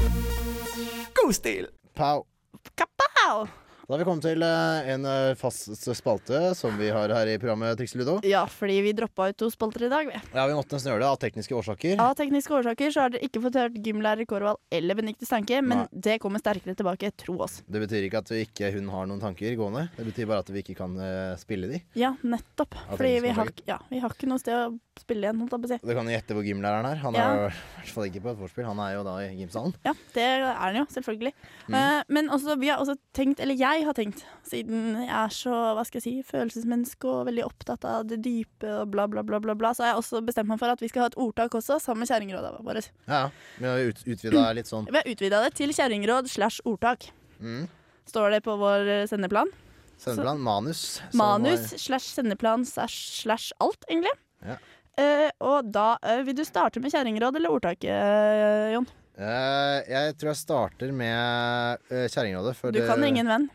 Pow. 1.95 2.26
Capau! 2.75 3.47
Da 3.87 3.93
har 3.93 4.01
vi 4.01 4.05
kommet 4.09 4.25
til 4.27 4.41
eh, 4.43 4.87
en 4.91 5.05
eh, 5.07 5.29
fast 5.39 5.69
spalte 5.95 6.49
som 6.59 6.73
vi 6.75 6.89
har 6.91 7.07
her 7.15 7.29
i 7.31 7.37
programmet 7.39 7.77
Triks 7.79 7.93
Ludo. 7.95 8.17
Ja, 8.27 8.41
fordi 8.51 8.81
vi 8.83 8.91
droppa 8.91 9.29
ut 9.31 9.37
to 9.39 9.47
spalter 9.47 9.85
i 9.87 9.89
dag. 9.93 10.09
vi. 10.11 10.19
Ja, 10.35 10.43
vi 10.49 10.57
måtte 10.57 10.75
nesten 10.75 10.91
gjøre 10.91 11.05
det 11.05 11.07
av 11.07 11.19
tekniske 11.21 11.55
årsaker. 11.55 11.93
Av 12.03 12.11
tekniske 12.19 12.51
årsaker 12.57 12.91
så 12.91 13.05
har 13.05 13.13
dere 13.13 13.23
ikke 13.23 13.39
fått 13.45 13.55
hørt 13.55 13.77
gymlærer 13.85 14.27
Kårvald 14.27 14.59
eller 14.75 14.99
Benedicte 14.99 15.29
Stanke, 15.29 15.61
men 15.63 15.85
Nei. 15.85 16.01
det 16.09 16.17
kommer 16.19 16.43
sterkere 16.43 16.75
tilbake, 16.75 17.13
tro 17.15 17.37
oss. 17.45 17.61
Det 17.63 17.79
betyr 17.85 18.09
ikke 18.09 18.19
at 18.25 18.33
vi 18.33 18.41
ikke, 18.43 18.73
hun 18.75 18.91
har 18.91 19.07
noen 19.07 19.23
tanker 19.23 19.55
gående. 19.55 19.85
Det 19.95 20.09
betyr 20.09 20.27
bare 20.33 20.43
at 20.43 20.51
vi 20.51 20.65
ikke 20.65 20.75
kan 20.81 20.99
eh, 20.99 21.37
spille 21.39 21.71
de. 21.71 21.79
Ja, 21.95 22.11
nettopp. 22.27 22.75
Av 22.89 22.99
Fordi 22.99 23.13
vi 23.23 23.31
har, 23.39 23.53
ja, 23.71 23.79
vi 23.87 24.03
har 24.03 24.17
ikke 24.17 24.27
noe 24.27 24.43
sted 24.43 24.65
å 24.65 24.67
spille 24.99 25.29
igjen, 25.29 25.39
holdt 25.45 25.55
jeg 25.55 25.63
på 25.63 25.71
å 25.71 25.73
si. 25.77 25.79
Du 25.87 25.95
kan 25.95 26.11
jo 26.11 26.17
gjette 26.17 26.35
hvor 26.35 26.43
gymlæreren 26.51 26.91
er. 26.91 26.99
Han 27.05 27.15
Ja. 27.21 27.29
er 27.31 27.39
i 27.39 27.47
hvert 27.55 27.95
fall 27.95 28.11
ikke 28.11 28.25
på 28.27 28.35
et 28.35 28.43
vorspiel. 28.43 28.67
Han 28.67 28.83
er 28.83 28.97
jo 28.97 29.07
da 29.07 29.15
i 29.23 29.31
gymsalen. 29.39 29.79
Ja, 29.87 29.95
det 30.11 30.27
er 30.27 30.45
han 30.59 30.81
jo, 30.81 30.85
selvfølgelig. 30.91 31.31
Mm. 31.71 31.79
Men 32.11 32.31
også, 32.35 32.59
vi 32.59 32.67
har 32.73 32.83
også 32.83 32.97
tenkt, 33.15 33.39
eller 33.39 33.55
jeg 33.55 33.76
har 33.85 33.95
tenkt, 33.97 34.23
siden 34.47 34.95
jeg 35.03 35.11
er 35.11 35.33
så 35.33 35.53
hva 35.77 35.83
skal 35.87 35.99
jeg 35.99 36.05
si, 36.05 36.13
følelsesmenneske 36.25 37.09
og 37.11 37.27
veldig 37.27 37.43
opptatt 37.45 37.85
av 37.87 38.07
det 38.09 38.19
dype 38.25 38.69
og 38.81 38.91
bla, 38.93 39.05
bla, 39.11 39.23
bla, 39.27 39.39
bla, 39.43 39.55
bla, 39.59 39.73
så 39.75 39.83
har 39.85 39.91
jeg 39.91 40.01
også 40.01 40.21
bestemt 40.25 40.49
meg 40.49 40.61
for 40.61 40.73
at 40.73 40.81
vi 40.83 40.89
skal 40.91 41.05
ha 41.05 41.09
et 41.11 41.17
ordtak 41.21 41.57
også, 41.59 41.79
sammen 41.83 42.05
med 42.05 42.11
kjerringrådet 42.11 42.51
vårt. 42.65 42.89
Ja. 43.05 43.21
Vi 43.59 43.69
har 43.69 43.83
ut, 43.89 44.03
utvida 44.05 44.45
litt 44.57 44.71
sånn. 44.71 44.89
Vi 44.89 44.99
har 44.99 45.11
utvida 45.11 45.43
det 45.45 45.53
til 45.59 45.75
kjerringråd 45.75 46.31
slash 46.31 46.63
ordtak. 46.67 47.09
Mm. 47.43 47.67
Står 48.07 48.37
det 48.37 48.43
på 48.47 48.55
vår 48.57 49.09
sendeplan. 49.11 49.51
sendeplan. 49.51 49.97
Sendeplan. 50.01 50.43
Manus. 50.47 50.85
Manus 51.13 51.73
var- 51.73 51.83
slash 51.87 52.13
sendeplan 52.15 52.65
slash, 52.65 53.21
slash 53.21 53.51
alt, 53.59 53.83
egentlig. 53.89 54.15
Ja. 54.45 54.57
Uh, 54.97 55.27
og 55.45 55.67
da 55.69 55.91
uh, 56.01 56.23
vil 56.25 56.33
du 56.39 56.41
starte 56.47 56.81
med 56.81 56.89
kjerringråd 56.89 57.35
eller 57.37 57.53
ordtak, 57.53 57.83
uh, 57.85 58.71
Jon? 58.73 58.87
Eh, 59.17 59.77
jeg 59.89 60.13
tror 60.21 60.29
jeg 60.29 60.37
starter 60.43 60.91
med 60.93 61.85
uh, 61.89 62.05
Kjerringrådet. 62.05 62.53
Du 62.75 62.83
kan 62.85 63.01
det, 63.01 63.09
ingen 63.09 63.29
venn. 63.29 63.47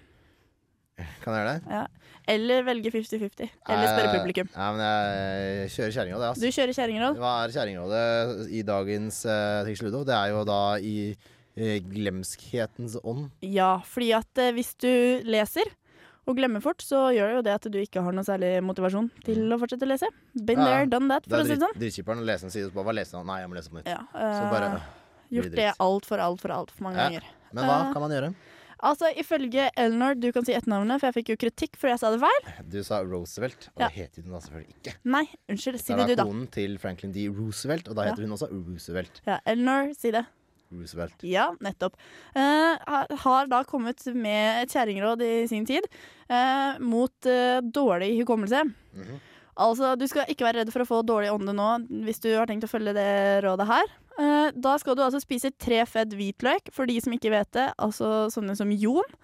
Kan 1.24 1.34
jeg 1.34 1.42
gjøre 1.42 1.52
det? 1.58 1.74
Ja. 1.76 1.86
Eller 2.32 2.62
velge 2.62 2.90
50-50. 2.94 3.48
Eller 3.66 3.88
spørre 3.90 4.08
Eh, 4.12 4.16
publikum. 4.20 4.48
Ja, 4.54 4.66
men 4.72 4.82
jeg 4.86 5.70
kjører 5.74 5.94
Kjerringrådet, 5.96 6.22
Du 6.22 6.46
altså. 6.46 6.52
kjører 6.54 6.76
kjerringråd. 6.78 7.16
Hva 7.18 7.32
er 7.44 7.54
Kjerringrådet 7.56 8.50
i 8.54 8.62
dagens 8.62 9.24
uh, 9.26 9.72
Ludo? 9.82 10.04
Det 10.06 10.14
er 10.14 10.28
jo 10.30 10.44
da 10.46 10.60
i 10.78 10.94
uh, 11.16 11.78
glemskhetens 11.90 12.96
ånd. 13.02 13.30
Ja, 13.42 13.80
fordi 13.86 14.12
at 14.14 14.38
uh, 14.38 14.50
hvis 14.54 14.74
du 14.78 14.88
leser 15.26 15.66
og 16.30 16.36
glemmer 16.38 16.62
fort, 16.62 16.78
så 16.86 17.08
gjør 17.10 17.32
det 17.32 17.34
jo 17.40 17.42
det 17.48 17.54
at 17.58 17.66
du 17.74 17.78
ikke 17.82 18.02
har 18.06 18.14
noe 18.14 18.22
særlig 18.22 18.52
motivasjon 18.62 19.08
til 19.26 19.42
å 19.50 19.58
fortsette 19.58 19.82
å 19.82 19.90
lese. 19.90 20.06
Been 20.38 20.60
Mm. 20.62 20.62
Ja, 20.62 20.70
there, 20.70 20.86
done 20.86 21.08
that, 21.10 21.26
for 21.26 21.42
å 21.42 21.46
si 21.48 21.56
det 21.56 21.64
sånn. 21.64 21.74
dritkjipperen 21.82 22.22
å 22.22 22.26
lese 22.28 22.46
en 22.46 22.54
side, 22.54 22.68
og 22.70 22.74
bare 22.78 22.94
hva 22.94 23.18
han? 23.18 23.26
Nei, 23.26 23.40
jeg 23.42 23.50
må 23.50 23.58
lese 23.58 23.72
på 23.72 23.80
nytt. 23.80 23.90
Ja, 23.90 24.04
Så 24.14 24.44
bare 24.52 24.68
øh, 24.78 24.86
gjort 25.34 25.56
det 25.58 25.72
altfor, 25.82 26.22
altfor, 26.22 26.54
altfor 26.54 26.86
mange 26.86 26.96
Ja. 27.02 27.08
ganger. 27.10 27.26
Men 27.52 27.64
hva 27.66 27.92
kan 27.92 28.00
man 28.06 28.10
gjøre? 28.14 28.34
Altså, 28.82 29.06
ifølge 29.14 29.68
Elnor, 29.78 30.16
du 30.18 30.32
kan 30.34 30.44
si 30.44 30.52
etternavnet, 30.56 30.98
for 30.98 31.06
jeg 31.10 31.14
fikk 31.20 31.28
jo 31.32 31.36
kritikk 31.44 31.76
fordi 31.78 31.92
jeg 31.94 32.00
sa 32.02 32.10
det 32.10 32.20
feil. 32.24 32.48
Du 32.72 32.80
sa 32.82 32.98
Roosevelt, 33.06 33.68
og 33.76 33.80
Ja. 33.84 33.88
det 33.88 33.94
heter 34.00 34.22
hun 34.26 34.32
da 34.32 34.40
selvfølgelig 34.42 34.74
ikke. 34.82 34.94
Nei, 35.04 35.24
unnskyld, 35.48 35.78
si 35.80 35.92
Det 35.92 35.98
det 35.98 36.06
du, 36.08 36.14
da 36.14 36.16
Det 36.16 36.18
er 36.26 36.32
konen 36.32 36.50
til 36.50 36.78
Franklin 36.82 37.12
D. 37.14 37.28
Roosevelt, 37.28 37.88
og 37.88 37.94
da 37.96 38.02
Ja. 38.04 38.10
heter 38.10 38.22
hun 38.26 38.32
også 38.36 38.48
Roosevelt. 38.50 39.20
Ja, 39.26 39.38
Elnor, 39.46 39.94
si 39.94 40.10
det. 40.10 40.24
Roosevelt. 40.72 41.22
Ja, 41.22 41.50
nettopp. 41.60 41.94
Uh, 42.34 42.76
har 43.22 43.46
da 43.46 43.62
kommet 43.68 44.02
med 44.16 44.62
et 44.62 44.70
kjerringråd 44.72 45.20
i 45.22 45.46
sin 45.46 45.66
tid 45.68 45.84
uh, 46.30 46.78
mot 46.80 47.12
uh, 47.28 47.60
dårlig 47.60 48.18
hukommelse. 48.18 48.64
Mhm. 48.96 49.20
Altså, 49.56 49.92
du 50.00 50.06
skal 50.08 50.24
ikke 50.32 50.46
være 50.46 50.62
redd 50.62 50.70
for 50.72 50.80
å 50.84 50.88
få 50.88 51.00
dårlig 51.04 51.28
ånde 51.32 51.52
nå 51.52 51.66
hvis 52.06 52.20
du 52.24 52.30
har 52.32 52.46
tenkt 52.48 52.64
å 52.64 52.70
følge 52.72 52.94
det 52.96 53.42
rådet 53.44 53.66
her. 53.68 53.90
Eh, 54.18 54.50
da 54.56 54.76
skal 54.80 54.96
du 54.96 55.02
altså 55.04 55.20
spise 55.20 55.50
tre 55.60 55.82
fedd 55.88 56.14
hvitløk, 56.16 56.70
for 56.72 56.88
de 56.88 56.98
som 57.00 57.12
ikke 57.12 57.32
vet 57.32 57.50
det, 57.56 57.66
altså 57.80 58.30
sånne 58.32 58.56
som 58.56 58.72
Jon. 58.72 59.16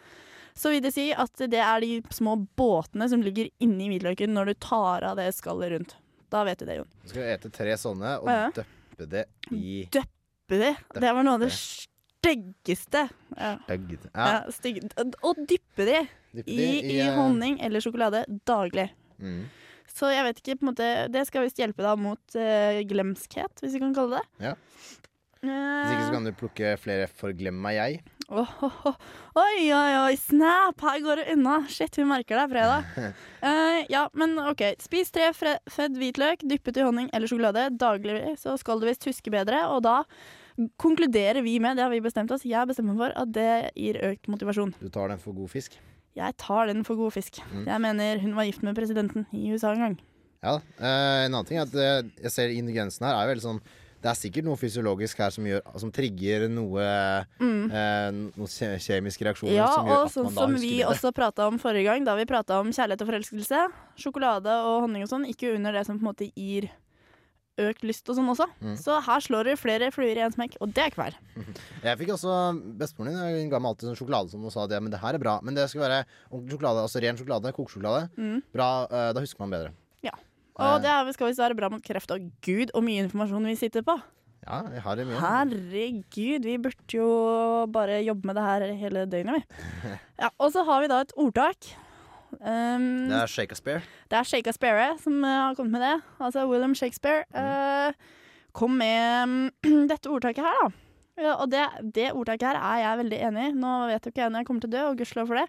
Så 0.59 0.73
vil 0.75 0.83
det 0.83 0.93
si 0.93 1.11
at 1.15 1.33
det 1.49 1.61
er 1.63 1.81
de 1.85 2.03
små 2.13 2.35
båtene 2.59 3.07
som 3.09 3.23
ligger 3.23 3.49
inni 3.63 3.89
hvitløken 3.93 4.33
når 4.35 4.51
du 4.53 4.55
tar 4.67 5.07
av 5.07 5.17
det 5.21 5.31
skallet 5.37 5.71
rundt. 5.73 5.95
Da 6.33 6.43
vet 6.45 6.61
du 6.61 6.67
det, 6.69 6.81
Jon. 6.81 6.89
Du 7.05 7.13
skal 7.15 7.29
ete 7.33 7.51
tre 7.55 7.77
sånne 7.81 8.17
og 8.21 8.29
Ja. 8.29 8.49
døppe 8.53 9.07
det 9.09 9.25
i 9.55 9.85
Døppe 9.89 10.59
det. 10.61 10.75
Det 10.99 11.13
var 11.15 11.23
noe 11.25 11.35
av 11.39 11.41
det 11.47 11.53
styggeste. 11.55 13.09
Ja. 13.37 13.55
øgd. 13.69 14.09
Ja, 14.15 14.27
Ja. 14.27 14.51
stygg. 14.51 14.83
Og 15.23 15.37
dyppe 15.47 15.85
de 15.87 16.09
dyppe 16.35 16.49
i, 16.49 16.57
de 16.83 16.93
i 16.97 16.99
eh, 17.01 17.15
honning 17.17 17.61
eller 17.63 17.81
sjokolade 17.81 18.25
daglig. 18.45 18.91
Mm. 19.21 19.45
Så 19.99 20.13
jeg 20.13 20.27
vet 20.29 20.41
ikke, 20.43 20.59
på 20.61 20.67
en 20.67 20.71
måte 20.73 20.89
Det 21.11 21.25
skal 21.27 21.47
visst 21.47 21.59
hjelpe 21.59 21.83
deg 21.83 21.99
mot 22.01 22.39
uh, 22.39 22.79
glemskhet, 22.87 23.65
hvis 23.65 23.75
vi 23.75 23.83
kan 23.83 23.97
kalle 23.97 24.21
det. 24.21 24.51
Ja. 24.51 24.55
Hvis 25.39 25.93
ikke 25.95 26.07
så 26.09 26.15
kan 26.17 26.25
du 26.27 26.33
plukke 26.35 26.71
flere 26.83 27.11
Forglem 27.21 27.59
meg 27.63 27.77
jeg. 27.79 27.99
Oh, 28.29 28.51
oh, 28.67 28.81
oh. 28.91 28.97
Oi, 29.41 29.71
oi, 29.73 29.93
oi, 30.03 30.17
snap! 30.21 30.83
Her 30.85 30.99
går 31.01 31.23
det 31.23 31.37
unna. 31.37 31.63
Shit, 31.73 31.97
vi 31.97 32.05
merker 32.05 32.37
det 32.37 32.49
fredag. 32.51 32.91
uh, 33.41 33.79
ja, 33.95 34.03
men 34.19 34.35
OK. 34.43 34.67
Spis 34.85 35.15
tre 35.15 35.31
fedd 35.33 35.97
hvitløk, 35.97 36.45
dyppet 36.45 36.83
i 36.83 36.85
honning 36.85 37.09
eller 37.17 37.31
sjokolade 37.31 37.69
daglig, 37.81 38.35
så 38.43 38.59
skal 38.61 38.83
du 38.83 38.89
visst 38.91 39.09
huske 39.09 39.33
bedre. 39.33 39.63
Og 39.73 39.81
da 39.87 40.03
konkluderer 40.83 41.41
vi 41.47 41.57
med, 41.63 41.79
det 41.79 41.87
har 41.87 41.95
vi 41.95 42.03
bestemt 42.05 42.35
oss, 42.35 42.45
jeg 42.45 42.69
bestemmer 42.69 42.99
for, 42.99 43.15
at 43.17 43.33
det 43.33 43.53
gir 43.79 44.01
økt 44.11 44.29
motivasjon. 44.29 44.75
Du 44.83 44.91
tar 44.93 45.15
den 45.15 45.23
for 45.23 45.39
god 45.39 45.55
fisk. 45.55 45.79
Jeg 46.17 46.37
tar 46.41 46.67
den 46.71 46.85
for 46.87 46.99
god 46.99 47.13
fisk. 47.15 47.41
Mm. 47.53 47.67
Jeg 47.69 47.81
mener 47.85 48.23
hun 48.23 48.37
var 48.37 48.47
gift 48.49 48.63
med 48.67 48.75
presidenten 48.79 49.27
i 49.33 49.51
USA 49.53 49.73
en 49.75 49.85
gang. 49.85 49.99
Ja. 50.43 50.55
Eh, 50.79 51.27
en 51.27 51.35
annen 51.35 51.47
ting 51.47 51.59
er 51.59 51.67
at 51.67 51.75
eh, 51.75 52.09
jeg 52.23 52.31
ser 52.35 52.55
ingrediensene 52.55 53.11
her 53.11 53.25
er 53.25 53.33
veldig 53.33 53.43
sånn 53.43 53.57
Det 53.99 54.07
er 54.07 54.15
sikkert 54.15 54.47
noe 54.47 54.55
fysiologisk 54.55 55.19
her 55.19 55.33
som, 55.35 55.47
gjør, 55.51 55.65
som 55.83 55.91
trigger 55.91 56.45
noe 56.53 56.85
eh, 56.85 58.13
Noen 58.15 58.79
kjemiske 58.79 59.27
reaksjoner 59.27 59.57
Mm. 59.57 59.59
Ja, 59.59 59.73
som 59.75 59.91
gjør 59.91 60.05
og 60.05 60.13
sånn 60.15 60.31
som 60.37 60.55
vi 60.55 60.77
det. 60.79 60.87
også 60.87 61.11
prata 61.11 61.49
om 61.51 61.59
forrige 61.59 61.91
gang, 61.91 62.07
da 62.07 62.15
vi 62.15 62.27
prata 62.31 62.61
om 62.63 62.71
kjærlighet 62.71 63.03
og 63.03 63.11
forelskelse. 63.11 63.65
Sjokolade 63.99 64.55
og 64.63 64.85
honning 64.87 65.03
og 65.03 65.11
sånn, 65.11 65.27
ikke 65.27 65.51
under 65.57 65.75
det 65.75 65.83
som 65.89 65.99
på 65.99 66.07
en 66.07 66.11
måte 66.13 66.31
gir 66.31 66.71
økt 67.63 67.85
lyst 67.87 68.09
og 68.11 68.19
sånn 68.19 68.31
også. 68.33 68.47
Mm. 68.63 68.77
Så 68.81 68.99
her 69.07 69.25
slår 69.25 69.51
det 69.51 69.57
flere 69.61 69.91
fluer 69.95 70.19
i 70.19 70.25
en 70.25 70.35
smekk, 70.35 70.59
og 70.63 70.73
det 70.75 70.85
er 70.85 70.93
ikke 70.93 71.03
feil. 71.03 71.19
Jeg 71.87 72.01
fikk 72.03 72.15
også 72.17 72.37
Bestemoren 72.79 73.17
din 73.19 73.43
hun 73.45 73.53
ga 73.53 73.61
meg 73.63 73.73
alltid 73.75 73.91
sånn 73.91 73.99
sjokolade 74.01 74.33
som 74.35 74.45
hun 74.45 74.55
sa 74.55 74.67
det, 74.71 74.81
men 74.85 74.95
det 74.95 75.03
her 75.03 75.19
er 75.19 75.23
bra. 75.23 75.39
Men 75.45 75.59
det 75.59 75.69
skal 75.73 75.87
være 75.87 76.03
sjokolade, 76.31 76.85
altså 76.85 77.03
ren 77.05 77.19
sjokolade, 77.21 77.55
kokesjokolade. 77.57 78.09
Mm. 78.19 78.39
Bra, 78.55 78.69
eh, 78.91 79.11
da 79.17 79.25
husker 79.25 79.45
man 79.45 79.57
bedre. 79.57 79.75
Ja. 80.05 80.15
Og 80.59 80.83
det 80.83 80.91
er, 80.91 81.11
skal 81.15 81.31
visst 81.31 81.43
være 81.43 81.59
bra 81.59 81.71
mot 81.73 81.85
kreft. 81.85 82.13
Og 82.15 82.31
gud, 82.45 82.73
og 82.75 82.87
mye 82.87 83.05
informasjon 83.07 83.51
vi 83.51 83.59
sitter 83.59 83.87
på. 83.87 83.99
Ja, 84.47 84.63
vi 84.73 84.81
har 84.83 84.97
det 84.97 85.05
mye. 85.09 85.19
Herregud, 85.21 86.47
vi 86.47 86.57
burde 86.63 86.95
jo 86.95 87.09
bare 87.75 88.01
jobbe 88.07 88.31
med 88.31 88.39
det 88.39 88.47
her 88.47 88.65
hele 88.81 89.05
døgnet, 89.11 89.43
vi. 89.43 89.99
Ja, 90.23 90.33
og 90.35 90.51
så 90.55 90.65
har 90.67 90.83
vi 90.83 90.91
da 90.91 91.03
et 91.05 91.13
ordtak. 91.15 91.69
Um, 92.41 93.09
Det 93.11 93.17
er 93.23 93.27
Shakespeare. 93.33 93.81
Det 94.11 94.19
er 94.21 94.27
Shakespeare 94.29 94.93
som 95.03 95.17
eh, 95.25 95.39
har 95.49 95.55
kommet 95.59 95.73
med 95.75 95.83
det. 95.83 95.95
Altså 96.23 96.45
William 96.51 96.75
Shakespeare 96.79 97.25
eh, 97.35 97.93
kom 98.55 98.77
med 98.79 99.29
mm, 99.65 99.87
dette 99.93 100.11
ordtaket 100.13 100.45
her, 100.47 100.61
da. 100.63 100.69
Ja, 101.19 101.33
og 101.43 101.49
det, 101.51 101.65
det 101.97 102.13
ordtaket 102.15 102.47
her 102.53 102.59
er 102.63 102.83
jeg 102.85 102.99
veldig 103.01 103.19
enig 103.27 103.47
i. 103.49 103.55
Nå 103.59 103.73
vet 103.91 104.05
jo 104.07 104.13
ikke 104.13 104.23
jeg 104.23 104.31
når 104.31 104.45
jeg 104.45 104.47
kommer 104.53 104.63
til 104.63 104.71
å 104.71 104.75
dø, 104.77 104.83
og 104.93 105.01
gudskjelov 105.01 105.33
for 105.33 105.41
det. 105.41 105.47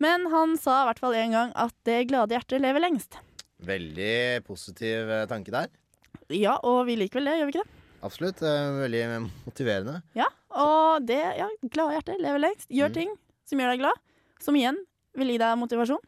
Men 0.00 0.24
han 0.32 0.54
sa 0.56 0.78
i 0.80 0.86
hvert 0.88 1.02
fall 1.02 1.16
en 1.20 1.34
gang 1.36 1.52
at 1.60 1.74
det 1.84 1.98
glade 2.08 2.32
hjertet 2.38 2.62
lever 2.64 2.80
lengst. 2.86 3.18
Veldig 3.60 4.14
positiv 4.48 5.10
eh, 5.12 5.26
tanke 5.28 5.52
der. 5.52 5.68
Ja, 6.32 6.56
og 6.64 6.86
vi 6.88 6.96
liker 6.96 7.20
vel 7.20 7.28
det, 7.28 7.36
gjør 7.42 7.50
vi 7.50 7.56
ikke 7.58 7.66
det? 7.66 7.76
Absolutt. 8.00 8.38
Veldig 8.40 9.02
motiverende. 9.44 9.98
Ja, 10.16 10.30
og 10.56 11.04
det, 11.04 11.20
ja, 11.36 11.50
glade 11.68 11.98
hjertet 11.98 12.22
lever 12.24 12.40
lengst. 12.46 12.70
Gjør 12.72 12.88
Mm. 12.88 12.96
ting 12.96 13.10
som 13.50 13.60
gjør 13.60 13.74
deg 13.74 13.82
glad. 13.82 14.00
Som 14.40 14.56
igjen 14.56 14.78
vil 15.20 15.34
gi 15.34 15.36
deg 15.42 15.58
motivasjon. 15.60 16.00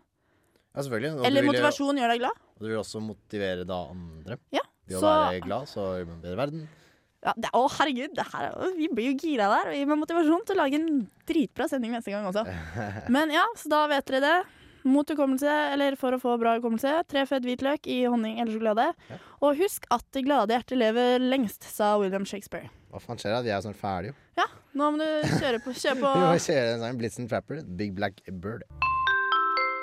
Ja, 0.75 0.83
selvfølgelig. 0.83 1.11
Og 1.19 1.27
Eller 1.27 1.43
du 1.43 1.47
vil, 1.47 1.55
jo- 1.55 1.63
motivasjon 1.63 1.99
gjør 2.01 2.09
deg 2.15 2.21
glad. 2.23 2.39
Og 2.57 2.61
du 2.65 2.69
vil 2.71 2.79
også 2.81 3.03
motivere 3.05 3.67
da 3.69 3.81
andre. 3.93 4.39
Ja, 4.53 4.63
Ved 4.89 4.97
å 4.97 5.01
så- 5.01 5.17
være 5.33 5.43
glad, 5.45 5.67
så 5.69 5.89
gjør 5.99 6.07
man 6.09 6.21
bedre 6.23 6.37
verden. 6.37 6.69
Ja, 7.23 7.33
det, 7.39 7.51
å, 7.55 7.69
herregud, 7.71 8.15
det 8.17 8.25
her, 8.33 8.49
er- 8.51 8.73
vi 8.77 8.89
blir 8.89 9.13
jo 9.13 9.19
gira 9.21 9.47
der. 9.53 9.69
Og 9.71 9.75
gir 9.77 9.87
meg 9.87 9.99
motivasjon 10.01 10.45
til 10.47 10.57
å 10.57 10.59
lage 10.65 10.75
en 10.81 11.09
dritbra 11.29 11.69
sending 11.69 11.93
neste 11.93 12.11
gang 12.11 12.25
også. 12.27 12.43
Men 13.15 13.31
ja, 13.31 13.45
så 13.57 13.69
da 13.69 13.87
vet 13.87 14.05
dere 14.07 14.21
det. 14.21 14.45
Mot 14.85 15.07
hukommelse, 15.07 15.47
eller 15.73 15.95
for 15.95 16.11
å 16.11 16.19
få 16.19 16.33
bra 16.41 16.57
hukommelse, 16.59 17.07
tre 17.07 17.23
fedd 17.25 17.45
hvitløk 17.47 17.87
i 17.87 18.01
honning 18.11 18.41
eller 18.41 18.51
sjokolade. 18.59 18.89
Og 19.41 19.55
husk 19.61 19.85
at 19.93 20.03
det 20.11 20.25
glade 20.27 20.51
hjertet 20.51 20.77
lever 20.77 21.21
lengst, 21.23 21.63
sa 21.63 21.93
William 22.03 22.25
Shakespeare. 22.25 22.69
Hva 22.91 22.99
faen 23.01 23.17
skjer 23.17 23.31
da? 23.31 23.43
Vi 23.47 23.51
er 23.55 23.61
jo 23.61 23.69
snart 23.71 23.79
ferdige, 23.79 24.11
jo. 24.11 24.15
Ja, 24.43 24.49
nå 24.75 24.91
må 24.91 24.99
du 24.99 25.29
kjøre 25.39 25.63
på. 25.63 25.71
Kjøre 25.71 26.01
på. 26.03 26.11
Vi 26.19 26.27
må 26.27 26.41
kjøre 26.43 26.75
en 26.75 26.81
sånn 26.83 26.99
Blitzen 26.99 27.29
Trapper, 27.31 27.63
Big 27.63 27.95
Black 27.95 28.19
Bird. 28.27 28.65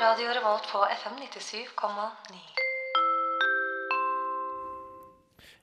Radio 0.01 0.29
Revolt 0.31 0.63
på 0.71 0.79
FM 1.03 1.13
97,9. 1.13 2.37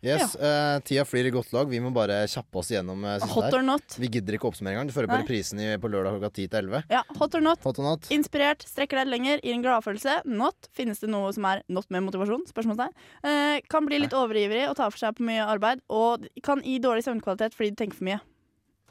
Yes, 0.01 0.35
eh, 0.35 0.81
Tida 0.81 1.05
flyr 1.05 1.25
i 1.25 1.31
godt 1.31 1.53
lag. 1.53 1.71
Vi 1.71 1.81
må 1.81 1.89
bare 1.91 2.19
kjappe 2.29 2.61
oss 2.61 2.69
gjennom 2.75 3.01
uh, 3.01 3.15
Hot 3.33 3.57
or 3.57 3.65
not. 3.65 3.97
Vi 3.97 4.11
gidder 4.13 4.37
ikke 4.37 4.51
oppsummere 4.51 4.77
engang. 4.77 4.91
Du 4.91 4.93
får 4.93 5.07
høre 5.07 5.13
på 5.15 5.17
Nei. 5.17 5.25
reprisen 5.25 5.63
på 5.81 5.89
lørdag 5.89 6.19
klokka 6.19 6.31
10 6.35 6.51
til 6.53 6.59
11. 6.61 6.85
Ja, 6.93 7.01
hot 7.17 7.39
or 7.39 7.47
not. 7.47 7.65
Hot 7.65 7.81
or 7.81 7.89
not? 7.89 8.11
Inspirert, 8.13 8.69
strekker 8.69 9.01
deg 9.01 9.09
lenger, 9.15 9.41
gir 9.41 9.57
en 9.57 9.65
gladfølelse. 9.65 10.19
Not. 10.29 10.69
Finnes 10.77 11.01
det 11.01 11.09
noe 11.17 11.33
som 11.33 11.49
er 11.49 11.65
not 11.73 11.89
med 11.89 12.05
motivasjon? 12.11 12.45
Spørsmålstegn. 12.53 12.93
Uh, 13.25 13.57
kan 13.73 13.89
bli 13.89 14.05
litt 14.05 14.17
overivrig 14.21 14.67
og 14.69 14.77
ta 14.77 14.91
for 14.93 15.01
seg 15.01 15.17
på 15.17 15.25
mye 15.33 15.49
arbeid. 15.49 15.81
Og 15.89 16.29
kan 16.45 16.61
gi 16.61 16.77
dårlig 16.85 17.09
søvnkvalitet 17.09 17.57
fordi 17.57 17.73
du 17.73 17.81
tenker 17.81 18.03
for 18.03 18.13
mye. 18.13 18.21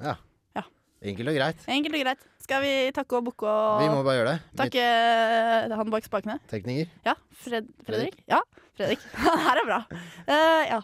Ja. 0.02 0.18
Ja. 0.58 0.66
Enkelt 1.06 1.36
og 1.36 1.38
greit. 1.38 1.70
Enkelt 1.70 2.02
og 2.02 2.08
greit. 2.10 2.32
Skal 2.46 2.62
vi 2.62 2.74
takke 2.94 3.18
og 3.18 3.26
bukke 3.32 3.48
og 3.50 3.82
Vi 3.82 3.88
må 3.90 4.04
bare 4.06 4.20
gjøre 4.20 4.36
det. 4.36 4.40
takke 4.60 4.86
Mitt... 4.86 5.76
han 5.80 5.90
bak 5.96 6.06
spakene? 6.06 6.36
Tekniker. 6.52 6.92
Ja. 7.08 7.16
Fred 7.42 7.68
Fredrik? 7.88 8.20
Ja, 8.30 8.40
Fredrik. 8.78 9.02
Her 9.48 9.62
er 9.64 9.66
bra. 9.66 9.80
Uh, 10.30 10.64
ja. 10.70 10.80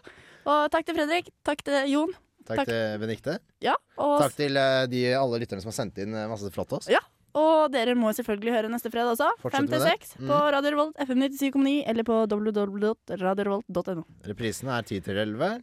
Og 0.50 0.68
takk 0.74 0.88
til 0.90 0.98
Fredrik. 0.98 1.30
Takk 1.46 1.62
til 1.68 1.90
Jon. 1.94 2.14
Takk, 2.50 2.64
Takk. 2.64 2.72
til 2.72 2.98
Benikte. 3.04 3.36
Ja. 3.62 3.76
Og, 4.02 4.18
Takk 4.24 4.34
til 4.40 4.58
eh, 4.58 4.88
de, 4.90 5.02
alle 5.14 5.38
lytterne 5.44 5.62
som 5.62 5.70
har 5.70 5.76
sendt 5.78 6.00
inn 6.02 6.16
eh, 6.18 6.26
masse 6.32 6.50
flott 6.52 6.72
til 6.72 6.80
oss. 6.82 6.88
Ja. 6.90 7.00
og 7.38 7.70
dere 7.72 7.94
må 7.96 8.10
selvfølgelig 8.18 8.56
høre 8.58 8.72
neste 8.74 8.90
fredag 8.92 9.14
også. 9.14 9.28
Fortsett 9.44 9.62
5 9.62 9.70
til 9.72 9.84
seks 9.86 10.10
6 10.18 10.24
Mm. 10.24 10.32
på 10.34 10.40
Radio 10.58 10.72
Revolt 10.74 10.98
FM 11.06 11.22
97,9 11.30 11.76
eller 11.94 12.08
på 12.10 12.18
www.radiorevolt.no 12.32 14.04
Reprisene 14.28 14.74
er 14.80 14.88
10 14.90 15.00
til 15.06 15.22
11. 15.22 15.62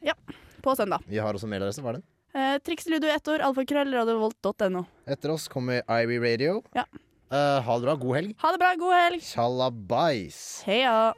på 0.65 0.75
søndag. 0.79 1.03
Vi 1.11 1.19
har 1.21 1.35
også 1.35 1.51
mailadresse. 1.51 1.83
Hva 1.85 1.93
er 1.97 1.99
den? 1.99 2.07
Eh, 2.35 2.59
Triksludo 2.65 3.07
i 3.07 3.11
ett 3.15 3.29
ord, 3.29 3.41
alfakrøllradiovolt.no. 3.41 4.85
Etter 5.09 5.31
oss 5.33 5.49
kommer 5.49 5.83
Ivy 6.03 6.19
Radio. 6.21 6.63
Ja. 6.77 6.85
Eh, 7.33 7.63
ha 7.65 7.79
det 7.79 7.87
bra. 7.87 7.95
God 7.97 8.17
helg. 8.17 8.35
Ha 8.43 8.53
det 8.53 8.59
bra, 8.59 8.75
god 8.79 8.95
helg. 8.95 9.23
Tjallabais. 9.23 10.63
Heia. 10.67 11.15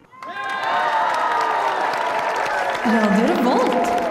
Radio 2.87 3.27
Revolt. 3.35 4.10